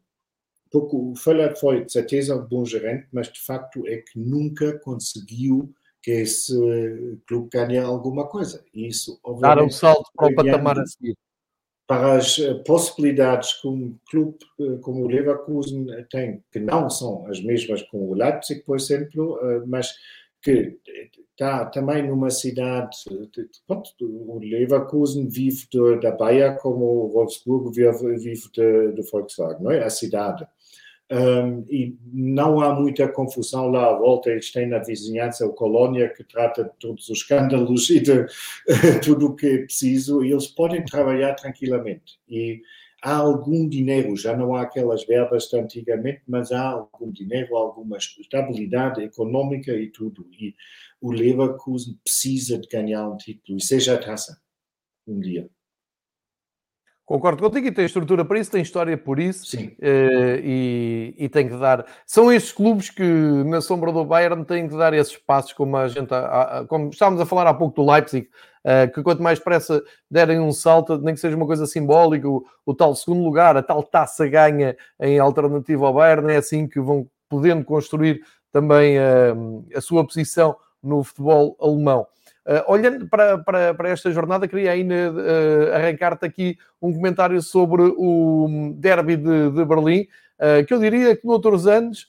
porque 0.72 0.96
o 0.96 1.16
Folha 1.16 1.56
foi 1.56 1.86
de 1.86 1.92
certeza 1.92 2.36
um 2.36 2.46
bom 2.46 2.66
gerente, 2.66 3.08
mas 3.12 3.32
de 3.32 3.40
facto 3.40 3.88
é 3.88 3.98
que 3.98 4.20
nunca 4.20 4.78
conseguiu 4.80 5.74
que 6.02 6.12
esse 6.12 6.54
clube 7.28 7.50
ganhe 7.52 7.78
alguma 7.78 8.28
coisa. 8.28 8.64
E 8.74 8.88
isso, 8.88 9.20
Dar 9.40 9.62
um 9.62 9.70
salto 9.70 10.12
para 10.16 10.28
o 10.28 10.36
patamar 10.36 10.80
a 10.80 10.86
seguir. 10.86 11.16
Para 11.88 12.16
as 12.16 12.40
eh, 12.40 12.54
possibilidades 12.66 13.54
que 13.62 13.68
um 13.68 13.96
clube 14.10 14.38
eh, 14.60 14.78
como 14.82 15.04
o 15.04 15.08
Leverkusen 15.08 15.86
tem, 16.10 16.44
que 16.52 16.60
não 16.60 16.90
são 16.90 17.28
as 17.28 17.42
mesmas 17.44 17.84
com 17.84 18.10
o 18.10 18.14
Leipzig, 18.16 18.64
por 18.64 18.76
exemplo, 18.76 19.40
eh, 19.44 19.64
mas 19.68 19.94
que 20.42 20.78
está 21.32 21.66
também 21.66 22.08
numa 22.08 22.30
cidade, 22.30 22.98
pronto, 23.68 23.90
o 24.02 24.40
Leverkusen 24.40 25.28
vive 25.28 25.68
da 26.02 26.12
Bayer 26.12 26.58
como 26.60 26.86
o 26.86 27.10
Wolfsburg 27.10 27.72
vive, 27.72 28.50
de 28.52 29.02
Volkswagen, 29.12 29.64
não 29.64 29.72
é? 29.72 29.84
A 29.84 29.90
cidade. 29.90 30.48
Um, 31.12 31.64
e 31.70 31.96
não 32.12 32.60
há 32.62 32.74
muita 32.74 33.08
confusão 33.08 33.70
lá 33.70 33.92
à 33.92 33.94
volta. 33.94 34.30
Eles 34.30 34.52
têm 34.52 34.68
na 34.68 34.80
vizinhança 34.80 35.46
o 35.46 35.54
Colônia, 35.54 36.10
que 36.10 36.24
trata 36.24 36.64
de 36.64 36.72
todos 36.80 37.10
os 37.10 37.18
escândalos 37.20 37.90
e 37.92 38.00
de 38.00 38.26
tudo 39.04 39.28
o 39.28 39.36
que 39.36 39.48
é 39.48 39.58
preciso, 39.60 40.24
e 40.24 40.32
eles 40.32 40.48
podem 40.48 40.84
trabalhar 40.84 41.36
tranquilamente. 41.36 42.20
E 42.28 42.62
há 43.04 43.18
algum 43.18 43.70
dinheiro, 43.70 44.18
já 44.18 44.36
não 44.36 44.56
há 44.56 44.64
aquelas 44.64 45.06
verbas 45.06 45.48
de 45.48 45.60
antigamente, 45.60 46.24
mas 46.28 46.52
há 46.52 46.70
algum 46.70 47.12
dinheiro, 47.12 47.56
alguma 47.56 47.98
estabilidade 47.98 49.04
econômica 49.04 49.72
e 49.74 49.92
tudo. 49.92 50.28
E 50.32 50.56
o 51.00 51.12
Leverkusen 51.12 52.00
precisa 52.04 52.58
de 52.58 52.68
ganhar 52.68 53.08
um 53.08 53.18
título, 53.18 53.60
e 53.60 53.64
seja 53.64 53.94
a 53.94 53.98
taça, 54.00 54.42
um 55.08 55.20
dia. 55.20 55.48
Concordo 57.06 57.44
contigo 57.44 57.68
e 57.68 57.72
tem 57.72 57.86
estrutura 57.86 58.26
para 58.26 58.40
isso, 58.40 58.50
tem 58.50 58.64
história 58.64 58.98
por 58.98 59.20
isso 59.20 59.46
Sim. 59.46 59.68
Uh, 59.80 60.42
e, 60.44 61.16
e, 61.20 61.30
tem 61.30 61.48
que 61.48 61.56
dar. 61.56 61.86
São 62.04 62.32
estes 62.32 62.52
clubes 62.52 62.90
que, 62.90 63.04
na 63.04 63.62
sombra 63.62 63.92
do 63.92 64.04
Bayern, 64.04 64.44
têm 64.44 64.68
que 64.68 64.76
dar 64.76 64.92
esses 64.92 65.16
passos, 65.16 65.54
como 65.54 65.78
a 65.78 65.88
gente, 65.88 66.10
como 66.68 66.90
estávamos 66.90 67.22
a 67.22 67.26
falar 67.26 67.46
há 67.46 67.54
pouco 67.54 67.76
do 67.76 67.92
Leipzig, 67.92 68.28
uh, 68.66 68.92
que 68.92 69.04
quanto 69.04 69.22
mais 69.22 69.38
pressa 69.38 69.84
derem 70.10 70.40
um 70.40 70.52
salto, 70.52 70.98
nem 70.98 71.14
que 71.14 71.20
seja 71.20 71.38
uma 71.38 71.46
coisa 71.46 71.68
simbólica, 71.68 72.28
o, 72.28 72.44
o 72.66 72.74
tal 72.74 72.96
segundo 72.96 73.24
lugar, 73.24 73.56
a 73.56 73.62
tal 73.62 73.84
taça 73.84 74.28
ganha 74.28 74.76
em 75.00 75.20
alternativa 75.20 75.86
ao 75.86 75.94
Bayern, 75.94 76.34
é 76.34 76.38
assim 76.38 76.68
que 76.68 76.80
vão 76.80 77.08
podendo 77.30 77.64
construir 77.64 78.22
também 78.52 78.98
uh, 78.98 79.64
a 79.76 79.82
sua 79.82 80.04
posição 80.04 80.56
no 80.82 81.04
futebol 81.04 81.56
alemão. 81.62 82.08
Uh, 82.46 82.62
olhando 82.72 83.08
para, 83.08 83.40
para, 83.40 83.74
para, 83.74 83.90
esta 83.90 84.12
jornada, 84.12 84.48
queria 84.48 84.72
ainda 84.72 84.94
uh, 85.12 85.74
arrancar-te 85.74 86.28
aqui 86.28 86.58
um 86.80 86.94
comentário 86.94 87.42
sobre 87.42 87.82
o 87.82 88.72
derby 88.76 89.18
de, 89.18 89.50
de 89.50 89.66
Berlim, 89.66 90.02
uh, 90.40 90.64
que 90.64 90.72
eu 90.72 90.80
diria 90.80 91.16
que 91.18 91.26
noutros 91.26 91.66
anos, 91.66 92.08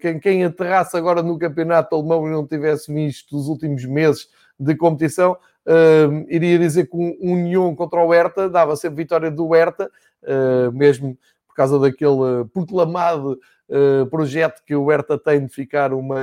quem, 0.00 0.18
quem 0.18 0.44
aterrasse 0.44 0.96
agora 0.96 1.22
no 1.22 1.38
campeonato 1.38 1.94
alemão 1.94 2.26
e 2.26 2.30
não 2.32 2.44
tivesse 2.44 2.92
visto 2.92 3.36
os 3.36 3.46
últimos 3.46 3.84
meses 3.84 4.28
de 4.58 4.74
competição, 4.74 5.36
iria 6.28 6.58
dizer 6.58 6.88
que 6.88 6.96
um 6.96 7.16
União 7.20 7.72
contra 7.72 8.04
o 8.04 8.12
Hertha 8.12 8.50
dava 8.50 8.74
sempre 8.74 9.04
vitória 9.04 9.30
do 9.30 9.48
Hertha, 9.54 9.88
mesmo 10.72 11.16
por 11.46 11.54
causa 11.54 11.78
daquele 11.78 12.44
proclamado 12.52 13.38
uh, 13.74 14.06
projeto 14.06 14.62
que 14.64 14.74
o 14.74 14.86
Hertha 14.86 15.18
tem 15.18 15.44
de 15.44 15.52
ficar 15.52 15.92
uma, 15.92 16.22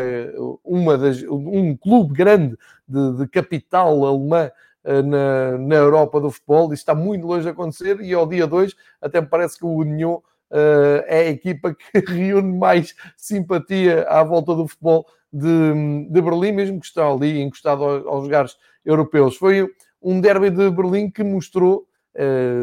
uma 0.63 0.97
das, 0.97 1.21
um 1.23 1.75
clube 1.75 2.13
grande 2.13 2.57
de, 2.87 3.17
de 3.17 3.27
capital 3.27 4.05
alemã 4.05 4.49
uh, 4.85 5.03
na, 5.03 5.57
na 5.57 5.75
Europa 5.75 6.21
do 6.21 6.31
futebol. 6.31 6.65
Isso 6.67 6.81
está 6.81 6.95
muito 6.95 7.27
longe 7.27 7.43
de 7.43 7.49
acontecer 7.49 7.99
e 8.01 8.13
ao 8.13 8.27
dia 8.27 8.47
2 8.47 8.75
até 9.01 9.19
me 9.19 9.27
parece 9.27 9.57
que 9.59 9.65
o 9.65 9.75
União 9.75 10.21
Uh, 10.53 10.99
é 11.07 11.19
a 11.19 11.29
equipa 11.29 11.73
que 11.73 11.99
reúne 12.11 12.57
mais 12.57 12.93
simpatia 13.15 14.03
à 14.09 14.21
volta 14.21 14.53
do 14.53 14.67
futebol 14.67 15.05
de, 15.31 16.07
de 16.09 16.21
Berlim, 16.21 16.51
mesmo 16.51 16.77
que 16.77 16.87
está 16.87 17.07
ali 17.07 17.39
encostado 17.39 17.85
aos, 17.85 18.05
aos 18.05 18.23
lugares 18.23 18.57
europeus. 18.83 19.37
Foi 19.37 19.65
um 20.01 20.19
derby 20.19 20.49
de 20.49 20.69
Berlim 20.69 21.09
que 21.09 21.23
mostrou 21.23 21.87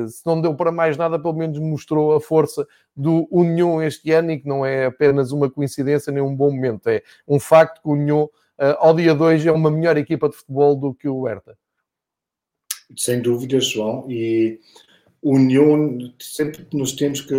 se 0.08 0.24
não 0.26 0.40
deu 0.40 0.54
para 0.54 0.70
mais 0.70 0.96
nada, 0.96 1.18
pelo 1.18 1.34
menos 1.34 1.58
mostrou 1.58 2.14
a 2.14 2.20
força 2.20 2.66
do 2.94 3.26
União 3.30 3.82
este 3.82 4.12
ano 4.12 4.32
e 4.32 4.40
que 4.40 4.48
não 4.48 4.64
é 4.64 4.86
apenas 4.86 5.32
uma 5.32 5.50
coincidência 5.50 6.12
nem 6.12 6.22
um 6.22 6.34
bom 6.34 6.50
momento. 6.50 6.88
É 6.88 7.02
um 7.26 7.40
facto 7.40 7.80
que 7.80 7.88
o 7.88 7.92
União, 7.92 8.24
uh, 8.24 8.76
ao 8.78 8.94
dia 8.94 9.14
2, 9.14 9.46
é 9.46 9.52
uma 9.52 9.70
melhor 9.70 9.96
equipa 9.96 10.28
de 10.28 10.36
futebol 10.36 10.76
do 10.76 10.94
que 10.94 11.08
o 11.08 11.26
Hertha. 11.26 11.56
Sem 12.96 13.20
dúvida, 13.20 13.60
João. 13.60 14.10
E 14.10 14.60
o 15.22 15.34
União, 15.34 15.98
sempre 16.18 16.66
nos 16.72 16.92
temos 16.92 17.20
que 17.20 17.34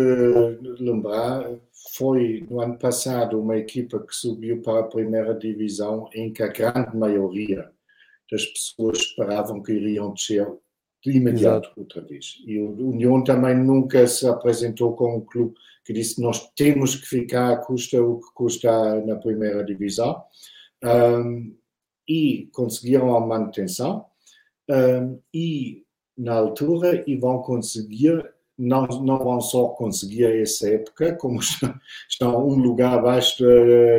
lembrar, 0.79 1.49
foi 1.95 2.45
no 2.49 2.61
ano 2.61 2.77
passado 2.77 3.39
uma 3.39 3.57
equipa 3.57 3.99
que 3.99 4.15
subiu 4.15 4.61
para 4.61 4.81
a 4.81 4.87
primeira 4.87 5.33
divisão 5.33 6.09
em 6.13 6.31
que 6.31 6.43
a 6.43 6.47
grande 6.47 6.95
maioria 6.95 7.71
das 8.31 8.45
pessoas 8.45 8.99
esperavam 8.99 9.61
que 9.61 9.71
iriam 9.71 10.13
descer 10.13 10.47
de 11.03 11.11
imediato 11.11 11.67
Exato. 11.67 11.79
outra 11.79 12.01
vez. 12.01 12.41
E 12.45 12.59
o 12.59 12.89
União 12.89 13.23
também 13.23 13.55
nunca 13.57 14.05
se 14.07 14.27
apresentou 14.27 14.95
como 14.95 15.17
um 15.17 15.21
clube 15.21 15.55
que 15.85 15.93
disse 15.93 16.21
nós 16.21 16.51
temos 16.55 16.95
que 16.95 17.05
ficar, 17.07 17.57
custa 17.61 18.01
o 18.01 18.19
que 18.19 18.33
custa 18.33 19.03
na 19.05 19.15
primeira 19.15 19.63
divisão. 19.63 20.21
Um, 20.83 21.55
e 22.07 22.49
conseguiram 22.53 23.15
a 23.15 23.19
manutenção 23.19 24.05
um, 24.69 25.19
e 25.33 25.83
na 26.17 26.33
altura 26.33 27.03
e 27.05 27.15
vão 27.15 27.41
conseguir 27.41 28.25
não, 28.59 28.85
não 28.85 29.17
vão 29.17 29.39
só 29.39 29.69
conseguir 29.69 30.25
essa 30.25 30.69
época, 30.69 31.15
como 31.15 31.39
estão 32.09 32.45
um 32.45 32.55
lugar 32.55 32.99
abaixo 32.99 33.41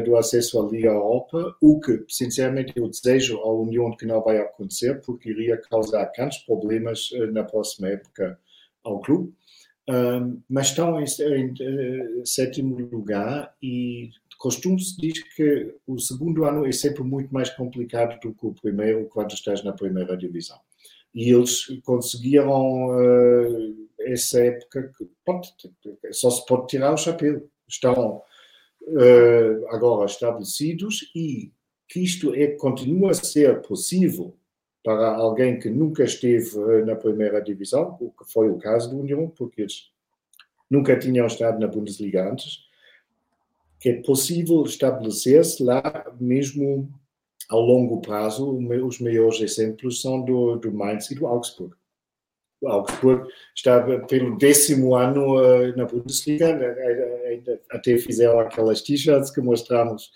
do, 0.05 0.17
acesso 0.17 0.61
à 0.61 0.71
Liga 0.71 0.89
Europa, 0.89 1.57
o 1.63 1.81
que, 1.81 2.05
sinceramente, 2.09 2.75
eu 2.77 2.87
desejo 2.87 3.39
à 3.39 3.51
União 3.51 3.97
que 3.97 4.05
não 4.05 4.23
vai 4.23 4.37
acontecer, 4.39 5.01
porque 5.01 5.31
iria 5.31 5.57
causar 5.57 6.13
grandes 6.15 6.39
problemas 6.39 7.09
eh, 7.15 7.27
na 7.27 7.43
próxima 7.43 7.89
época 7.89 8.39
ao 8.85 9.01
clube. 9.01 9.33
Mas 10.49 10.69
estão 10.69 11.01
em, 11.01 11.05
em, 11.05 11.47
em, 11.47 11.55
eh, 11.61 12.23
sétimo 12.25 12.79
lugar 12.79 13.55
e 13.63 14.11
costume-se 14.39 14.97
diz 15.01 15.23
que 15.35 15.75
o 15.87 15.99
segundo 15.99 16.45
ano 16.45 16.67
é 16.67 16.73
sempre 16.73 17.03
muito 17.03 17.33
mais 17.33 17.51
complicado 17.51 18.21
do 18.21 18.35
que 18.35 18.47
o 18.47 18.53
primeiro 18.53 19.07
quando 19.07 19.33
estás 19.33 19.65
na 19.65 19.73
primeira 19.73 20.17
divisão. 20.17 20.59
E 21.15 21.31
eles 21.33 21.67
conseguiram 21.85 22.89
uh, 22.89 23.89
essa 24.01 24.41
época 24.41 24.93
que 24.97 25.09
pode, 25.25 25.53
só 26.13 26.31
se 26.31 26.45
pode 26.47 26.69
tirar 26.69 26.95
o 26.95 26.97
chapéu. 26.97 27.49
Estão 27.69 28.23
uh, 28.83 29.69
agora 29.69 30.07
estabelecidos 30.07 31.11
e 31.15 31.53
que 31.89 32.01
isto 32.01 32.35
é, 32.35 32.49
continua 32.49 33.11
a 33.11 33.15
ser 33.15 33.61
possível 33.63 34.37
para 34.83 35.15
alguém 35.15 35.59
que 35.59 35.69
nunca 35.69 36.05
esteve 36.05 36.57
uh, 36.57 36.87
na 36.87 36.97
primeira 36.97 37.41
divisão, 37.41 37.97
o 38.01 38.11
que 38.11 38.31
foi 38.33 38.49
o 38.49 38.59
caso 38.59 38.91
do 38.91 39.01
União, 39.01 39.29
porque 39.29 39.63
eles 39.63 39.91
nunca 40.71 40.99
tinham 40.99 41.27
estado 41.27 41.59
na 41.59 41.67
Bundesliga 41.67 42.31
antes, 42.31 42.61
que 43.81 43.89
é 43.89 44.03
possível 44.03 44.63
estabelecer-se 44.63 45.63
lá 45.65 45.83
mesmo 46.21 46.89
ao 47.51 47.61
longo 47.61 48.01
prazo. 48.01 48.57
Os 48.87 49.01
maiores 49.01 49.41
exemplos 49.41 50.01
são 50.01 50.23
do, 50.23 50.57
do 50.57 50.73
Mainz 50.73 51.11
e 51.11 51.15
do 51.15 51.27
Augsburg. 51.27 51.75
Augsburg 52.65 53.29
está 53.57 53.83
pelo 54.07 54.37
décimo 54.37 54.95
ano 54.95 55.41
uh, 55.41 55.77
na 55.77 55.87
Bundesliga, 55.87 56.55
né, 56.55 56.67
ainda 57.29 57.61
até 57.71 57.97
fizeram 57.97 58.39
aquelas 58.39 58.83
t-shirts 58.83 59.31
que 59.31 59.41
mostramos 59.41 60.13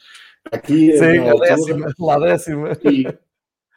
aqui. 0.52 0.96
Sim, 0.96 1.18
a 1.26 1.34
décima, 1.34 1.94
lá 1.98 2.18
décima. 2.18 2.72
E 2.84 3.06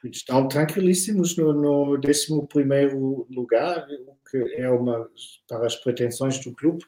estão 0.09 0.49
tranquilíssimos 0.49 1.37
no, 1.37 1.53
no 1.53 1.97
décimo 1.97 2.45
primeiro 2.45 3.25
lugar, 3.29 3.87
o 4.05 4.29
que 4.29 4.37
é 4.55 4.69
uma, 4.69 5.09
para 5.47 5.65
as 5.65 5.77
pretensões 5.77 6.37
do 6.43 6.53
clube, 6.53 6.83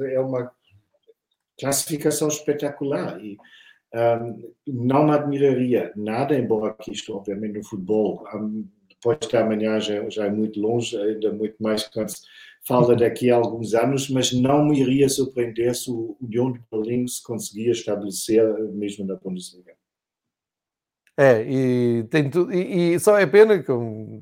é 0.00 0.18
uma 0.18 0.50
classificação 1.58 2.26
espetacular. 2.26 3.20
E, 3.24 3.38
não 4.66 5.06
me 5.06 5.12
admiraria 5.12 5.92
nada, 5.96 6.38
embora 6.38 6.72
aqui 6.72 6.92
estou 6.92 7.16
obviamente 7.16 7.58
no 7.58 7.64
futebol, 7.64 8.24
um, 8.34 8.66
depois 8.88 9.18
de 9.18 9.36
amanhã 9.36 9.78
já, 9.78 10.08
já 10.08 10.26
é 10.26 10.30
muito 10.30 10.60
longe, 10.60 10.96
ainda 10.96 11.32
muito 11.32 11.56
mais 11.60 11.84
quando 11.88 12.12
fala 12.66 12.96
daqui 12.96 13.30
a 13.30 13.36
alguns 13.36 13.74
anos, 13.74 14.10
mas 14.10 14.32
não 14.32 14.64
me 14.64 14.80
iria 14.80 15.08
surpreender 15.08 15.74
se 15.74 15.90
o 15.90 16.16
União 16.20 16.52
de 16.52 16.60
Berlim 16.70 17.06
se 17.06 17.22
conseguia 17.22 17.70
estabelecer 17.70 18.44
mesmo 18.72 19.06
na 19.06 19.14
Bundesliga. 19.14 19.72
É, 21.18 21.42
e, 21.48 22.04
tem 22.10 22.28
tudo, 22.28 22.52
e, 22.52 22.94
e, 22.94 23.00
só 23.00 23.18
é 23.18 23.24
pena, 23.24 23.62
que 23.62 23.72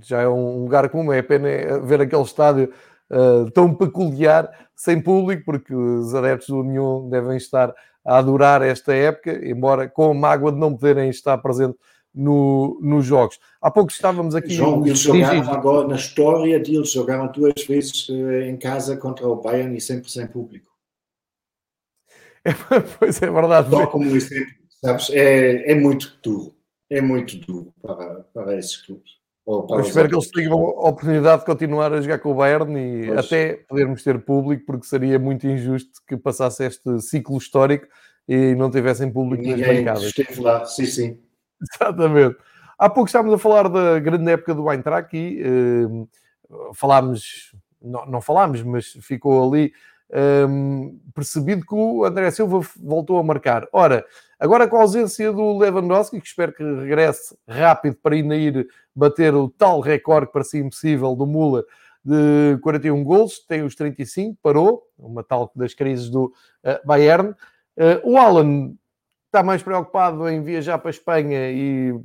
já 0.03 0.21
é 0.21 0.29
um 0.29 0.63
lugar 0.63 0.89
comum, 0.91 1.13
é 1.13 1.23
pena 1.23 1.81
ver 1.81 2.01
aquele 2.01 2.23
estádio 2.23 2.73
uh, 3.11 3.51
tão 3.51 3.75
peculiar 3.75 4.69
sem 4.77 5.01
público, 5.03 5.43
porque 5.45 5.75
os 5.75 6.15
adeptos 6.15 6.49
do 6.49 6.61
União 6.61 7.09
devem 7.09 7.37
estar 7.37 7.75
a 8.05 8.19
adorar 8.19 8.63
esta 8.63 8.93
época, 8.95 9.33
embora 9.49 9.89
com 9.89 10.11
a 10.11 10.15
mágoa 10.15 10.53
de 10.53 10.59
não 10.59 10.75
poderem 10.75 11.09
estar 11.09 11.39
presente 11.39 11.77
no, 12.15 12.79
nos 12.81 13.05
jogos. 13.05 13.41
Há 13.61 13.71
pouco 13.71 13.91
estávamos 13.91 14.35
aqui. 14.35 14.55
João, 14.55 14.87
eles 14.87 15.01
jogaram 15.01 15.51
agora, 15.51 15.89
na 15.89 15.97
história 15.97 16.61
deles, 16.61 16.93
jogaram 16.93 17.31
duas 17.33 17.55
vezes 17.67 18.09
uh, 18.09 18.43
em 18.43 18.57
casa 18.57 18.97
contra 18.97 19.27
o 19.27 19.37
Bayern 19.37 19.77
e 19.77 19.81
sempre 19.81 20.11
sem 20.11 20.27
público. 20.27 20.73
É, 22.47 22.53
pois 22.99 23.23
é 23.23 23.31
verdade. 23.31 23.71
Só 23.71 23.87
como 23.87 24.15
exemplo, 24.15 24.53
sabes? 24.83 25.09
É, 25.09 25.73
é 25.73 25.75
muito 25.75 26.19
duro. 26.23 26.55
É 26.91 27.01
muito 27.01 27.39
duro 27.39 27.73
para, 27.81 28.21
para 28.35 28.59
esses 28.59 28.77
clubes. 28.77 29.13
Eu 29.47 29.81
espero 29.81 30.09
que 30.09 30.15
eles 30.15 30.31
tenham 30.31 30.55
a 30.55 30.89
oportunidade 30.89 31.41
de 31.41 31.47
continuar 31.47 31.93
a 31.93 32.01
jogar 32.01 32.19
com 32.19 32.31
o 32.31 32.35
Bayern 32.35 32.79
e 32.79 33.07
pois. 33.09 33.27
até 33.27 33.55
podermos 33.69 34.03
ter 34.03 34.19
público, 34.25 34.65
porque 34.65 34.87
seria 34.87 35.19
muito 35.19 35.47
injusto 35.47 36.01
que 36.07 36.17
passasse 36.17 36.65
este 36.65 37.01
ciclo 37.03 37.37
histórico 37.37 37.87
e 38.27 38.55
não 38.55 38.71
tivessem 38.71 39.13
público 39.13 39.43
Ninguém 39.43 39.67
nas 39.67 39.77
bancadas. 39.77 40.03
esteve 40.05 40.41
lá, 40.41 40.65
sim, 40.65 40.87
sim. 40.87 41.19
Exatamente. 41.61 42.37
Há 42.79 42.89
pouco 42.89 43.09
estávamos 43.09 43.35
a 43.35 43.39
falar 43.39 43.69
da 43.69 43.99
grande 43.99 44.31
época 44.31 44.55
do 44.55 44.71
Eintracht 44.71 45.15
e 45.15 45.43
uh, 45.43 46.09
falámos, 46.75 47.55
não, 47.81 48.07
não, 48.07 48.21
falámos, 48.23 48.63
mas 48.63 48.87
ficou 49.01 49.47
ali 49.47 49.73
um, 50.49 50.99
percebido 51.15 51.67
que 51.67 51.75
o 51.75 52.05
André 52.05 52.31
Silva 52.31 52.61
voltou 52.83 53.19
a 53.19 53.23
marcar. 53.23 53.69
Ora, 53.73 54.05
agora 54.39 54.67
com 54.67 54.77
a 54.77 54.81
ausência 54.81 55.33
do 55.33 55.59
Lewandowski, 55.59 56.21
que 56.21 56.27
espero 56.27 56.53
que 56.53 56.63
regresse 56.63 57.37
rápido 57.47 57.97
para 58.03 58.15
ainda 58.15 58.35
ir 58.35 58.69
bater 58.95 59.35
o 59.35 59.49
tal 59.49 59.81
recorde 59.81 60.27
que 60.27 60.33
parecia 60.33 60.61
impossível 60.61 61.15
do 61.15 61.27
Müller 61.27 61.65
de 62.05 62.59
41 62.61 63.03
gols, 63.03 63.39
tem 63.41 63.63
os 63.63 63.75
35, 63.75 64.39
parou, 64.43 64.83
uma 64.99 65.25
tal 65.25 65.51
das 65.57 65.73
crises 65.73 66.11
do 66.11 66.27
uh, 66.27 66.87
Bayern. 66.87 67.31
Uh, 67.31 68.13
o 68.13 68.19
Alan 68.19 68.75
está 69.27 69.43
mais 69.43 69.63
preocupado 69.63 70.29
em 70.29 70.43
viajar 70.43 70.79
para 70.79 70.91
a 70.91 70.93
Espanha 70.93 71.51
e 71.51 71.99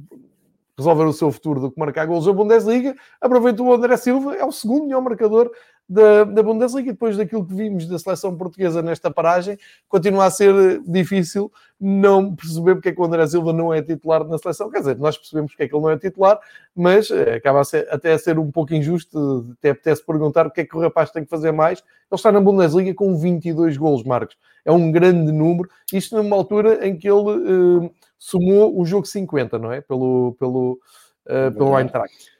resolver 0.77 1.03
o 1.03 1.13
seu 1.13 1.29
futuro 1.31 1.59
do 1.59 1.69
que 1.69 1.77
marcar 1.77 2.05
gols 2.05 2.25
na 2.25 2.31
Bundesliga. 2.31 2.95
Aproveitou 3.19 3.67
o 3.67 3.73
André 3.73 3.97
Silva, 3.97 4.35
é 4.35 4.45
o 4.45 4.51
segundo 4.51 4.85
melhor 4.85 5.01
marcador 5.01 5.51
da, 5.89 6.23
da 6.23 6.43
Bundesliga. 6.43 6.91
Depois 6.91 7.17
daquilo 7.17 7.45
que 7.45 7.53
vimos 7.53 7.87
da 7.87 7.97
seleção 7.97 8.35
portuguesa 8.37 8.81
nesta 8.81 9.09
paragem, 9.09 9.57
continua 9.87 10.25
a 10.25 10.31
ser 10.31 10.79
difícil 10.85 11.51
não 11.79 12.35
perceber 12.35 12.75
porque 12.75 12.89
é 12.89 12.91
que 12.91 13.01
o 13.01 13.05
André 13.05 13.25
Silva 13.25 13.53
não 13.53 13.73
é 13.73 13.81
titular 13.81 14.23
na 14.25 14.37
seleção. 14.37 14.69
Quer 14.69 14.79
dizer, 14.79 14.97
nós 14.97 15.17
percebemos 15.17 15.51
porque 15.51 15.63
é 15.63 15.67
que 15.67 15.73
ele 15.73 15.81
não 15.81 15.89
é 15.89 15.97
titular, 15.97 16.39
mas 16.75 17.09
eh, 17.09 17.35
acaba 17.35 17.61
a 17.61 17.63
ser, 17.63 17.87
até 17.89 18.13
a 18.13 18.19
ser 18.19 18.37
um 18.37 18.51
pouco 18.51 18.73
injusto. 18.73 19.55
Até 19.57 19.71
apetece 19.71 20.05
perguntar 20.05 20.45
o 20.45 20.51
que 20.51 20.61
é 20.61 20.65
que 20.65 20.77
o 20.77 20.81
rapaz 20.81 21.09
tem 21.09 21.23
que 21.23 21.29
fazer 21.29 21.51
mais. 21.51 21.79
Ele 21.79 21.85
está 22.11 22.31
na 22.31 22.41
Bundesliga 22.41 22.93
com 22.93 23.15
22 23.17 23.77
golos, 23.77 24.03
Marcos. 24.03 24.37
É 24.65 24.71
um 24.71 24.91
grande 24.91 25.31
número. 25.31 25.69
Isto 25.91 26.17
numa 26.17 26.35
altura 26.35 26.85
em 26.87 26.97
que 26.97 27.07
ele 27.09 27.85
uh, 27.85 27.91
somou 28.17 28.79
o 28.79 28.85
jogo 28.85 29.05
50, 29.05 29.57
não 29.57 29.71
é? 29.71 29.79
Pelo, 29.81 30.35
pelo, 30.37 30.79
uh, 31.25 31.51
pelo 31.53 31.79
Eintracht. 31.79 32.38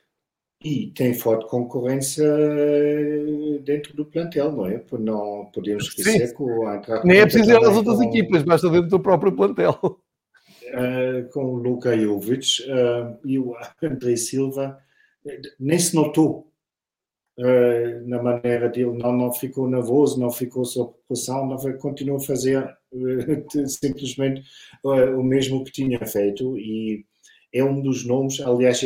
E 0.61 0.87
tem 0.87 1.13
forte 1.13 1.47
concorrência 1.47 2.25
eh, 2.25 3.59
dentro 3.63 3.95
do 3.95 4.05
plantel, 4.05 4.51
não 4.51 4.65
é? 4.65 4.83
Não 4.99 5.49
podemos 5.53 5.85
esquecer 5.85 6.27
Sim. 6.27 6.35
que 6.35 6.43
o 6.43 6.69
Eintracht... 6.69 7.07
Nem 7.07 7.19
é 7.19 7.23
preciso 7.23 7.51
ir 7.51 7.55
às 7.55 7.77
outras 7.77 7.95
com, 7.95 8.03
equipas, 8.03 8.43
basta 8.43 8.69
dentro 8.69 8.89
do 8.89 8.99
próprio 8.99 9.31
plantel. 9.31 9.79
Uh, 9.81 11.29
com 11.31 11.45
o 11.45 11.55
Luka 11.55 11.97
Jovic 11.97 12.61
uh, 12.63 13.17
e 13.25 13.39
o 13.39 13.55
André 13.81 14.17
Silva, 14.17 14.77
nem 15.57 15.79
se 15.79 15.95
notou 15.95 16.51
uh, 17.39 18.07
na 18.07 18.21
maneira 18.21 18.67
dele, 18.67 18.97
não, 18.97 19.13
não 19.13 19.33
ficou 19.33 19.67
nervoso, 19.67 20.19
não 20.19 20.29
ficou 20.29 20.65
sob 20.65 20.93
pressão, 21.07 21.47
não 21.47 21.57
foi, 21.57 21.73
continuou 21.73 22.19
a 22.19 22.23
fazer 22.23 22.69
simplesmente 23.65 24.43
o 24.83 25.23
mesmo 25.23 25.63
que 25.63 25.71
tinha 25.71 26.05
feito 26.05 26.57
e 26.57 27.05
é 27.53 27.63
um 27.63 27.81
dos 27.81 28.05
nomes, 28.05 28.39
aliás, 28.39 28.81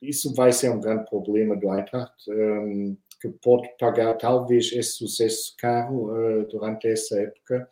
isso 0.00 0.34
vai 0.34 0.52
ser 0.52 0.70
um 0.70 0.80
grande 0.80 1.08
problema 1.08 1.56
do 1.56 1.72
Eintracht, 1.72 2.12
um, 2.28 2.96
que 3.20 3.28
pode 3.28 3.68
pagar 3.78 4.14
talvez 4.14 4.72
esse 4.72 4.92
sucesso 4.92 5.54
caro 5.56 6.10
uh, 6.10 6.46
durante 6.48 6.88
essa 6.88 7.20
época, 7.20 7.68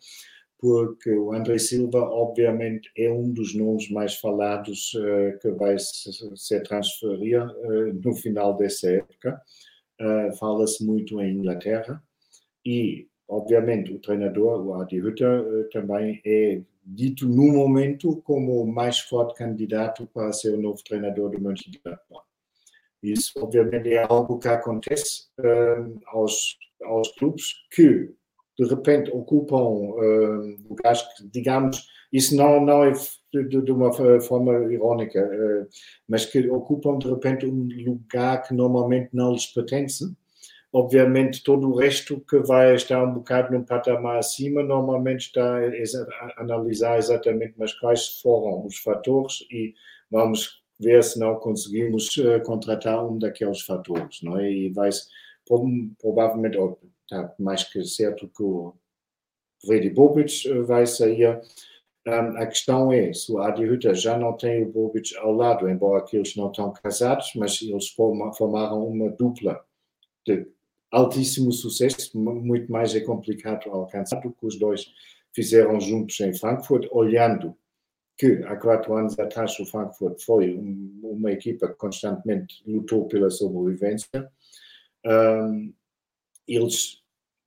porque 0.57 1.11
o 1.11 1.33
André 1.33 1.57
Silva, 1.57 1.99
obviamente, 1.99 2.89
é 2.97 3.11
um 3.11 3.29
dos 3.31 3.53
nomes 3.53 3.89
mais 3.89 4.15
falados 4.15 4.93
uh, 4.93 5.37
que 5.41 5.51
vai 5.51 5.75
ser 5.77 6.61
transferir 6.63 7.43
uh, 7.43 7.93
no 7.93 8.13
final 8.15 8.55
dessa 8.55 8.89
época. 8.89 9.41
Fala-se 10.39 10.83
muito 10.83 11.21
em 11.21 11.35
Inglaterra 11.35 12.01
e, 12.65 13.07
obviamente, 13.27 13.93
o 13.93 13.99
treinador, 13.99 14.65
o 14.65 14.73
Adi 14.73 14.99
Hütter, 14.99 15.69
também 15.69 16.19
é 16.25 16.59
dito 16.83 17.27
no 17.27 17.51
momento 17.51 18.21
como 18.23 18.61
o 18.61 18.71
mais 18.71 18.99
forte 18.99 19.35
candidato 19.35 20.07
para 20.07 20.31
ser 20.33 20.53
o 20.53 20.61
novo 20.61 20.83
treinador 20.83 21.29
do 21.29 21.41
Mönchengladbach. 21.41 22.25
Isso, 23.01 23.33
obviamente, 23.37 23.89
é 23.89 24.03
algo 24.03 24.37
que 24.37 24.47
acontece 24.47 25.25
uh, 25.39 25.99
aos, 26.07 26.57
aos 26.83 27.11
clubes 27.15 27.45
que, 27.71 28.13
de 28.59 28.65
repente, 28.67 29.09
ocupam 29.11 29.63
uh, 29.63 30.57
lugares 30.69 31.01
que, 31.01 31.27
digamos, 31.27 31.87
isso 32.13 32.35
não, 32.35 32.63
não 32.63 32.83
é 32.83 32.91
de, 33.33 33.61
de 33.61 33.71
uma 33.71 33.91
forma 34.21 34.71
irónica, 34.71 35.19
uh, 35.19 35.67
mas 36.07 36.25
que 36.25 36.47
ocupam, 36.49 36.99
de 36.99 37.07
repente, 37.09 37.45
um 37.45 37.67
lugar 37.85 38.43
que 38.43 38.53
normalmente 38.53 39.09
não 39.13 39.31
lhes 39.31 39.47
pertence 39.47 40.05
Obviamente, 40.73 41.43
todo 41.43 41.69
o 41.69 41.75
resto 41.75 42.21
que 42.21 42.39
vai 42.39 42.73
estar 42.75 43.03
um 43.03 43.13
bocado 43.15 43.51
num 43.51 43.63
patamar 43.63 44.17
acima, 44.19 44.63
normalmente 44.63 45.27
está 45.27 45.57
a 45.57 46.41
analisar 46.41 46.97
exatamente 46.97 47.55
mas 47.57 47.73
quais 47.73 48.21
foram 48.21 48.65
os 48.65 48.77
fatores 48.77 49.45
e 49.51 49.73
vamos 50.09 50.61
ver 50.79 51.03
se 51.03 51.19
não 51.19 51.35
conseguimos 51.35 52.17
eh, 52.17 52.39
contratar 52.39 53.05
um 53.05 53.19
daqueles 53.19 53.61
fatores, 53.61 54.21
não 54.23 54.37
é? 54.39 54.49
E 54.49 54.69
vai 54.69 54.89
provavelmente, 55.99 56.57
está 57.03 57.33
mais 57.37 57.63
que 57.63 57.83
certo 57.83 58.27
que 58.29 58.41
o 58.41 58.73
Freddy 59.65 59.89
Bobic 59.89 60.47
eh, 60.47 60.61
vai 60.61 60.85
sair. 60.87 61.41
A 62.05 62.47
questão 62.47 62.91
é, 62.91 63.13
se 63.13 63.31
o 63.31 63.37
Adi 63.39 63.63
Hütter 63.63 63.93
já 63.93 64.17
não 64.17 64.33
tem 64.35 64.63
o 64.63 64.71
Bobic 64.71 65.15
ao 65.17 65.33
lado, 65.33 65.69
embora 65.69 66.03
eles 66.13 66.35
não 66.35 66.49
estão 66.49 66.73
casados, 66.73 67.31
mas 67.35 67.61
eles 67.61 67.89
formaram 67.89 68.87
uma 68.87 69.09
dupla 69.11 69.63
de 70.25 70.47
altíssimo 70.91 71.51
sucesso, 71.51 72.17
muito 72.19 72.71
mais 72.71 72.93
é 72.93 72.99
complicado 72.99 73.69
alcançar 73.69 74.19
do 74.19 74.31
que 74.31 74.45
os 74.45 74.59
dois 74.59 74.91
fizeram 75.33 75.79
juntos 75.79 76.19
em 76.19 76.33
Frankfurt, 76.33 76.87
olhando 76.91 77.55
que 78.17 78.43
há 78.45 78.55
quatro 78.55 78.95
anos 78.95 79.17
atrás 79.17 79.57
o 79.59 79.65
Frankfurt 79.65 80.21
foi 80.21 80.55
uma 81.01 81.31
equipa 81.31 81.67
que 81.67 81.75
constantemente 81.75 82.61
lutou 82.67 83.07
pela 83.07 83.29
sobrevivência. 83.29 84.29
Um, 85.05 85.73
eles 86.47 87.01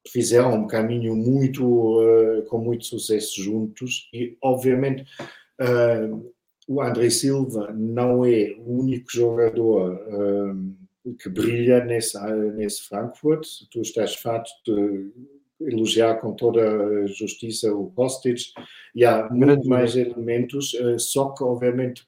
fizeram 0.09 0.55
um 0.55 0.67
caminho 0.67 1.15
muito 1.15 1.65
uh, 1.65 2.43
com 2.47 2.59
muito 2.59 2.87
sucesso 2.87 3.43
juntos 3.43 4.09
e 4.13 4.37
obviamente 4.43 5.05
uh, 5.61 6.35
o 6.67 6.83
André 6.83 7.11
Silva 7.11 7.73
não 7.73 8.25
é 8.25 8.55
o 8.59 8.81
único 8.81 9.13
jogador 9.13 10.01
que 11.13 11.29
brilha 11.29 11.85
nesse, 11.85 12.19
nesse 12.55 12.83
Frankfurt. 12.83 13.47
Tu 13.71 13.81
estás 13.81 14.15
farto 14.15 14.51
de 14.65 15.13
elogiar 15.61 16.17
com 16.17 16.35
toda 16.35 16.61
a 16.63 17.07
justiça 17.07 17.73
o 17.75 17.91
Kostic 17.93 18.53
e 18.95 19.05
há 19.05 19.29
muito 19.31 19.69
mais 19.69 19.97
elementos, 19.97 20.75
eh, 20.75 20.99
só 20.99 21.31
que 21.31 21.45
obviamente 21.45 22.07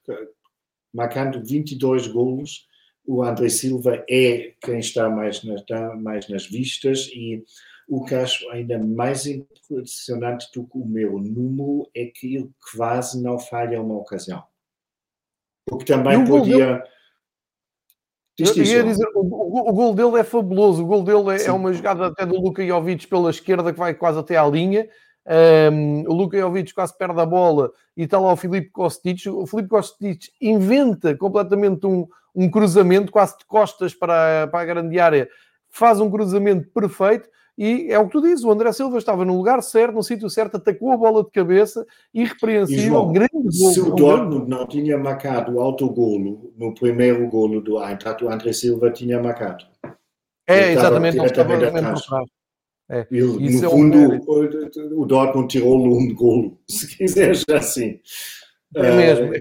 marcando 0.92 1.42
22 1.44 2.09
golos, 2.09 2.66
o 3.07 3.22
André 3.22 3.49
Silva 3.49 4.05
é 4.11 4.55
quem 4.61 4.80
está 4.80 5.09
mais, 5.09 5.44
nas, 5.44 5.61
está 5.61 5.94
mais 5.94 6.28
nas 6.28 6.47
vistas 6.47 7.09
e 7.14 7.44
o 7.88 8.05
que 8.05 8.14
acho 8.14 8.49
ainda 8.51 8.78
mais 8.78 9.26
impressionante 9.26 10.49
do 10.53 10.66
que 10.66 10.76
o 10.76 10.84
meu 10.84 11.18
número 11.18 11.88
é 11.94 12.07
que 12.07 12.34
ele 12.34 12.51
quase 12.74 13.22
não 13.22 13.38
falha 13.38 13.80
uma 13.80 13.97
ocasião. 13.97 14.42
Porque 15.66 15.84
também 15.84 16.24
podia... 16.24 16.82
Eu 18.39 18.64
ia 18.64 18.82
dizer, 18.84 19.07
o, 19.14 19.20
o, 19.20 19.70
o, 19.70 19.72
gol 19.72 19.95
dele 19.95 20.18
é 20.18 20.24
fabuloso. 20.24 20.82
O 20.82 20.87
gol 20.87 21.03
dele 21.03 21.43
é, 21.43 21.47
é, 21.47 21.53
uma 21.53 21.72
jogada 21.72 22.07
até 22.07 22.26
do 22.26 22.39
Luka 22.39 22.64
Jovic 22.66 23.07
pela 23.07 23.30
esquerda 23.30 23.72
que 23.72 23.78
vai 23.78 23.95
quase 23.95 24.18
até 24.18 24.37
à 24.37 24.47
linha. 24.47 24.87
Um, 25.72 26.05
o 26.07 26.12
Luka 26.12 26.39
Jovic 26.39 26.72
quase 26.74 26.97
perde 26.97 27.18
a 27.20 27.26
bola 27.26 27.72
e 27.97 28.03
está 28.03 28.18
lá 28.18 28.32
o 28.32 28.37
Filipe 28.37 28.70
Kostic. 28.70 29.26
O 29.26 29.47
Filipe 29.47 29.70
Kostic 29.70 30.26
inventa 30.41 31.16
completamente 31.16 31.87
um, 31.87 32.07
um 32.34 32.51
cruzamento, 32.51 33.11
quase 33.11 33.39
de 33.39 33.47
costas 33.47 33.95
para, 33.95 34.47
para 34.49 34.61
a 34.61 34.64
grande 34.66 35.01
área. 35.01 35.28
Faz 35.70 35.99
um 35.99 36.11
cruzamento 36.11 36.68
perfeito 36.68 37.28
e 37.57 37.90
é 37.90 37.98
o 37.98 38.07
que 38.07 38.12
tu 38.12 38.20
dizes, 38.20 38.44
o 38.44 38.50
André 38.50 38.70
Silva 38.72 38.98
estava 38.98 39.24
no 39.24 39.36
lugar 39.36 39.62
certo, 39.62 39.94
no 39.94 40.02
sítio 40.02 40.28
certo, 40.28 40.57
atacou 40.57 40.92
a 40.92 40.96
bola 40.96 41.24
de 41.24 41.30
cabeça, 41.30 41.86
irrepreensível, 42.12 43.07
grande 43.07 43.30
gol. 43.32 43.72
Se 43.72 43.80
o 43.80 43.94
Dortmund 43.94 44.48
não 44.48 44.66
tinha 44.66 44.98
marcado 44.98 45.54
o 45.54 45.61
autogolo 45.61 46.52
no 46.57 46.74
primeiro 46.74 47.26
golo 47.28 47.62
do 47.62 47.82
Eintracht, 47.82 48.22
o 48.22 48.30
André 48.30 48.52
Silva 48.52 48.90
tinha 48.90 49.22
marcado. 49.22 49.64
É, 50.46 50.72
exatamente, 50.72 51.16
ele 51.16 51.26
estava 51.26 51.54
atrás. 51.54 52.02
É. 52.88 53.07
E, 53.11 53.20
no 53.20 53.66
é 53.66 53.68
fundo, 53.68 53.96
é 53.96 54.20
o 54.94 55.04
Dortmund 55.04 55.48
tirou-lhe 55.48 55.88
um 55.88 56.14
golo, 56.14 56.59
se 56.68 56.96
quiseres 56.96 57.44
assim. 57.50 58.00
É 58.77 58.97
mesmo. 58.97 59.31
Uh, 59.31 59.35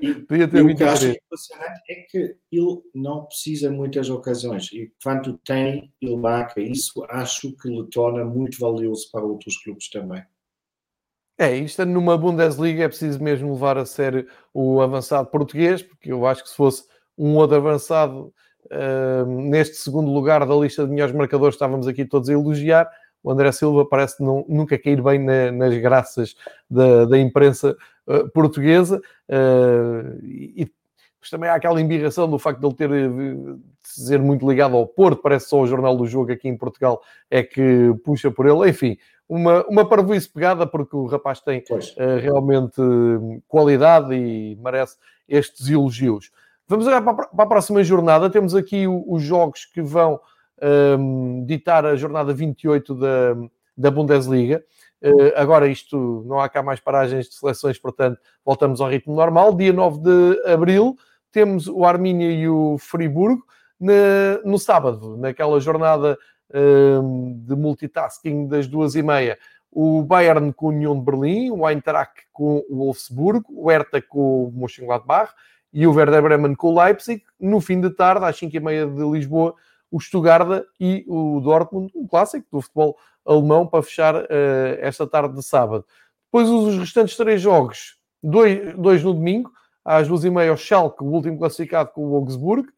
e, 0.00 0.58
e 0.58 0.60
o 0.60 0.76
que 0.76 0.84
acho 0.84 1.06
impressionante 1.06 1.80
é 1.88 1.94
que 2.10 2.36
ele 2.52 2.82
não 2.94 3.24
precisa 3.24 3.70
muitas 3.70 4.10
ocasiões 4.10 4.70
e 4.72 4.92
quando 5.02 5.38
tem, 5.38 5.92
ele 6.00 6.16
marca. 6.16 6.60
Isso 6.60 7.04
acho 7.08 7.56
que 7.56 7.68
lhe 7.68 7.88
torna 7.90 8.24
muito 8.24 8.58
valioso 8.60 9.10
para 9.10 9.24
outros 9.24 9.56
clubes 9.62 9.88
também. 9.88 10.22
É, 11.38 11.54
isto 11.54 11.84
numa 11.84 12.16
Bundesliga 12.16 12.84
é 12.84 12.88
preciso 12.88 13.22
mesmo 13.22 13.52
levar 13.52 13.78
a 13.78 13.84
sério 13.84 14.26
o 14.52 14.80
avançado 14.80 15.28
português, 15.30 15.82
porque 15.82 16.12
eu 16.12 16.26
acho 16.26 16.42
que 16.42 16.50
se 16.50 16.56
fosse 16.56 16.84
um 17.16 17.36
outro 17.36 17.56
avançado 17.56 18.32
uh, 18.66 19.26
neste 19.26 19.76
segundo 19.76 20.10
lugar 20.10 20.46
da 20.46 20.54
lista 20.54 20.84
de 20.84 20.90
melhores 20.90 21.14
marcadores, 21.14 21.54
estávamos 21.54 21.86
aqui 21.86 22.04
todos 22.04 22.28
a 22.28 22.32
elogiar 22.32 22.90
o 23.26 23.30
André 23.32 23.50
Silva 23.50 23.84
parece 23.84 24.22
não, 24.22 24.46
nunca 24.48 24.78
cair 24.78 25.02
bem 25.02 25.18
na, 25.18 25.50
nas 25.50 25.76
graças 25.78 26.36
da, 26.70 27.06
da 27.06 27.18
imprensa 27.18 27.76
uh, 28.06 28.28
portuguesa 28.30 29.00
uh, 29.28 30.24
e, 30.24 30.70
mas 31.20 31.30
também 31.30 31.50
há 31.50 31.54
aquela 31.54 31.80
embirração 31.80 32.30
do 32.30 32.38
facto 32.38 32.60
de 32.60 32.66
ele 32.66 32.74
ter 32.74 32.90
eh, 32.90 33.08
de 33.08 33.58
ser 33.82 34.20
muito 34.20 34.48
ligado 34.48 34.76
ao 34.76 34.86
Porto, 34.86 35.22
parece 35.22 35.48
só 35.48 35.60
o 35.60 35.66
Jornal 35.66 35.96
do 35.96 36.06
Jogo 36.06 36.30
aqui 36.30 36.48
em 36.48 36.56
Portugal 36.56 37.02
é 37.28 37.42
que 37.42 37.92
puxa 38.04 38.30
por 38.30 38.46
ele, 38.46 38.70
enfim, 38.70 38.96
uma, 39.28 39.66
uma 39.66 39.88
parvoíce 39.88 40.28
pegada 40.28 40.66
porque 40.66 40.94
o 40.94 41.06
rapaz 41.06 41.40
tem 41.40 41.58
uh, 41.58 42.20
realmente 42.20 42.80
qualidade 43.48 44.14
e 44.14 44.56
merece 44.62 44.96
estes 45.28 45.68
elogios. 45.68 46.30
Vamos 46.68 46.86
olhar 46.86 47.02
para 47.02 47.28
a, 47.36 47.46
próxima 47.46 47.82
jornada, 47.82 48.30
temos 48.30 48.54
aqui 48.54 48.86
os 48.86 49.22
jogos 49.22 49.64
que 49.64 49.82
vão 49.82 50.20
um, 50.98 51.44
ditar 51.44 51.84
a 51.84 51.96
jornada 51.96 52.32
28 52.32 52.94
da, 52.94 53.36
da 53.76 53.90
Bundesliga. 53.90 54.64
Uh, 55.02 55.32
agora 55.36 55.68
isto, 55.68 56.24
não 56.26 56.40
há 56.40 56.48
cá 56.48 56.62
mais 56.62 56.80
paragens 56.80 57.28
de 57.28 57.34
seleções, 57.34 57.78
portanto, 57.78 58.18
voltamos 58.44 58.80
ao 58.80 58.88
ritmo 58.88 59.14
normal. 59.14 59.54
Dia 59.54 59.72
9 59.72 60.00
de 60.00 60.50
Abril, 60.50 60.96
temos 61.30 61.68
o 61.68 61.84
Armínia 61.84 62.30
e 62.30 62.48
o 62.48 62.76
Friburgo. 62.78 63.44
No 64.42 64.58
sábado, 64.58 65.18
naquela 65.18 65.60
jornada 65.60 66.16
de 66.50 67.54
multitasking 67.54 68.48
das 68.48 68.66
duas 68.66 68.94
e 68.94 69.02
meia, 69.02 69.36
o 69.70 70.02
Bayern 70.02 70.54
com 70.54 70.66
o 70.66 70.68
União 70.70 70.98
de 70.98 71.04
Berlim, 71.04 71.50
o 71.50 71.68
Eintracht 71.68 72.22
com 72.32 72.64
o 72.66 72.76
Wolfsburg, 72.78 73.44
o 73.50 73.70
Hertha 73.70 74.00
com 74.00 74.44
o 74.46 74.52
Mönchengladbach 74.52 75.34
e 75.70 75.86
o 75.86 75.92
Werder 75.92 76.22
Bremen 76.22 76.54
com 76.54 76.68
o 76.68 76.82
Leipzig. 76.82 77.22
No 77.38 77.60
fim 77.60 77.78
de 77.82 77.90
tarde, 77.90 78.24
às 78.24 78.40
5h30 78.40 78.94
de 78.94 79.10
Lisboa, 79.10 79.54
o 79.90 80.00
Stuttgart 80.00 80.64
e 80.80 81.04
o 81.08 81.40
Dortmund, 81.40 81.92
um 81.94 82.06
clássico 82.06 82.46
do 82.52 82.60
futebol 82.60 82.96
alemão, 83.24 83.66
para 83.66 83.82
fechar 83.82 84.14
uh, 84.14 84.26
esta 84.80 85.06
tarde 85.06 85.34
de 85.34 85.42
sábado. 85.42 85.84
Depois 86.26 86.48
os 86.48 86.78
restantes 86.78 87.16
três 87.16 87.40
jogos, 87.40 87.96
dois, 88.22 88.74
dois 88.76 89.02
no 89.02 89.14
domingo, 89.14 89.50
às 89.84 90.08
duas 90.08 90.24
e 90.24 90.30
meia 90.30 90.52
o 90.52 90.56
Schalke, 90.56 91.02
o 91.02 91.06
último 91.06 91.38
classificado 91.38 91.90
com 91.92 92.08
o 92.08 92.16
Augsburg, 92.16 92.68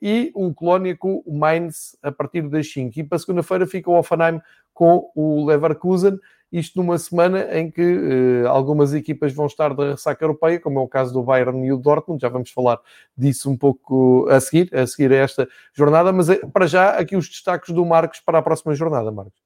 e 0.00 0.32
o 0.34 0.52
Colónia 0.52 0.96
com 0.96 1.22
o 1.24 1.38
Mainz 1.38 1.96
a 2.02 2.10
partir 2.10 2.42
das 2.48 2.70
5. 2.72 2.98
E 2.98 3.04
para 3.04 3.18
segunda-feira 3.18 3.66
fica 3.68 3.88
o 3.88 3.96
Offenheim 3.96 4.40
com 4.74 5.08
o 5.14 5.46
Leverkusen, 5.46 6.18
isto 6.52 6.78
numa 6.78 6.98
semana 6.98 7.58
em 7.58 7.70
que 7.70 7.82
uh, 7.82 8.48
algumas 8.48 8.92
equipas 8.92 9.32
vão 9.32 9.46
estar 9.46 9.74
da 9.74 9.92
ressaca 9.92 10.24
europeia, 10.24 10.60
como 10.60 10.78
é 10.78 10.82
o 10.82 10.88
caso 10.88 11.12
do 11.12 11.22
Bayern 11.22 11.64
e 11.66 11.72
o 11.72 11.78
Dortmund, 11.78 12.20
já 12.20 12.28
vamos 12.28 12.50
falar 12.50 12.78
disso 13.16 13.50
um 13.50 13.56
pouco 13.56 14.28
a 14.28 14.38
seguir, 14.40 14.74
a 14.74 14.86
seguir 14.86 15.12
a 15.12 15.16
esta 15.16 15.48
jornada, 15.72 16.12
mas 16.12 16.28
eh, 16.28 16.40
para 16.52 16.66
já 16.66 16.90
aqui 16.90 17.16
os 17.16 17.28
destaques 17.28 17.74
do 17.74 17.84
Marcos 17.84 18.20
para 18.20 18.38
a 18.38 18.42
próxima 18.42 18.74
jornada, 18.74 19.10
Marcos 19.10 19.42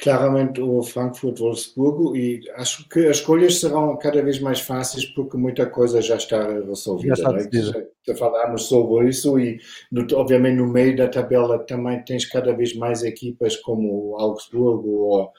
claramente 0.00 0.60
o 0.60 0.82
Frankfurt-Wolfsburgo 0.82 2.16
e 2.16 2.40
acho 2.56 2.88
que 2.88 3.06
as 3.06 3.18
escolhas 3.18 3.60
serão 3.60 3.96
cada 3.98 4.22
vez 4.22 4.40
mais 4.40 4.60
fáceis 4.60 5.04
porque 5.04 5.36
muita 5.36 5.66
coisa 5.66 6.00
já 6.00 6.16
está 6.16 6.42
resolvida. 6.48 7.14
Já, 7.14 7.38
está 7.38 7.78
né? 7.78 7.86
já 8.06 8.16
falámos 8.16 8.66
sobre 8.66 9.08
isso 9.08 9.38
e 9.38 9.60
obviamente 10.14 10.56
no 10.56 10.66
meio 10.66 10.96
da 10.96 11.08
tabela 11.08 11.58
também 11.58 12.02
tens 12.02 12.24
cada 12.24 12.52
vez 12.54 12.74
mais 12.74 13.02
equipas 13.02 13.56
como 13.56 14.10
o 14.10 14.16
Augsburgo 14.18 14.88
ou, 14.88 15.32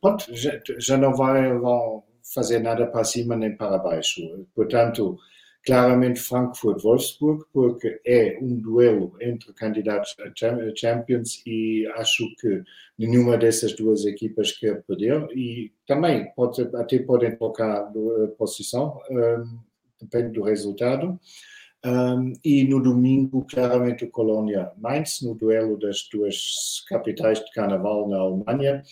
pronto, 0.00 0.24
já, 0.34 0.60
já 0.78 0.96
não 0.96 1.14
vai, 1.14 1.52
vão 1.58 2.04
fazer 2.34 2.58
nada 2.58 2.86
para 2.86 3.04
cima 3.04 3.36
nem 3.36 3.56
para 3.56 3.78
baixo. 3.78 4.20
Portanto, 4.54 5.18
claramente 5.66 6.20
Frankfurt-Wolfsburg, 6.20 7.44
porque 7.52 8.00
é 8.06 8.38
um 8.40 8.56
duelo 8.56 9.16
entre 9.20 9.52
candidatos 9.52 10.14
a 10.20 10.30
Champions 10.74 11.42
e 11.44 11.86
acho 11.96 12.24
que 12.40 12.62
nenhuma 12.96 13.36
dessas 13.36 13.74
duas 13.74 14.06
equipas 14.06 14.52
quer 14.52 14.82
perder 14.84 15.26
e 15.32 15.72
também 15.86 16.32
pode, 16.34 16.62
até 16.76 17.00
podem 17.00 17.36
trocar 17.36 17.90
de 17.92 18.28
posição, 18.38 19.00
um, 19.10 19.58
depende 20.00 20.34
do 20.34 20.42
resultado. 20.42 21.18
Um, 21.84 22.32
e 22.44 22.64
no 22.64 22.82
domingo, 22.82 23.46
claramente, 23.48 24.04
o 24.04 24.10
Colônia 24.10 24.72
Mainz, 24.78 25.20
no 25.22 25.34
duelo 25.34 25.78
das 25.78 26.08
duas 26.10 26.84
capitais 26.88 27.44
de 27.44 27.50
carnaval 27.52 28.08
na 28.08 28.18
Alemanha 28.18 28.82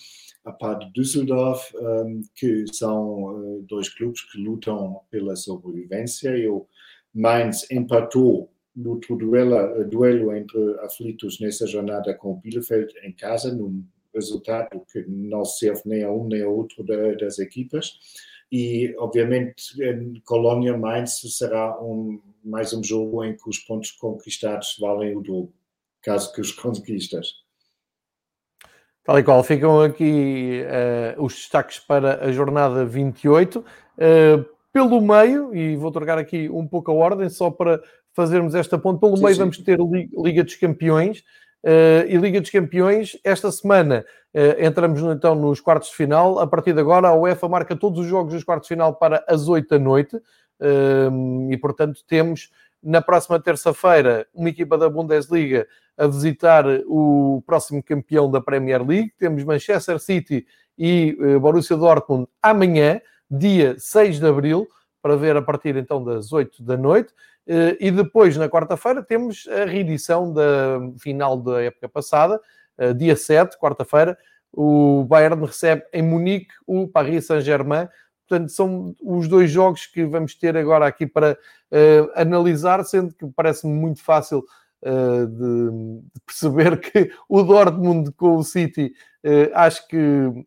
a 0.45 0.53
par 0.53 0.79
de 0.79 0.93
Düsseldorf, 0.93 1.75
um, 1.75 2.21
que 2.35 2.65
são 2.73 3.25
uh, 3.25 3.63
dois 3.63 3.89
clubes 3.89 4.21
que 4.31 4.39
lutam 4.39 5.01
pela 5.11 5.35
sobrevivência. 5.37 6.37
E 6.37 6.47
o 6.49 6.67
Mainz 7.15 7.71
empatou 7.71 8.51
no 8.77 8.99
duelo, 8.99 9.85
duelo 9.89 10.35
entre 10.35 10.79
aflitos 10.81 11.41
nessa 11.41 11.67
jornada 11.67 12.13
com 12.15 12.33
o 12.33 12.37
Bielefeld 12.37 12.93
em 13.03 13.13
casa, 13.13 13.55
num 13.55 13.85
resultado 14.13 14.85
que 14.93 15.05
não 15.09 15.45
serve 15.45 15.83
nem 15.87 16.03
a 16.03 16.11
um 16.11 16.27
nem 16.29 16.43
a 16.43 16.49
outro 16.49 16.85
da, 16.85 17.13
das 17.15 17.39
equipas. 17.39 17.99
E, 18.51 18.95
obviamente, 18.99 19.83
em 19.83 20.21
Colônia, 20.25 20.77
Mainz 20.77 21.21
será 21.37 21.81
um, 21.83 22.21
mais 22.45 22.73
um 22.73 22.85
jogo 22.85 23.25
em 23.25 23.37
que 23.37 23.49
os 23.49 23.59
pontos 23.59 23.91
conquistados 23.93 24.77
valem 24.79 25.17
o 25.17 25.21
dobro, 25.21 25.53
caso 26.03 26.33
que 26.33 26.41
os 26.41 26.53
conquistas. 26.53 27.44
Tal 29.05 29.19
e 29.19 29.23
qual, 29.23 29.45
ficam 29.45 29.83
aqui 29.83 30.63
uh, 30.65 31.23
os 31.23 31.35
destaques 31.35 31.79
para 31.79 32.25
a 32.25 32.33
jornada 32.33 32.87
28. 32.87 33.59
Uh, 33.59 33.65
eh, 33.99 34.45
pelo 34.73 34.99
meio, 35.03 35.55
e 35.55 35.77
vou 35.77 35.93
trocar 35.93 36.17
aqui 36.17 36.49
um 36.49 36.67
pouco 36.67 36.91
a 36.91 36.95
ordem, 36.95 37.29
só 37.29 37.51
para 37.51 37.83
fazermos 38.15 38.55
esta 38.55 38.79
ponta, 38.79 39.01
pelo 39.01 39.19
sim, 39.19 39.23
meio 39.23 39.35
sim. 39.35 39.41
vamos 39.43 39.59
ter 39.59 39.79
Liga 39.79 40.43
dos 40.43 40.55
Campeões. 40.57 41.19
Uh, 41.63 42.09
e 42.09 42.17
Liga 42.17 42.41
dos 42.41 42.49
Campeões, 42.49 43.19
esta 43.23 43.53
semana 43.53 44.05
entramos 44.59 45.01
então 45.01 45.35
nos 45.35 45.61
quartos 45.61 45.91
de 45.91 45.97
final. 45.97 46.41
A 46.41 46.47
partir 46.47 46.73
de 46.73 46.81
agora, 46.81 47.09
a 47.09 47.15
UEFA 47.15 47.47
marca 47.47 47.77
todos 47.77 48.01
os 48.01 48.07
jogos 48.07 48.33
dos 48.33 48.43
quartos 48.43 48.69
de 48.69 48.75
final 48.75 48.95
para 48.95 49.23
as 49.29 49.47
8 49.47 49.69
da 49.69 49.79
noite. 49.79 50.21
e 51.51 51.57
portanto, 51.59 52.01
temos 52.09 52.51
na 52.83 53.01
próxima 53.01 53.39
terça-feira 53.39 54.27
uma 54.35 54.49
equipa 54.49 54.77
da 54.77 54.91
Bundesliga 54.91 55.69
a 55.97 56.07
visitar 56.07 56.65
o 56.87 57.43
próximo 57.47 57.83
campeão 57.83 58.31
da 58.31 58.41
Premier 58.41 58.85
League. 58.85 59.13
Temos 59.19 59.45
Manchester 59.45 59.99
City 59.99 60.47
e 60.77 61.17
uh, 61.21 61.41
Borussia 61.41 61.77
Dortmund 61.77 62.29
amanhã, 62.43 63.01
dia 63.31 63.77
6 63.79 64.19
de 64.19 64.27
abril, 64.27 64.69
para 65.01 65.17
ver 65.17 65.37
a 65.37 65.43
partir 65.43 65.77
então 65.77 66.03
das 66.03 66.33
8 66.33 66.63
da 66.63 66.77
noite. 66.77 67.13
Uh, 67.47 67.77
e 67.79 67.91
depois, 67.91 68.37
na 68.37 68.49
quarta-feira, 68.49 69.03
temos 69.03 69.47
a 69.49 69.65
reedição 69.67 70.33
da 70.33 70.81
final 70.99 71.37
da 71.37 71.63
época 71.63 71.89
passada, 71.89 72.41
uh, 72.79 72.95
dia 72.95 73.15
7, 73.15 73.59
quarta-feira. 73.59 74.19
O 74.53 75.05
Bayern 75.05 75.45
recebe 75.45 75.85
em 75.93 76.03
Munique 76.03 76.55
o 76.67 76.89
Paris 76.89 77.27
Saint-Germain. 77.27 77.89
Portanto, 78.27 78.51
são 78.51 78.95
os 79.03 79.29
dois 79.29 79.51
jogos 79.51 79.87
que 79.87 80.05
vamos 80.05 80.35
ter 80.35 80.57
agora 80.57 80.87
aqui 80.87 81.07
para 81.07 81.37
analisar, 82.15 82.83
sendo 82.85 83.13
que 83.13 83.27
parece-me 83.27 83.75
muito 83.75 84.03
fácil 84.03 84.45
de, 84.85 85.71
de, 85.71 86.21
perceber 86.27 86.79
que 86.79 87.11
o 87.29 87.43
Dortmund 87.43 88.13
com 88.13 88.37
o 88.37 88.45
City, 88.45 88.93
uh, 89.25 89.51
acho 89.55 89.87
que 89.89 89.99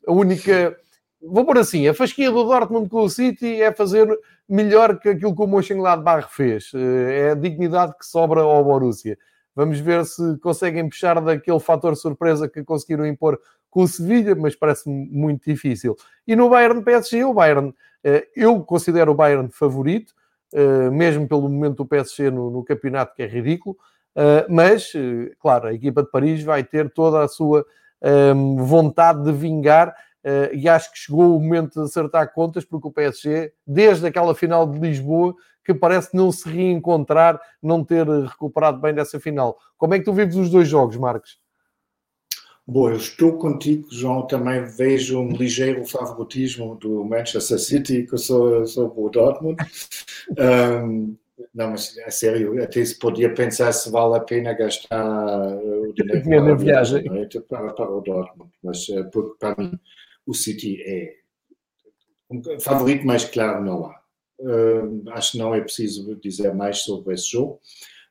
a 0.07 0.11
única. 0.11 0.77
Vou 1.19 1.43
pôr 1.43 1.57
assim, 1.57 1.88
a 1.88 1.93
fasquia 1.93 2.29
do 2.29 2.43
Dortmund 2.43 2.88
com 2.89 3.01
o 3.01 3.09
City 3.09 3.59
é 3.61 3.73
fazer 3.73 4.07
melhor 4.47 4.99
que 4.99 5.09
aquilo 5.09 5.35
que 5.35 5.41
o 5.41 5.47
Mönchengladbach 5.47 6.27
fez. 6.29 6.71
Uh, 6.73 6.77
é 6.77 7.31
a 7.31 7.35
dignidade 7.35 7.97
que 7.97 8.05
sobra 8.05 8.41
ao 8.41 8.63
Borussia. 8.63 9.17
Vamos 9.55 9.79
ver 9.79 10.05
se 10.05 10.38
conseguem 10.38 10.88
puxar 10.88 11.19
daquele 11.19 11.59
fator 11.59 11.95
surpresa 11.95 12.47
que 12.47 12.63
conseguiram 12.63 13.07
impor 13.07 13.39
com 13.71 13.81
o 13.81 13.88
Sevilha, 13.88 14.35
mas 14.35 14.55
parece-me 14.55 15.09
muito 15.09 15.49
difícil. 15.49 15.95
E 16.27 16.35
no 16.35 16.47
Bayern 16.47 16.83
PSG, 16.83 17.23
o 17.23 17.33
Bayern, 17.33 17.73
eu 18.35 18.63
considero 18.63 19.11
o 19.11 19.15
Bayern 19.15 19.49
favorito, 19.49 20.13
mesmo 20.93 21.27
pelo 21.27 21.49
momento 21.49 21.77
do 21.77 21.85
PSG 21.88 22.29
no, 22.29 22.51
no 22.51 22.63
campeonato, 22.63 23.15
que 23.15 23.23
é 23.23 23.27
ridículo. 23.27 23.75
Ah, 24.18 24.47
mas, 24.49 24.91
eh, 24.95 25.32
claro, 25.39 25.68
a 25.68 25.74
equipa 25.74 26.01
de 26.01 26.09
Paris 26.09 26.43
vai 26.43 26.63
ter 26.63 26.89
toda 26.89 27.24
a 27.24 27.28
sua 27.28 27.63
um, 28.36 28.57
vontade 28.57 29.24
de 29.24 29.32
vingar 29.32 29.89
uh, 29.89 30.53
e 30.53 30.68
acho 30.68 30.91
que 30.91 30.99
chegou 30.99 31.38
o 31.38 31.39
momento 31.39 31.80
de 31.80 31.86
acertar 31.86 32.34
contas 32.34 32.65
porque 32.65 32.88
o 32.88 32.91
PSG, 32.91 33.53
desde 33.65 34.07
aquela 34.07 34.34
final 34.34 34.65
de 34.68 34.80
Lisboa, 34.80 35.36
que 35.63 35.74
parece 35.74 36.15
não 36.15 36.32
se 36.32 36.49
reencontrar, 36.49 37.39
não 37.61 37.84
ter 37.84 38.07
recuperado 38.07 38.80
bem 38.80 38.93
dessa 38.93 39.20
final. 39.20 39.57
Como 39.78 39.93
é 39.93 39.99
que 39.99 40.05
tu 40.05 40.13
vives 40.13 40.36
os 40.36 40.49
dois 40.49 40.68
jogos, 40.68 40.97
Marcos? 40.97 41.39
Bom, 42.65 42.89
eu 42.89 42.97
estou 42.97 43.38
contigo, 43.38 43.88
João. 43.91 44.26
Também 44.28 44.63
vejo 44.65 45.20
um 45.20 45.32
ligeiro 45.32 45.86
favoritismo 45.86 46.76
do 46.76 47.03
Manchester 47.03 47.59
City, 47.59 48.03
que 48.03 48.13
eu 48.13 48.18
sou, 48.18 48.65
sou 48.65 48.93
o 48.95 49.09
Dortmund. 49.09 49.57
Um, 50.38 51.15
Não, 51.53 51.71
mas 51.71 51.97
a 51.99 52.09
sério, 52.09 52.61
até 52.63 52.83
se 52.83 52.97
podia 52.97 53.33
pensar 53.33 53.71
se 53.71 53.91
vale 53.91 54.15
a 54.15 54.19
pena 54.19 54.53
gastar 54.53 55.55
o 55.55 55.93
dinheiro 55.93 56.45
na 56.45 56.55
viagem, 56.55 57.03
viagem 57.03 57.29
é? 57.35 57.39
para, 57.41 57.73
para 57.73 57.91
o 57.91 58.01
Dortmund, 58.01 58.51
mas 58.63 58.89
eh, 58.89 59.03
porque 59.03 59.38
para 59.39 59.55
mim 59.57 59.79
o 60.25 60.33
City 60.33 60.81
é 60.81 61.13
um 62.29 62.41
favorito, 62.59 63.05
mas 63.05 63.23
claro, 63.25 63.63
não 63.63 63.85
há. 63.85 64.01
Uh, 64.39 65.03
acho 65.11 65.33
que 65.33 65.38
não 65.38 65.55
é 65.55 65.61
preciso 65.61 66.15
dizer 66.15 66.53
mais 66.53 66.79
sobre 66.79 67.13
esse 67.13 67.31
jogo. 67.31 67.59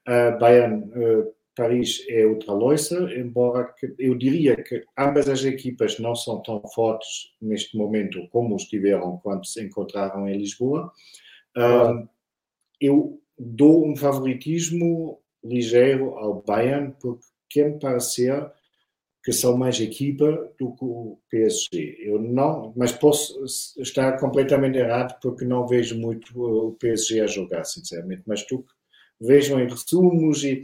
Uh, 0.08 0.38
Bayern, 0.38 0.84
uh, 0.84 1.32
Paris 1.54 2.04
é 2.08 2.26
outra 2.26 2.52
loiça, 2.52 2.96
embora 3.16 3.72
eu 3.98 4.14
diria 4.16 4.56
que 4.56 4.84
ambas 4.98 5.28
as 5.28 5.44
equipas 5.44 5.98
não 5.98 6.14
são 6.14 6.42
tão 6.42 6.62
fortes 6.74 7.34
neste 7.40 7.76
momento 7.76 8.26
como 8.28 8.56
estiveram 8.56 9.18
quando 9.18 9.46
se 9.46 9.62
encontraram 9.62 10.28
em 10.28 10.38
Lisboa. 10.38 10.92
Eu 12.80 13.20
dou 13.38 13.86
um 13.86 13.96
favoritismo 13.96 15.20
ligeiro 15.44 16.16
ao 16.16 16.42
Bayern, 16.42 16.94
porque 17.00 17.24
quer 17.48 17.78
parecer 17.78 18.50
que 19.26 19.32
são 19.32 19.56
mais 19.56 19.80
equipa 19.80 20.52
do 20.56 20.72
que 20.76 20.84
o 20.84 21.18
PSG. 21.28 21.96
Eu 22.00 22.20
não, 22.20 22.72
mas 22.76 22.92
posso 22.92 23.44
estar 23.78 24.20
completamente 24.20 24.78
errado 24.78 25.18
porque 25.20 25.44
não 25.44 25.66
vejo 25.66 25.98
muito 25.98 26.40
o 26.40 26.72
PSG 26.74 27.22
a 27.22 27.26
jogar, 27.26 27.64
sinceramente. 27.64 28.22
Mas 28.24 28.44
tu 28.44 28.64
vejam 29.20 29.58
em 29.58 29.68
resumos 29.68 30.44
e 30.44 30.62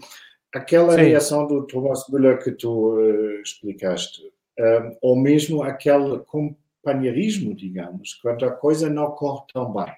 aquela 0.54 0.94
Sim. 0.94 1.02
reação 1.02 1.46
do 1.46 1.66
Thomas 1.66 2.04
Müller 2.08 2.42
que 2.42 2.52
tu 2.52 2.94
uh, 2.94 3.40
explicaste, 3.42 4.22
um, 4.58 4.96
ou 5.02 5.16
mesmo 5.16 5.62
aquele 5.62 6.20
companheirismo, 6.20 7.56
digamos, 7.56 8.14
quando 8.22 8.44
a 8.44 8.50
coisa 8.52 8.88
não 8.88 9.10
corre 9.10 9.44
tão 9.52 9.72
bem. 9.72 9.92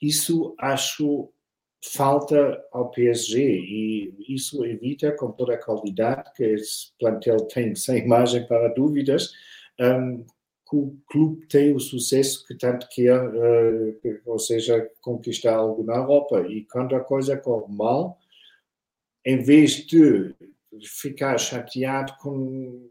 Isso 0.00 0.54
acho 0.58 1.30
falta 1.84 2.60
ao 2.72 2.90
PSG 2.90 3.40
e 3.40 4.14
isso 4.28 4.64
evita, 4.64 5.12
com 5.12 5.30
toda 5.30 5.54
a 5.54 5.62
qualidade 5.62 6.32
que 6.34 6.44
esse 6.44 6.92
plantel 6.98 7.36
tem, 7.46 7.74
sem 7.74 8.06
margem 8.06 8.46
para 8.46 8.74
dúvidas, 8.74 9.32
um, 9.80 10.24
que 10.68 10.76
o 10.76 10.98
clube 11.08 11.46
tem 11.46 11.74
o 11.74 11.80
sucesso 11.80 12.44
que 12.46 12.54
tanto 12.54 12.88
quer, 12.90 13.22
uh, 13.22 14.20
ou 14.26 14.38
seja, 14.38 14.90
conquistar 15.00 15.54
algo 15.54 15.82
na 15.82 15.96
Europa. 15.96 16.40
E 16.48 16.64
quando 16.64 16.94
a 16.94 17.00
coisa 17.00 17.36
corre 17.36 17.72
mal, 17.72 18.18
em 19.24 19.42
vez 19.42 19.86
de 19.86 20.34
ficar 20.82 21.38
chateado 21.38 22.14
com, 22.20 22.90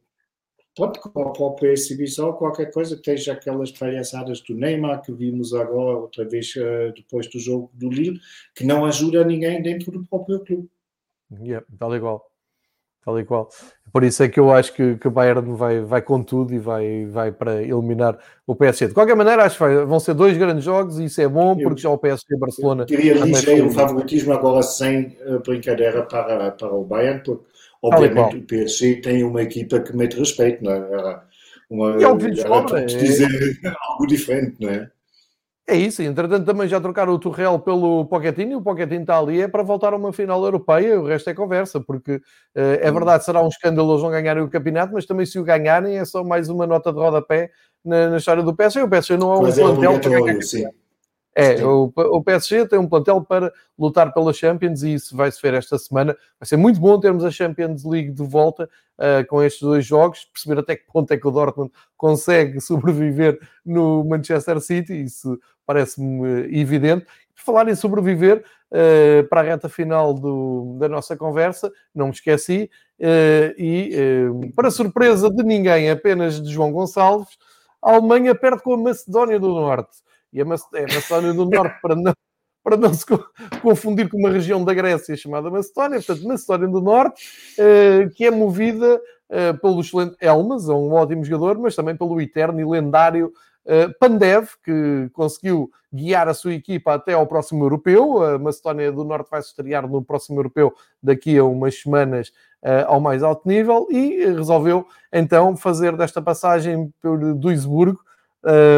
pode 0.77 0.99
com 0.99 1.21
a 1.21 1.33
própria 1.33 1.71
exibição, 1.71 2.31
qualquer 2.33 2.71
coisa, 2.71 2.93
esteja 2.93 3.33
aquelas 3.33 3.71
palhaçadas 3.71 4.39
do 4.41 4.53
Neymar 4.53 5.01
que 5.01 5.11
vimos 5.11 5.53
agora, 5.53 5.97
outra 5.97 6.23
vez 6.23 6.55
uh, 6.55 6.93
depois 6.95 7.27
do 7.27 7.39
jogo 7.39 7.71
do 7.73 7.89
Lille, 7.89 8.19
que 8.55 8.63
não 8.63 8.85
ajuda 8.85 9.25
ninguém 9.25 9.61
dentro 9.61 9.91
do 9.91 10.05
próprio 10.05 10.39
clube. 10.41 10.69
Yeah, 11.41 11.65
tal 11.77 11.95
igual. 11.95 12.31
Tal 13.07 13.17
e 13.21 13.23
qual. 13.23 13.47
Por 13.93 14.03
isso 14.03 14.21
é 14.21 14.27
que 14.27 14.37
eu 14.37 14.51
acho 14.51 14.73
que, 14.73 14.97
que 14.97 15.07
o 15.07 15.11
Bayern 15.11 15.55
vai, 15.55 15.79
vai 15.79 16.01
com 16.01 16.21
tudo 16.21 16.53
e 16.53 16.59
vai, 16.59 17.05
vai 17.05 17.31
para 17.31 17.63
eliminar 17.63 18.19
o 18.45 18.53
PSG. 18.53 18.87
De 18.87 18.93
qualquer 18.93 19.15
maneira, 19.15 19.45
acho 19.45 19.55
que 19.57 19.63
vai, 19.63 19.85
vão 19.85 19.97
ser 19.97 20.13
dois 20.13 20.37
grandes 20.37 20.65
jogos 20.65 20.99
e 20.99 21.05
isso 21.05 21.21
é 21.21 21.27
bom, 21.27 21.57
porque 21.57 21.81
já 21.81 21.89
o 21.89 21.97
PSG 21.97 22.35
e 22.35 22.37
Barcelona. 22.37 22.83
Eu 22.83 22.87
queria 22.87 23.13
ligeiro 23.13 23.71
favoritismo 23.71 24.33
agora 24.33 24.61
sem 24.61 25.17
uh, 25.25 25.39
brincadeira 25.39 26.03
para, 26.03 26.51
para 26.51 26.73
o 26.73 26.83
Bayern, 26.83 27.23
porque 27.23 27.45
Obviamente 27.81 28.37
o 28.37 28.43
PSG 28.43 29.01
tem 29.01 29.23
uma 29.23 29.41
equipa 29.41 29.79
que 29.79 29.95
mete 29.95 30.17
respeito, 30.17 30.63
não 30.63 30.71
é? 30.71 31.21
Uma, 31.69 31.99
e 31.99 32.03
é 32.03 32.07
o 32.07 32.17
que 32.17 32.27
lhes 32.27 32.41
sobra. 32.41 32.81
É... 32.81 32.85
dizer 32.85 33.29
algo 33.89 34.07
diferente, 34.07 34.55
não 34.59 34.69
é? 34.69 34.89
É 35.69 35.75
isso, 35.75 36.01
entretanto 36.01 36.45
também 36.45 36.65
já 36.65 36.79
trocaram 36.79 37.11
o 37.11 37.19
Torreal 37.19 37.59
pelo 37.59 38.05
Pochettino 38.05 38.53
e 38.53 38.55
o 38.55 38.61
Pochettino 38.61 39.01
está 39.01 39.19
ali 39.19 39.41
é 39.41 39.49
para 39.49 39.63
voltar 39.63 39.91
a 39.91 39.97
uma 39.97 40.13
final 40.13 40.41
europeia, 40.45 40.97
o 40.97 41.05
resto 41.05 41.29
é 41.29 41.33
conversa, 41.33 41.81
porque 41.81 42.13
uh, 42.15 42.21
é 42.55 42.89
verdade, 42.89 43.25
será 43.25 43.43
um 43.43 43.49
escândalo 43.49 43.91
eles 43.91 44.01
não 44.01 44.09
ganharem 44.09 44.41
o 44.41 44.49
campeonato, 44.49 44.93
mas 44.93 45.05
também 45.05 45.25
se 45.25 45.37
o 45.37 45.43
ganharem 45.43 45.97
é 45.97 46.05
só 46.05 46.23
mais 46.23 46.47
uma 46.47 46.65
nota 46.65 46.93
de 46.93 46.97
rodapé 46.97 47.51
na, 47.83 48.11
na 48.11 48.17
história 48.17 48.43
do 48.43 48.55
PSG. 48.55 48.81
O 48.83 48.89
PSG 48.89 49.17
não 49.17 49.33
é 49.33 49.37
um 49.39 49.41
mas 49.41 49.59
plantel 49.59 50.29
é 50.29 50.35
que 50.35 50.41
sim. 50.41 50.65
É, 51.39 51.63
o, 51.63 51.93
o, 51.95 52.23
PSG 52.23 52.67
tem 52.67 52.79
um 52.79 52.89
plantel 52.89 53.21
para 53.21 53.53
lutar 53.77 54.11
pela 54.11 54.33
Champions 54.33 54.81
e 54.81 54.95
isso 54.95 55.15
vai 55.15 55.31
se 55.31 55.39
ver 55.39 55.53
esta 55.53 55.77
semana. 55.77 56.17
Vai 56.39 56.47
ser 56.47 56.57
muito 56.57 56.79
bom 56.79 56.99
termos 56.99 57.23
a 57.23 57.29
Champions 57.29 57.83
League 57.85 58.09
de 58.09 58.23
volta 58.23 58.67
uh, 58.97 59.23
com 59.27 59.43
estes 59.43 59.61
dois 59.61 59.85
jogos, 59.85 60.25
perceber 60.33 60.59
até 60.59 60.75
que 60.75 60.91
ponto 60.91 61.11
é 61.11 61.15
que 61.15 61.27
o 61.27 61.29
Dortmund 61.29 61.71
consegue 61.95 62.59
sobreviver 62.59 63.39
no 63.63 64.03
Manchester 64.03 64.59
City, 64.59 64.95
isso 64.95 65.39
parece-me 65.63 66.59
evidente. 66.59 67.05
Por 67.05 67.43
falar 67.45 67.69
em 67.69 67.75
sobreviver, 67.75 68.43
uh, 68.71 69.27
para 69.27 69.41
a 69.41 69.43
reta 69.43 69.69
final 69.69 70.15
do, 70.15 70.75
da 70.79 70.89
nossa 70.89 71.15
conversa, 71.15 71.71
não 71.93 72.07
me 72.07 72.13
esqueci, 72.13 72.67
uh, 72.99 73.53
e 73.59 73.91
para 74.55 74.71
surpresa 74.71 75.29
de 75.29 75.43
ninguém, 75.43 75.91
apenas 75.91 76.41
de 76.41 76.51
João 76.51 76.71
Gonçalves, 76.71 77.37
a 77.79 77.93
Alemanha 77.93 78.33
perde 78.33 78.63
com 78.63 78.73
a 78.73 78.77
Macedónia 78.77 79.39
do 79.39 79.49
Norte 79.49 80.06
e 80.37 80.41
a 80.41 80.45
Macedónia 80.45 81.33
do 81.33 81.45
Norte, 81.45 81.81
para 81.81 81.95
não, 81.95 82.13
para 82.63 82.77
não 82.77 82.93
se 82.93 83.05
confundir 83.61 84.07
com 84.07 84.17
uma 84.17 84.29
região 84.29 84.63
da 84.63 84.73
Grécia 84.73 85.15
chamada 85.15 85.49
Macedónia, 85.49 85.97
portanto, 85.97 86.27
Macedónia 86.27 86.67
do 86.67 86.81
Norte, 86.81 87.23
eh, 87.57 88.09
que 88.15 88.25
é 88.25 88.31
movida 88.31 89.01
eh, 89.29 89.53
pelo 89.53 89.81
excelente 89.81 90.15
Elmas, 90.19 90.69
um 90.69 90.93
ótimo 90.93 91.23
jogador, 91.23 91.57
mas 91.57 91.75
também 91.75 91.97
pelo 91.97 92.21
eterno 92.21 92.59
e 92.59 92.65
lendário 92.65 93.31
eh, 93.65 93.87
Pandev, 93.99 94.49
que 94.63 95.09
conseguiu 95.11 95.71
guiar 95.91 96.27
a 96.27 96.33
sua 96.35 96.53
equipa 96.53 96.93
até 96.93 97.13
ao 97.13 97.25
próximo 97.25 97.63
europeu. 97.63 98.21
A 98.21 98.37
Macedónia 98.37 98.91
do 98.91 99.03
Norte 99.03 99.31
vai 99.31 99.41
se 99.41 99.47
estrear 99.47 99.87
no 99.89 100.03
próximo 100.03 100.37
europeu 100.37 100.71
daqui 101.01 101.37
a 101.37 101.43
umas 101.43 101.81
semanas 101.81 102.31
ao 102.87 102.99
mais 102.99 103.23
alto 103.23 103.47
nível 103.47 103.87
e 103.89 104.25
resolveu 104.25 104.85
então 105.13 105.55
fazer 105.55 105.95
desta 105.95 106.21
passagem 106.21 106.91
por 107.01 107.35
Duisburgo 107.35 107.99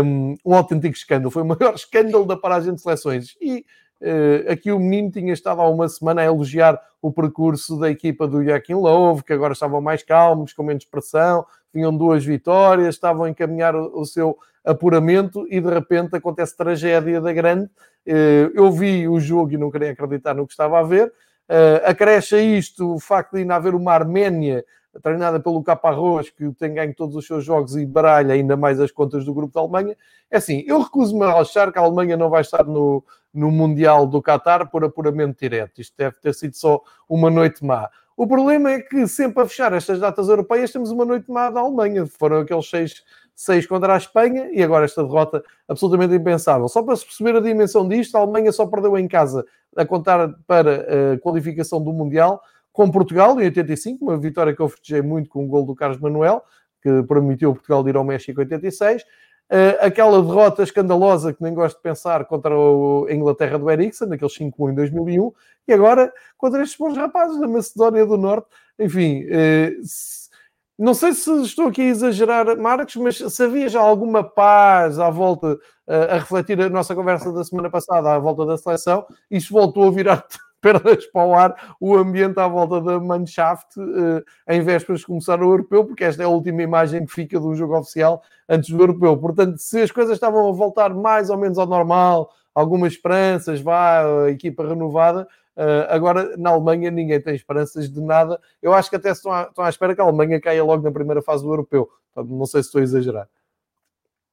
um, 0.03 0.35
um 0.45 0.55
autêntico 0.55 0.95
escândalo. 0.95 1.31
Foi 1.31 1.43
o 1.43 1.45
maior 1.45 1.73
escândalo 1.75 2.25
da 2.25 2.35
paragem 2.35 2.73
de 2.73 2.81
seleções. 2.81 3.35
E 3.39 3.65
uh, 4.01 4.51
aqui 4.51 4.71
o 4.71 4.79
menino 4.79 5.11
tinha 5.11 5.33
estado 5.33 5.61
há 5.61 5.69
uma 5.69 5.87
semana 5.87 6.21
a 6.21 6.25
elogiar 6.25 6.79
o 7.01 7.11
percurso 7.11 7.79
da 7.79 7.89
equipa 7.89 8.27
do 8.27 8.43
Joaquim 8.43 8.73
Love, 8.73 9.23
que 9.23 9.33
agora 9.33 9.53
estavam 9.53 9.79
mais 9.81 10.03
calmos, 10.03 10.53
com 10.53 10.63
menos 10.63 10.85
pressão, 10.85 11.45
vinham 11.73 11.95
duas 11.95 12.25
vitórias, 12.25 12.95
estavam 12.95 13.23
a 13.23 13.29
encaminhar 13.29 13.75
o, 13.75 14.01
o 14.01 14.05
seu 14.05 14.37
apuramento 14.65 15.47
e 15.49 15.61
de 15.61 15.69
repente 15.69 16.15
acontece 16.15 16.57
tragédia 16.57 17.21
da 17.21 17.31
grande. 17.31 17.65
Uh, 18.07 18.51
eu 18.53 18.71
vi 18.71 19.07
o 19.07 19.19
jogo 19.19 19.53
e 19.53 19.57
não 19.57 19.71
queria 19.71 19.91
acreditar 19.91 20.33
no 20.33 20.45
que 20.45 20.53
estava 20.53 20.79
a 20.79 20.83
ver. 20.83 21.11
Uh, 21.49 21.81
acresce 21.83 22.35
a 22.35 22.41
isto 22.41 22.95
o 22.95 22.99
facto 22.99 23.33
de 23.33 23.39
ainda 23.39 23.55
haver 23.55 23.73
uma 23.73 23.93
Arménia 23.93 24.63
treinada 25.01 25.39
pelo 25.39 25.63
Caparrós, 25.63 26.29
que 26.29 26.51
tem 26.53 26.73
ganho 26.73 26.95
todos 26.95 27.15
os 27.15 27.27
seus 27.27 27.45
jogos 27.45 27.75
e 27.75 27.85
baralha 27.85 28.33
ainda 28.33 28.57
mais 28.57 28.79
as 28.79 28.91
contas 28.91 29.23
do 29.23 29.33
grupo 29.33 29.53
da 29.53 29.61
Alemanha. 29.61 29.95
É 30.31 30.37
assim, 30.37 30.63
eu 30.65 30.81
recuso-me 30.81 31.23
a 31.23 31.39
achar 31.39 31.71
que 31.71 31.77
a 31.77 31.81
Alemanha 31.81 32.17
não 32.17 32.29
vai 32.29 32.41
estar 32.41 32.63
no, 32.63 33.03
no 33.33 33.51
Mundial 33.51 34.07
do 34.07 34.21
Qatar 34.21 34.69
por 34.69 34.83
apuramento 34.83 35.39
direto. 35.39 35.79
Isto 35.79 35.95
deve 35.97 36.17
ter 36.19 36.33
sido 36.33 36.55
só 36.55 36.81
uma 37.07 37.29
noite 37.29 37.63
má. 37.63 37.89
O 38.17 38.27
problema 38.27 38.71
é 38.71 38.81
que 38.81 39.07
sempre 39.07 39.43
a 39.43 39.47
fechar 39.47 39.71
estas 39.71 39.99
datas 39.99 40.27
europeias 40.27 40.71
temos 40.71 40.91
uma 40.91 41.05
noite 41.05 41.31
má 41.31 41.49
da 41.49 41.61
Alemanha. 41.61 42.05
Foram 42.05 42.39
aqueles 42.39 42.69
seis, 42.69 43.03
seis 43.33 43.65
contra 43.65 43.93
a 43.93 43.97
Espanha 43.97 44.49
e 44.51 44.61
agora 44.61 44.83
esta 44.83 45.03
derrota 45.03 45.41
absolutamente 45.67 46.13
impensável. 46.15 46.67
Só 46.67 46.83
para 46.83 46.95
se 46.97 47.05
perceber 47.05 47.37
a 47.37 47.39
dimensão 47.39 47.87
disto, 47.87 48.15
a 48.17 48.19
Alemanha 48.19 48.51
só 48.51 48.65
perdeu 48.65 48.97
em 48.97 49.07
casa 49.07 49.45
a 49.73 49.85
contar 49.85 50.33
para 50.45 51.13
a 51.13 51.19
qualificação 51.19 51.81
do 51.81 51.93
Mundial 51.93 52.41
com 52.71 52.89
Portugal 52.89 53.39
em 53.39 53.45
85, 53.45 54.03
uma 54.03 54.17
vitória 54.17 54.55
que 54.55 54.61
eu 54.61 54.69
festejei 54.69 55.01
muito 55.01 55.29
com 55.29 55.43
o 55.43 55.47
gol 55.47 55.65
do 55.65 55.75
Carlos 55.75 55.99
Manuel, 55.99 56.43
que 56.81 57.03
permitiu 57.03 57.53
Portugal 57.53 57.87
ir 57.87 57.95
ao 57.95 58.03
México 58.03 58.39
em 58.39 58.43
86. 58.43 59.01
Uh, 59.01 59.05
eh, 59.51 59.79
aquela 59.81 60.21
derrota 60.21 60.61
escandalosa 60.61 61.33
que 61.33 61.41
nem 61.41 61.53
gosto 61.53 61.77
de 61.77 61.81
pensar 61.81 62.23
contra 62.25 62.53
a 62.53 63.13
Inglaterra 63.13 63.57
do 63.57 63.69
Eriksen, 63.69 64.07
naqueles 64.07 64.37
5-1 64.37 64.71
em 64.71 64.75
2001, 64.75 65.31
e 65.67 65.73
agora 65.73 66.13
contra 66.37 66.61
estes 66.61 66.77
bons 66.77 66.95
rapazes 66.95 67.39
da 67.39 67.47
Macedónia 67.47 68.05
do 68.05 68.15
Norte. 68.15 68.47
Enfim, 68.77 69.25
uh, 69.25 69.83
se, 69.83 70.29
não 70.77 70.93
sei 70.93 71.13
se 71.13 71.29
estou 71.41 71.67
aqui 71.67 71.81
a 71.81 71.85
exagerar, 71.85 72.57
Marcos, 72.57 72.95
mas 72.95 73.17
se 73.17 73.43
havia 73.43 73.67
já 73.67 73.81
alguma 73.81 74.23
paz 74.23 74.99
à 74.99 75.09
volta, 75.09 75.55
uh, 75.55 76.11
a 76.11 76.17
refletir 76.19 76.61
a 76.61 76.69
nossa 76.69 76.95
conversa 76.95 77.33
da 77.33 77.43
semana 77.43 77.69
passada, 77.69 78.13
à 78.13 78.19
volta 78.19 78.45
da 78.45 78.57
seleção, 78.57 79.05
isto 79.29 79.51
voltou 79.51 79.87
a 79.87 79.91
virar 79.91 80.25
perdas 80.61 81.05
para 81.07 81.25
o 81.25 81.33
ar 81.33 81.75
o 81.79 81.95
ambiente 81.95 82.39
à 82.39 82.47
volta 82.47 82.81
da 82.81 82.99
Mannschaft 82.99 83.79
uh, 83.79 84.23
em 84.47 84.61
vésperas 84.61 85.01
de 85.01 85.05
começar 85.05 85.41
o 85.41 85.51
europeu, 85.51 85.85
porque 85.85 86.03
esta 86.03 86.21
é 86.21 86.25
a 86.25 86.29
última 86.29 86.61
imagem 86.61 87.05
que 87.05 87.13
fica 87.13 87.39
do 87.39 87.55
jogo 87.55 87.77
oficial 87.77 88.21
antes 88.47 88.69
do 88.69 88.81
europeu. 88.81 89.15
Portanto, 89.17 89.57
se 89.57 89.81
as 89.81 89.91
coisas 89.91 90.13
estavam 90.13 90.47
a 90.49 90.51
voltar 90.51 90.93
mais 90.93 91.29
ou 91.29 91.37
menos 91.37 91.57
ao 91.57 91.65
normal, 91.65 92.29
algumas 92.53 92.93
esperanças, 92.93 93.61
vá, 93.61 94.25
a 94.25 94.31
equipa 94.31 94.67
renovada, 94.67 95.27
uh, 95.55 95.87
agora 95.89 96.35
na 96.37 96.49
Alemanha 96.49 96.91
ninguém 96.91 97.21
tem 97.21 97.35
esperanças 97.35 97.89
de 97.89 98.01
nada. 98.01 98.39
Eu 98.61 98.73
acho 98.73 98.89
que 98.89 98.95
até 98.95 99.11
estão 99.11 99.31
à, 99.31 99.43
estão 99.43 99.63
à 99.63 99.69
espera 99.69 99.95
que 99.95 100.01
a 100.01 100.03
Alemanha 100.03 100.41
caia 100.41 100.63
logo 100.63 100.83
na 100.83 100.91
primeira 100.91 101.21
fase 101.21 101.43
do 101.43 101.51
europeu. 101.51 101.89
Não 102.15 102.45
sei 102.45 102.61
se 102.61 102.67
estou 102.67 102.81
a 102.81 102.83
exagerar. 102.83 103.27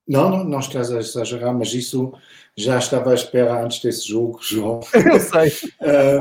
Não, 0.09 0.31
não, 0.31 0.45
não 0.45 0.61
estás 0.61 0.93
a 0.93 0.99
exagerar, 0.99 1.53
mas 1.53 1.73
isso 1.75 2.13
já 2.57 2.79
estava 2.79 3.11
à 3.11 3.15
espera 3.15 3.63
antes 3.63 3.81
desse 3.83 4.09
jogo, 4.09 4.39
João. 4.41 4.81
Eu 4.95 5.21
sei. 5.21 5.53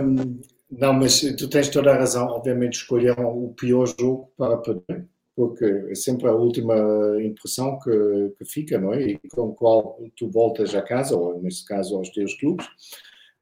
um, 0.01 0.39
não, 0.71 0.93
mas 0.93 1.21
tu 1.37 1.47
tens 1.47 1.69
toda 1.69 1.91
a 1.91 1.97
razão. 1.97 2.27
Obviamente 2.27 2.73
escolheram 2.73 3.27
o 3.27 3.53
pior 3.53 3.85
jogo 3.85 4.31
para 4.37 4.57
perder, 4.57 5.07
porque 5.35 5.65
é 5.89 5.95
sempre 5.95 6.27
a 6.27 6.33
última 6.33 6.75
impressão 7.21 7.77
que, 7.79 8.33
que 8.37 8.45
fica, 8.45 8.79
não 8.79 8.93
é? 8.93 9.01
E 9.01 9.19
com 9.29 9.51
a 9.51 9.55
qual 9.55 9.99
tu 10.15 10.29
voltas 10.29 10.73
a 10.73 10.81
casa, 10.81 11.15
ou 11.15 11.41
nesse 11.41 11.63
caso 11.65 11.95
aos 11.95 12.09
teus 12.09 12.33
clubes. 12.35 12.67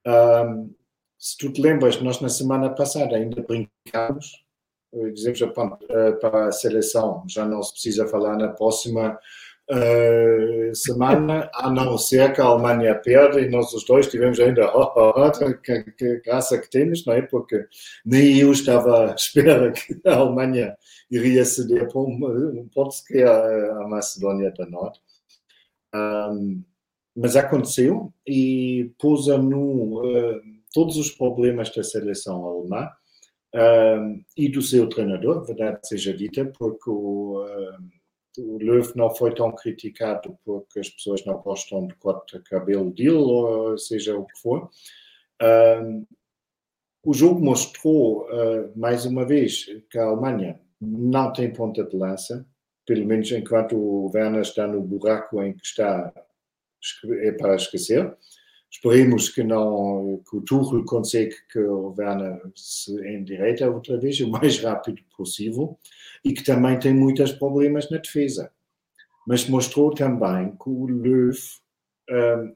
Um, 0.06 0.70
se 1.18 1.38
tu 1.38 1.54
te 1.54 1.62
lembras, 1.62 2.02
nós 2.02 2.20
na 2.20 2.28
semana 2.28 2.70
passada 2.70 3.16
ainda 3.16 3.42
brincámos, 3.42 4.44
eh, 4.94 5.10
dizemos 5.12 5.42
eh, 5.42 6.12
para 6.20 6.48
a 6.48 6.52
seleção, 6.52 7.24
já 7.30 7.46
não 7.46 7.64
se 7.64 7.72
precisa 7.72 8.06
falar 8.08 8.38
na 8.38 8.50
próxima 8.50 9.18
uh, 9.70 10.76
semana, 10.76 11.50
a 11.54 11.70
não 11.70 11.98
ser 11.98 12.34
que 12.34 12.42
a 12.42 12.46
Alemanha 12.46 12.96
perde, 12.96 13.40
e 13.42 13.50
nós 13.50 13.74
os 13.74 13.86
dois 13.86 14.08
tivemos 14.08 14.40
ainda, 14.40 14.72
oh, 14.76 14.92
oh, 14.96 15.14
oh, 15.16 15.32
que, 15.62 15.84
que, 15.92 16.22
graça 16.22 16.58
que 16.58 16.70
temos, 16.70 17.06
não 17.06 17.14
é? 17.14 17.22
Porque 17.22 17.66
nem 18.06 18.38
eu 18.38 18.52
estava 18.52 19.12
à 19.12 19.16
espera 19.16 19.72
que 19.72 20.00
a 20.06 20.16
Alemanha 20.16 20.76
iria 21.10 21.46
ceder 21.46 21.88
por 21.92 22.08
um, 22.08 22.68
ponto 22.74 22.92
sequer 22.92 23.28
a 23.28 23.88
Macedónia 23.88 24.52
do 24.52 24.66
Norte. 24.70 25.00
Um, 25.96 26.64
mas 27.16 27.36
aconteceu 27.36 28.12
e 28.28 28.92
pôs 29.00 29.30
a 29.30 29.38
nu 29.38 30.02
uh, 30.02 30.42
todos 30.74 30.98
os 30.98 31.12
problemas 31.12 31.70
da 31.70 31.84
seleção 31.84 32.44
alemã 32.44 32.90
uh, 33.56 34.24
e 34.36 34.50
do 34.50 34.62
seu 34.62 34.90
treinador, 34.90 35.46
verdade 35.46 35.88
seja 35.88 36.12
dita, 36.12 36.46
porque 36.58 36.90
o, 36.90 37.44
uh, 37.44 38.03
o 38.38 38.58
Löw 38.58 38.82
não 38.96 39.14
foi 39.14 39.34
tão 39.34 39.52
criticado 39.52 40.38
porque 40.44 40.80
as 40.80 40.90
pessoas 40.90 41.26
não 41.26 41.38
gostam 41.40 41.88
de 41.88 41.96
corte 41.96 42.38
de 42.38 42.44
cabelo 42.44 42.92
dele, 42.92 43.10
ou 43.16 43.78
seja 43.78 44.18
o 44.18 44.26
que 44.26 44.40
for. 44.40 44.70
O 47.06 47.14
jogo 47.14 47.44
mostrou, 47.44 48.26
uh, 48.30 48.72
mais 48.78 49.06
uma 49.06 49.26
vez, 49.26 49.66
que 49.90 49.98
a 49.98 50.06
Alemanha 50.06 50.58
não 50.80 51.34
tem 51.34 51.52
ponta 51.52 51.84
de 51.84 51.98
lança, 51.98 52.48
pelo 52.86 53.06
menos 53.06 53.30
enquanto 53.32 53.76
o 53.76 54.10
Werner 54.14 54.42
está 54.42 54.66
no 54.66 54.82
buraco 54.82 55.42
em 55.44 55.54
que 55.54 55.66
está 55.66 56.14
é 57.22 57.32
para 57.34 57.56
esquecer. 57.56 58.16
Esperemos 58.74 59.30
que 59.30 59.44
não 59.44 60.20
que 60.28 60.36
o 60.36 60.42
Tuchel 60.42 60.84
consiga 60.84 61.36
que 61.52 61.60
o 61.60 61.94
Werner 61.96 62.42
se 62.56 62.92
endireita 63.08 63.70
outra 63.70 64.00
vez 64.00 64.20
o 64.22 64.30
mais 64.30 64.60
rápido 64.60 65.00
possível 65.16 65.78
e 66.26 66.34
que 66.34 66.44
também 66.44 66.80
tem 66.80 66.94
muitos 66.94 67.32
problemas 67.34 67.90
na 67.92 67.98
defesa. 67.98 68.52
Mas 69.28 69.48
mostrou 69.48 69.94
também 69.94 70.58
que 70.58 70.70
o 70.70 70.88
Löw 70.88 71.32
um, 72.10 72.54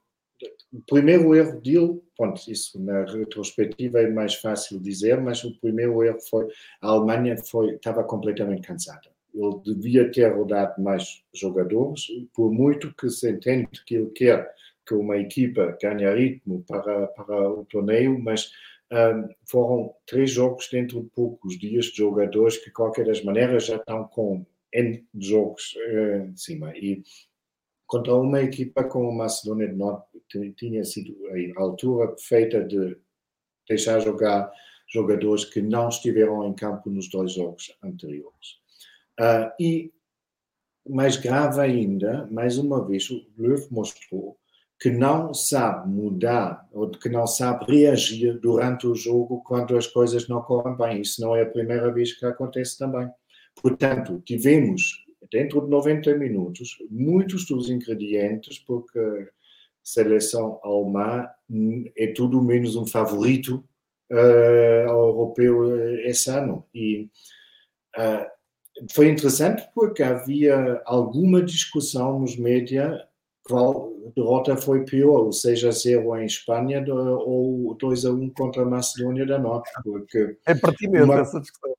o 0.73 0.81
primeiro 0.81 1.33
erro 1.33 1.61
dele, 1.61 2.01
pronto, 2.17 2.41
isso 2.51 2.79
na 2.83 3.05
retrospectiva 3.05 4.01
é 4.01 4.09
mais 4.09 4.35
fácil 4.35 4.79
dizer, 4.79 5.21
mas 5.21 5.43
o 5.43 5.57
primeiro 5.59 6.03
erro 6.03 6.19
foi 6.19 6.47
a 6.81 6.87
Alemanha 6.87 7.37
foi, 7.37 7.75
estava 7.75 8.03
completamente 8.03 8.67
cansada. 8.67 9.09
Ele 9.33 9.61
devia 9.63 10.11
ter 10.11 10.27
rodado 10.35 10.81
mais 10.81 11.23
jogadores, 11.33 12.07
por 12.33 12.51
muito 12.51 12.93
que 12.95 13.09
se 13.09 13.31
entende 13.31 13.67
que 13.85 13.95
ele 13.95 14.09
quer 14.09 14.51
que 14.87 14.93
uma 14.93 15.17
equipa 15.17 15.77
ganhe 15.81 16.09
ritmo 16.15 16.63
para, 16.67 17.07
para 17.07 17.49
o 17.49 17.65
torneio, 17.65 18.17
mas 18.17 18.51
um, 18.91 19.27
foram 19.45 19.93
três 20.05 20.31
jogos 20.31 20.69
dentro 20.71 21.03
de 21.03 21.09
poucos 21.09 21.59
dias 21.59 21.85
de 21.85 21.97
jogadores 21.97 22.57
que, 22.57 22.65
de 22.65 22.71
qualquer 22.71 23.05
das 23.05 23.23
maneiras, 23.23 23.65
já 23.65 23.75
estão 23.75 24.07
com 24.07 24.45
N 24.73 25.05
jogos 25.15 25.75
uh, 25.75 26.29
em 26.29 26.37
cima. 26.37 26.75
E 26.77 27.03
contra 27.85 28.15
uma 28.15 28.41
equipa 28.41 28.83
como 28.85 29.09
a 29.09 29.15
Macedônia 29.15 29.67
do 29.67 29.75
Norte, 29.75 30.07
tinha 30.55 30.83
sido 30.83 31.15
a 31.57 31.61
altura 31.61 32.07
perfeita 32.09 32.63
de 32.63 32.97
deixar 33.67 33.99
jogar 33.99 34.51
jogadores 34.87 35.43
que 35.43 35.61
não 35.61 35.89
estiveram 35.89 36.47
em 36.47 36.53
campo 36.53 36.89
nos 36.89 37.09
dois 37.09 37.33
jogos 37.33 37.77
anteriores. 37.83 38.61
Uh, 39.19 39.51
e 39.59 39.93
mais 40.87 41.17
grave 41.17 41.59
ainda, 41.59 42.25
mais 42.31 42.57
uma 42.57 42.85
vez, 42.85 43.09
o 43.09 43.25
Löw 43.37 43.67
mostrou 43.69 44.37
que 44.79 44.91
não 44.91 45.33
sabe 45.33 45.89
mudar 45.89 46.67
ou 46.71 46.89
que 46.89 47.09
não 47.09 47.25
sabe 47.25 47.65
reagir 47.65 48.39
durante 48.39 48.85
o 48.85 48.93
jogo 48.93 49.41
quando 49.43 49.75
as 49.75 49.87
coisas 49.87 50.27
não 50.27 50.41
correm 50.41 50.77
bem. 50.77 51.01
Isso 51.01 51.19
não 51.19 51.35
é 51.35 51.41
a 51.41 51.49
primeira 51.49 51.91
vez 51.91 52.13
que 52.13 52.25
acontece 52.25 52.77
também. 52.77 53.09
Portanto, 53.59 54.21
tivemos, 54.23 55.03
dentro 55.31 55.61
de 55.61 55.69
90 55.69 56.15
minutos, 56.17 56.77
muitos 56.91 57.45
dos 57.47 57.69
ingredientes, 57.69 58.59
porque 58.59 58.99
a 58.99 59.27
seleção 59.83 60.59
alemã 60.63 61.27
é 61.97 62.07
tudo 62.07 62.43
menos 62.43 62.75
um 62.75 62.85
favorito 62.85 63.63
uh, 64.11 64.87
europeu 64.87 65.99
esse 66.01 66.29
ano. 66.29 66.63
E 66.71 67.09
uh, 67.97 68.91
foi 68.91 69.09
interessante 69.09 69.67
porque 69.73 70.03
havia 70.03 70.83
alguma 70.85 71.41
discussão 71.41 72.19
nos 72.19 72.37
média 72.37 73.07
qual 73.47 73.93
derrota 74.15 74.55
foi 74.57 74.83
pior, 74.83 75.25
ou 75.25 75.31
seja, 75.31 75.71
0 75.71 76.17
em 76.17 76.25
Espanha 76.25 76.83
ou 76.93 77.75
2 77.75 78.05
a 78.05 78.11
1 78.11 78.29
contra 78.31 78.63
a 78.63 78.65
Macedônia 78.65 79.25
da 79.25 79.39
Norte. 79.39 79.71
Porque 79.83 80.37
é 80.45 80.55
pertinente 80.55 81.03
uma... 81.03 81.19
essa 81.21 81.39
discussão. 81.39 81.75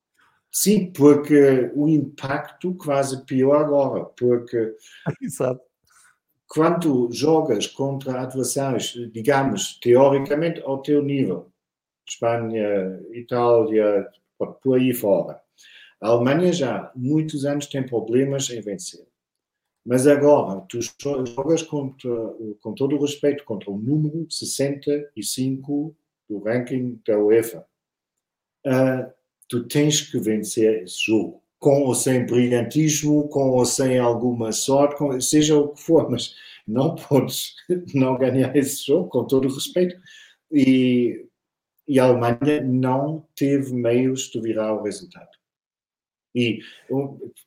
Sim, 0.50 0.92
porque 0.92 1.70
o 1.74 1.88
impacto 1.88 2.74
quase 2.74 3.24
pior 3.26 3.56
agora, 3.56 4.06
porque 4.18 4.74
Exato. 5.20 5.60
quando 6.48 7.08
jogas 7.12 7.66
contra 7.66 8.22
adversários, 8.22 8.94
digamos, 9.12 9.78
teoricamente 9.80 10.60
ao 10.62 10.80
teu 10.80 11.02
nível, 11.02 11.52
Espanha, 12.08 12.98
Itália, 13.12 14.08
por 14.62 14.78
aí 14.78 14.94
fora, 14.94 15.38
a 16.00 16.08
Alemanha 16.08 16.52
já 16.52 16.76
há 16.76 16.92
muitos 16.96 17.44
anos 17.44 17.66
tem 17.66 17.84
problemas 17.84 18.48
em 18.50 18.60
vencer. 18.60 19.07
Mas 19.88 20.06
agora, 20.06 20.60
tu 20.68 20.80
jogas 21.34 21.62
contra, 21.62 22.10
com 22.60 22.74
todo 22.74 22.94
o 22.94 23.00
respeito 23.00 23.42
contra 23.44 23.70
o 23.70 23.78
número 23.78 24.30
65 24.30 25.96
do 26.28 26.38
ranking 26.40 27.00
da 27.06 27.18
UEFA. 27.18 27.64
Uh, 28.66 29.10
tu 29.48 29.66
tens 29.66 30.02
que 30.02 30.18
vencer 30.18 30.82
esse 30.82 31.06
jogo. 31.06 31.42
Com 31.58 31.84
ou 31.84 31.94
sem 31.94 32.26
brilhantismo, 32.26 33.30
com 33.30 33.48
ou 33.52 33.64
sem 33.64 33.98
alguma 33.98 34.52
sorte, 34.52 34.98
com, 34.98 35.18
seja 35.22 35.56
o 35.56 35.70
que 35.70 35.80
for, 35.80 36.10
mas 36.10 36.34
não 36.66 36.94
podes 36.94 37.54
não 37.94 38.18
ganhar 38.18 38.54
esse 38.54 38.84
jogo, 38.84 39.08
com 39.08 39.24
todo 39.24 39.48
o 39.48 39.54
respeito. 39.54 39.98
E, 40.52 41.26
e 41.88 41.98
a 41.98 42.04
Alemanha 42.04 42.60
não 42.62 43.26
teve 43.34 43.72
meios 43.72 44.24
de 44.24 44.38
virar 44.38 44.74
o 44.74 44.82
resultado. 44.82 45.37
E 46.34 46.60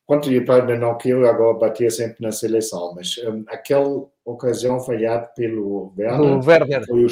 quanto 0.06 0.32
eu 0.32 0.44
para 0.44 0.78
não 0.78 0.98
quero 0.98 1.28
agora 1.28 1.58
bater 1.58 1.92
sempre 1.92 2.22
na 2.22 2.32
seleção, 2.32 2.94
mas 2.96 3.18
um, 3.20 3.44
aquela 3.48 4.08
ocasião 4.26 4.80
falhada 4.80 5.28
pelo 5.36 5.94
Werner, 5.98 6.48
Werner. 6.48 6.86
Foi, 6.86 7.06
o, 7.06 7.10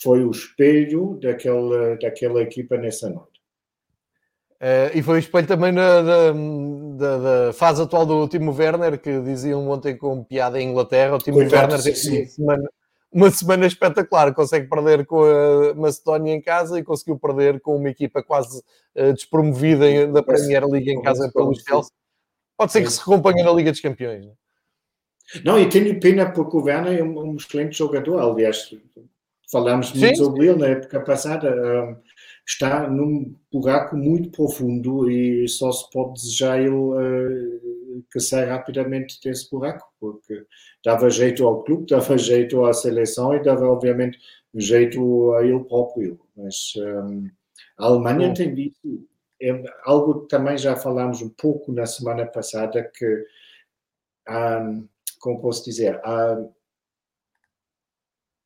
foi 0.00 0.24
o 0.24 0.30
espelho 0.30 1.18
daquela, 1.20 1.96
daquela 1.96 2.42
equipa 2.42 2.76
nessa 2.76 3.08
noite. 3.08 3.32
Uh, 4.62 4.96
e 4.96 5.02
foi 5.02 5.16
o 5.16 5.18
espelho 5.18 5.46
também 5.46 5.72
na, 5.72 6.02
da, 6.02 6.32
da, 6.32 7.18
da, 7.46 7.52
fase 7.52 7.82
atual 7.82 8.06
do 8.06 8.28
Timo 8.28 8.52
Werner, 8.56 8.96
que 8.96 9.20
diziam 9.20 9.68
ontem 9.68 9.96
com 9.96 10.22
piada 10.22 10.60
em 10.60 10.70
Inglaterra. 10.70 11.16
O 11.16 11.18
Timo 11.18 11.38
Werner 11.38 11.82
teve 11.82 12.18
uma 12.18 12.26
semana, 12.26 12.70
uma 13.12 13.30
semana 13.30 13.66
espetacular. 13.66 14.34
Consegue 14.34 14.68
perder 14.68 15.04
com 15.04 15.22
a 15.22 15.74
Macedónia 15.74 16.34
em 16.34 16.40
casa 16.40 16.78
e 16.78 16.84
conseguiu 16.84 17.18
perder 17.18 17.60
com 17.60 17.76
uma 17.76 17.90
equipa 17.90 18.22
quase 18.22 18.62
uh, 18.96 19.12
despromovida 19.12 20.06
da 20.08 20.22
Premier 20.22 20.66
League 20.66 20.90
em 20.90 21.02
casa 21.02 21.30
pelo 21.32 21.54
Chelsea. 21.54 21.92
Pode 22.56 22.72
ser 22.72 22.82
que 22.82 22.90
se 22.90 23.00
acompanhe 23.00 23.42
na 23.42 23.52
Liga 23.52 23.70
dos 23.70 23.80
Campeões. 23.80 24.24
Não, 24.24 24.32
é? 24.32 24.36
não 25.44 25.58
e 25.60 25.68
tenho 25.68 26.00
pena 26.00 26.30
porque 26.30 26.56
o 26.56 26.62
Werner 26.62 26.98
é 26.98 27.02
um, 27.02 27.18
um 27.18 27.36
excelente 27.36 27.76
jogador. 27.76 28.18
Aliás, 28.18 28.74
falámos 29.50 29.92
muito 29.92 30.16
Sim. 30.16 30.24
sobre 30.24 30.48
ele 30.48 30.58
na 30.58 30.68
época 30.68 31.00
passada. 31.00 31.50
Um, 31.50 31.96
está 32.46 32.88
num 32.88 33.34
buraco 33.52 33.96
muito 33.96 34.30
profundo 34.30 35.10
e 35.10 35.48
só 35.48 35.70
se 35.70 35.88
pode 35.90 36.14
desejar 36.14 36.60
ele 36.60 36.70
uh, 36.70 38.04
que 38.10 38.20
saia 38.20 38.52
rapidamente 38.52 39.20
desse 39.22 39.50
buraco, 39.50 39.92
porque 40.00 40.44
dava 40.84 41.08
jeito 41.10 41.46
ao 41.46 41.62
clube, 41.62 41.86
dava 41.86 42.18
jeito 42.18 42.64
à 42.64 42.72
seleção 42.72 43.34
e 43.34 43.42
dava, 43.42 43.66
obviamente, 43.66 44.18
jeito 44.54 45.32
a 45.34 45.44
ele 45.44 45.64
próprio. 45.64 46.20
Mas 46.36 46.72
um, 46.76 47.30
a 47.78 47.86
Alemanha 47.86 48.28
Bom. 48.28 48.34
tem 48.34 48.54
visto 48.54 49.06
é 49.42 49.60
algo 49.84 50.20
que 50.20 50.28
também 50.28 50.56
já 50.56 50.76
falámos 50.76 51.20
um 51.20 51.28
pouco 51.28 51.72
na 51.72 51.84
semana 51.84 52.24
passada, 52.24 52.88
que, 52.94 53.26
um, 54.28 54.88
como 55.18 55.40
posso 55.40 55.64
dizer, 55.64 56.00
a, 56.04 56.34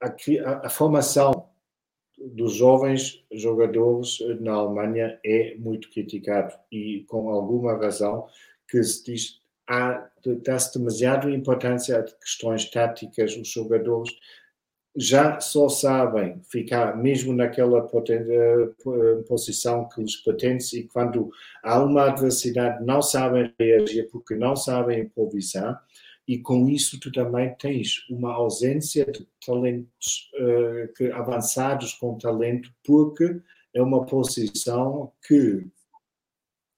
a, 0.00 0.66
a 0.66 0.68
formação 0.70 1.50
dos 2.34 2.54
jovens 2.54 3.24
jogadores 3.32 4.18
na 4.40 4.52
Alemanha 4.52 5.18
é 5.24 5.54
muito 5.56 5.90
criticado 5.90 6.54
e 6.70 7.04
com 7.08 7.30
alguma 7.30 7.76
razão 7.76 8.26
que 8.68 8.82
se 8.82 9.04
diz 9.04 9.40
há 9.68 10.08
dá-se 10.42 10.76
demasiada 10.76 11.30
importância 11.30 11.98
a 11.98 12.02
questões 12.02 12.68
táticas. 12.68 13.36
Os 13.36 13.48
jogadores 13.48 14.10
já 14.96 15.38
só 15.40 15.68
sabem 15.68 16.40
ficar 16.50 16.96
mesmo 16.96 17.32
naquela 17.32 17.86
eh, 18.08 19.22
posição 19.28 19.88
que 19.88 20.00
lhes 20.00 20.16
pertence 20.16 20.80
e 20.80 20.88
quando 20.88 21.30
há 21.62 21.82
uma 21.82 22.06
adversidade 22.06 22.84
não 22.84 23.02
sabem 23.02 23.52
reagir 23.58 24.08
porque 24.10 24.34
não 24.34 24.56
sabem 24.56 25.00
improvisar 25.00 25.84
e 26.26 26.38
com 26.38 26.68
isso 26.68 26.98
tu 26.98 27.12
também 27.12 27.54
tens 27.58 28.04
uma 28.10 28.32
ausência 28.32 29.04
de 29.06 29.26
talentos 29.44 30.30
uh, 30.34 30.92
que, 30.94 31.10
avançados 31.12 31.94
com 31.94 32.18
talento, 32.18 32.70
porque 32.84 33.40
é 33.74 33.80
uma 33.80 34.04
posição 34.04 35.12
que 35.26 35.66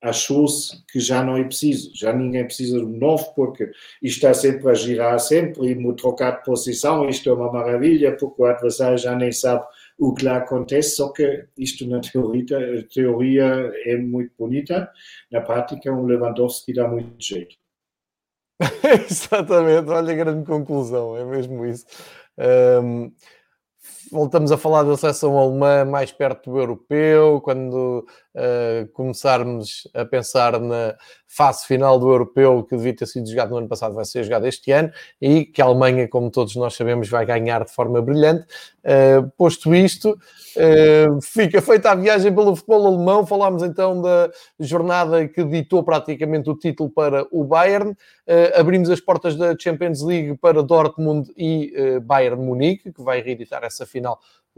achou-se 0.00 0.84
que 0.86 1.00
já 1.00 1.24
não 1.24 1.36
é 1.36 1.44
preciso, 1.44 1.90
já 1.94 2.12
ninguém 2.12 2.44
precisa 2.44 2.78
de 2.78 2.86
novo, 2.86 3.34
porque 3.34 3.64
isto 4.02 4.16
está 4.16 4.32
sempre 4.32 4.70
a 4.70 4.74
girar 4.74 5.18
sempre 5.18 5.72
e 5.72 5.96
trocar 5.96 6.38
de 6.38 6.44
posição, 6.44 7.08
isto 7.08 7.28
é 7.28 7.32
uma 7.32 7.52
maravilha, 7.52 8.16
porque 8.16 8.40
o 8.40 8.44
adversário 8.44 8.98
já 8.98 9.16
nem 9.16 9.32
sabe 9.32 9.64
o 9.98 10.14
que 10.14 10.24
lá 10.24 10.36
acontece, 10.36 10.96
só 10.96 11.08
que 11.10 11.46
isto 11.56 11.86
na 11.88 12.00
teoria, 12.00 12.86
teoria 12.94 13.72
é 13.84 13.96
muito 13.96 14.32
bonita, 14.38 14.88
na 15.32 15.40
prática 15.40 15.92
um 15.92 16.06
Lewandowski 16.06 16.72
dá 16.72 16.86
muito 16.86 17.14
jeito. 17.18 17.56
Exatamente, 19.08 19.88
olha 19.90 20.12
a 20.12 20.16
grande 20.16 20.44
conclusão, 20.46 21.16
é 21.16 21.24
mesmo 21.24 21.64
isso. 21.64 21.86
Um, 22.36 23.12
voltamos 24.10 24.52
a 24.52 24.58
falar 24.58 24.82
da 24.82 24.96
seleção 24.96 25.38
alemã 25.38 25.84
mais 25.84 26.12
perto 26.12 26.50
do 26.50 26.58
europeu, 26.58 27.40
quando 27.40 28.06
uh, 28.34 28.88
começarmos 28.92 29.88
a 29.94 30.04
pensar 30.04 30.58
na 30.60 30.96
fase 31.26 31.66
final 31.66 31.98
do 31.98 32.10
europeu 32.10 32.64
que 32.64 32.76
devia 32.76 32.96
ter 32.96 33.06
sido 33.06 33.28
jogado 33.28 33.50
no 33.50 33.58
ano 33.58 33.68
passado, 33.68 33.94
vai 33.94 34.04
ser 34.04 34.24
jogado 34.24 34.46
este 34.46 34.72
ano 34.72 34.90
e 35.20 35.44
que 35.44 35.60
a 35.60 35.66
Alemanha, 35.66 36.08
como 36.08 36.30
todos 36.30 36.56
nós 36.56 36.74
sabemos, 36.74 37.08
vai 37.08 37.26
ganhar 37.26 37.64
de 37.64 37.72
forma 37.72 38.00
brilhante. 38.00 38.46
Uh, 38.82 39.28
posto 39.36 39.74
isto, 39.74 40.12
uh, 40.12 41.20
fica 41.22 41.60
feita 41.60 41.90
a 41.90 41.94
viagem 41.94 42.34
pelo 42.34 42.56
futebol 42.56 42.86
alemão. 42.86 43.26
Falámos 43.26 43.62
então 43.62 44.00
da 44.00 44.30
jornada 44.58 45.28
que 45.28 45.44
ditou 45.44 45.82
praticamente 45.82 46.48
o 46.48 46.56
título 46.56 46.88
para 46.88 47.26
o 47.30 47.44
Bayern. 47.44 47.94
abrimos 48.54 48.88
as 48.88 49.00
portas 49.00 49.36
da 49.36 49.54
Champions 49.58 50.02
League 50.02 50.36
para 50.38 50.62
Dortmund 50.62 51.30
e 51.36 51.72
Bayern 52.02 52.42
Munique, 52.42 52.92
que 52.92 53.02
vai 53.02 53.20
reeditar 53.20 53.62
essa 53.64 53.84
final 53.84 53.97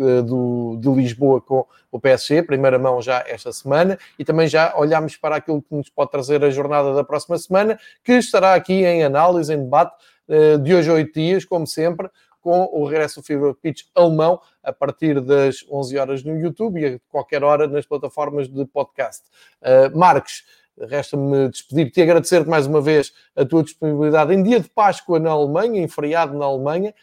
eh, 0.01 0.23
do, 0.23 0.79
de 0.81 0.89
Lisboa 0.89 1.43
com 1.43 1.67
o 1.91 2.01
PSG, 2.01 2.43
primeira 2.43 2.79
mão 2.79 3.03
já 3.03 3.23
esta 3.27 3.53
semana, 3.53 3.99
e 4.19 4.25
também 4.25 4.49
já 4.49 4.73
olhamos 4.77 5.17
para 5.17 5.37
aquilo 5.37 5.61
que 5.61 5.75
nos 5.75 5.91
pode 5.91 6.11
trazer 6.11 6.43
a 6.43 6.51
jornada 6.51 6.95
da 6.95 7.05
próxima 7.05 7.37
semana, 7.37 7.79
que 8.03 8.13
estará 8.13 8.55
aqui 8.55 8.85
em 8.85 9.05
análise, 9.05 9.53
em 9.53 9.59
debate, 9.59 9.95
eh, 10.27 10.57
de 10.57 10.75
hoje 10.75 10.89
a 10.89 10.95
oito 10.95 11.13
dias, 11.13 11.45
como 11.45 11.67
sempre, 11.67 12.09
com 12.41 12.69
o 12.73 12.85
regresso 12.87 13.21
do 13.21 13.27
Fever 13.27 13.55
Pitch 13.55 13.83
alemão 13.95 14.41
a 14.63 14.73
partir 14.73 15.21
das 15.21 15.65
11 15.71 15.99
horas 15.99 16.25
no 16.25 16.39
YouTube 16.39 16.81
e 16.81 16.87
a 16.87 17.01
qualquer 17.11 17.45
hora 17.45 17.67
nas 17.67 17.85
plataformas 17.85 18.49
de 18.49 18.65
podcast. 18.65 19.25
Uh, 19.61 19.97
Marcos, 19.99 20.45
resta-me 20.79 21.49
despedir-te 21.49 22.01
e 22.01 22.03
agradecer-te 22.03 22.49
mais 22.49 22.67
uma 22.67 22.81
vez 22.81 23.13
a 23.37 23.45
tua 23.45 23.63
disponibilidade 23.63 24.33
em 24.33 24.43
dia 24.43 24.61
de 24.61 24.71
Páscoa 24.71 25.19
na 25.19 25.31
Alemanha, 25.31 25.83
em 25.83 25.89
feriado 25.89 26.37
na 26.39 26.47
Alemanha, 26.47 26.95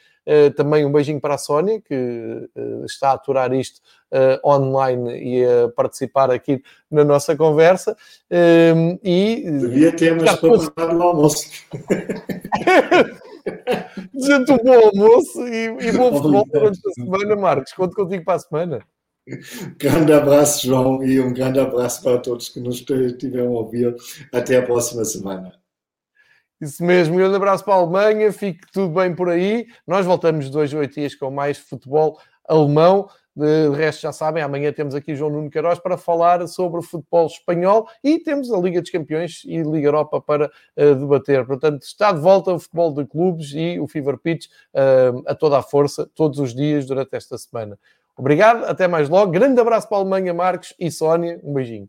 também 0.55 0.86
um 0.86 0.91
beijinho 0.91 1.21
para 1.21 1.36
a 1.36 1.38
Sónia, 1.38 1.80
que 1.80 1.93
uh, 1.93 2.86
está 2.86 3.11
a 3.11 3.13
aturar 3.13 3.53
isto 3.53 3.80
uh, 4.11 4.47
online 4.47 5.17
e 5.17 5.45
a 5.45 5.69
participar 5.69 6.30
aqui 6.30 6.61
na 6.91 7.05
nossa 7.05 7.36
conversa. 7.36 7.95
Ehm, 8.30 8.99
e, 9.03 9.49
Devia 9.49 9.95
ter 9.95 10.15
mais 10.15 10.36
para 10.71 10.93
no 10.93 11.01
almoço. 11.03 11.47
Desejo 14.13 14.53
um 14.53 14.57
bom 14.57 14.88
almoço 14.88 15.47
e, 15.47 15.65
e 15.88 15.91
bom 15.93 16.13
futebol 16.15 16.45
durante 16.51 16.80
a 16.86 16.91
semana, 16.91 17.36
Marcos. 17.36 17.73
Conto 17.73 17.95
contigo 17.95 18.25
para 18.25 18.36
a 18.36 18.39
semana. 18.39 18.80
Grande 19.78 20.13
abraço, 20.13 20.65
João, 20.67 21.03
e 21.03 21.19
um 21.19 21.34
grande 21.34 21.59
abraço 21.59 22.01
para 22.01 22.17
todos 22.17 22.49
que 22.49 22.59
nos 22.59 22.80
estiveram 22.82 23.55
a 23.55 23.59
ouvir. 23.59 23.95
Até 24.34 24.57
a 24.57 24.61
próxima 24.61 25.03
semana. 25.05 25.53
Isso 26.60 26.84
mesmo, 26.84 27.14
um 27.14 27.18
grande 27.18 27.36
abraço 27.36 27.64
para 27.64 27.76
a 27.76 27.78
Alemanha, 27.78 28.32
fique 28.32 28.62
tudo 28.74 28.93
bem 28.93 29.14
por 29.14 29.30
aí. 29.30 29.68
Nós 29.86 30.05
voltamos 30.05 30.49
dois 30.49 30.74
oito 30.74 30.95
dias 30.95 31.14
com 31.14 31.30
mais 31.30 31.58
futebol 31.58 32.20
alemão. 32.47 33.08
De 33.36 33.70
resto, 33.70 34.01
já 34.01 34.12
sabem, 34.12 34.41
amanhã 34.41 34.74
temos 34.74 34.95
aqui 34.95 35.16
João 35.16 35.30
Nuno 35.30 35.51
Queiroz 35.51 35.78
para 35.78 35.95
falar 35.95 36.47
sobre 36.47 36.82
futebol 36.82 37.28
espanhol 37.28 37.88
e 38.03 38.18
temos 38.18 38.51
a 38.51 38.58
Liga 38.58 38.82
dos 38.82 38.89
Campeões 38.89 39.43
e 39.45 39.62
Liga 39.62 39.89
Europa 39.89 40.20
para 40.20 40.47
uh, 40.47 40.95
debater. 40.95 41.45
Portanto, 41.45 41.84
está 41.84 42.12
de 42.12 42.20
volta 42.20 42.51
o 42.51 42.60
futebol 42.60 42.91
de 42.91 43.05
clubes 43.05 43.53
e 43.53 43.80
o 43.80 43.88
Fever 43.88 44.18
Pitch 44.18 44.47
uh, 44.74 45.22
a 45.28 45.36
toda 45.36 45.60
a 45.60 45.62
força, 45.62 46.10
todos 46.16 46.39
os 46.39 46.55
dias 46.55 46.88
durante 46.88 47.16
esta 47.16 47.38
semana. 47.38 47.78
Obrigado, 48.18 48.66
até 48.66 48.88
mais 48.88 49.08
logo. 49.08 49.32
Grande 49.32 49.62
abraço 49.62 49.88
para 49.88 49.97
a 49.97 50.01
Alemanha, 50.01 50.34
Marcos 50.34 50.74
e 50.80 50.89
Sónia. 50.89 51.39
Um 51.43 51.53
beijinho. 51.53 51.88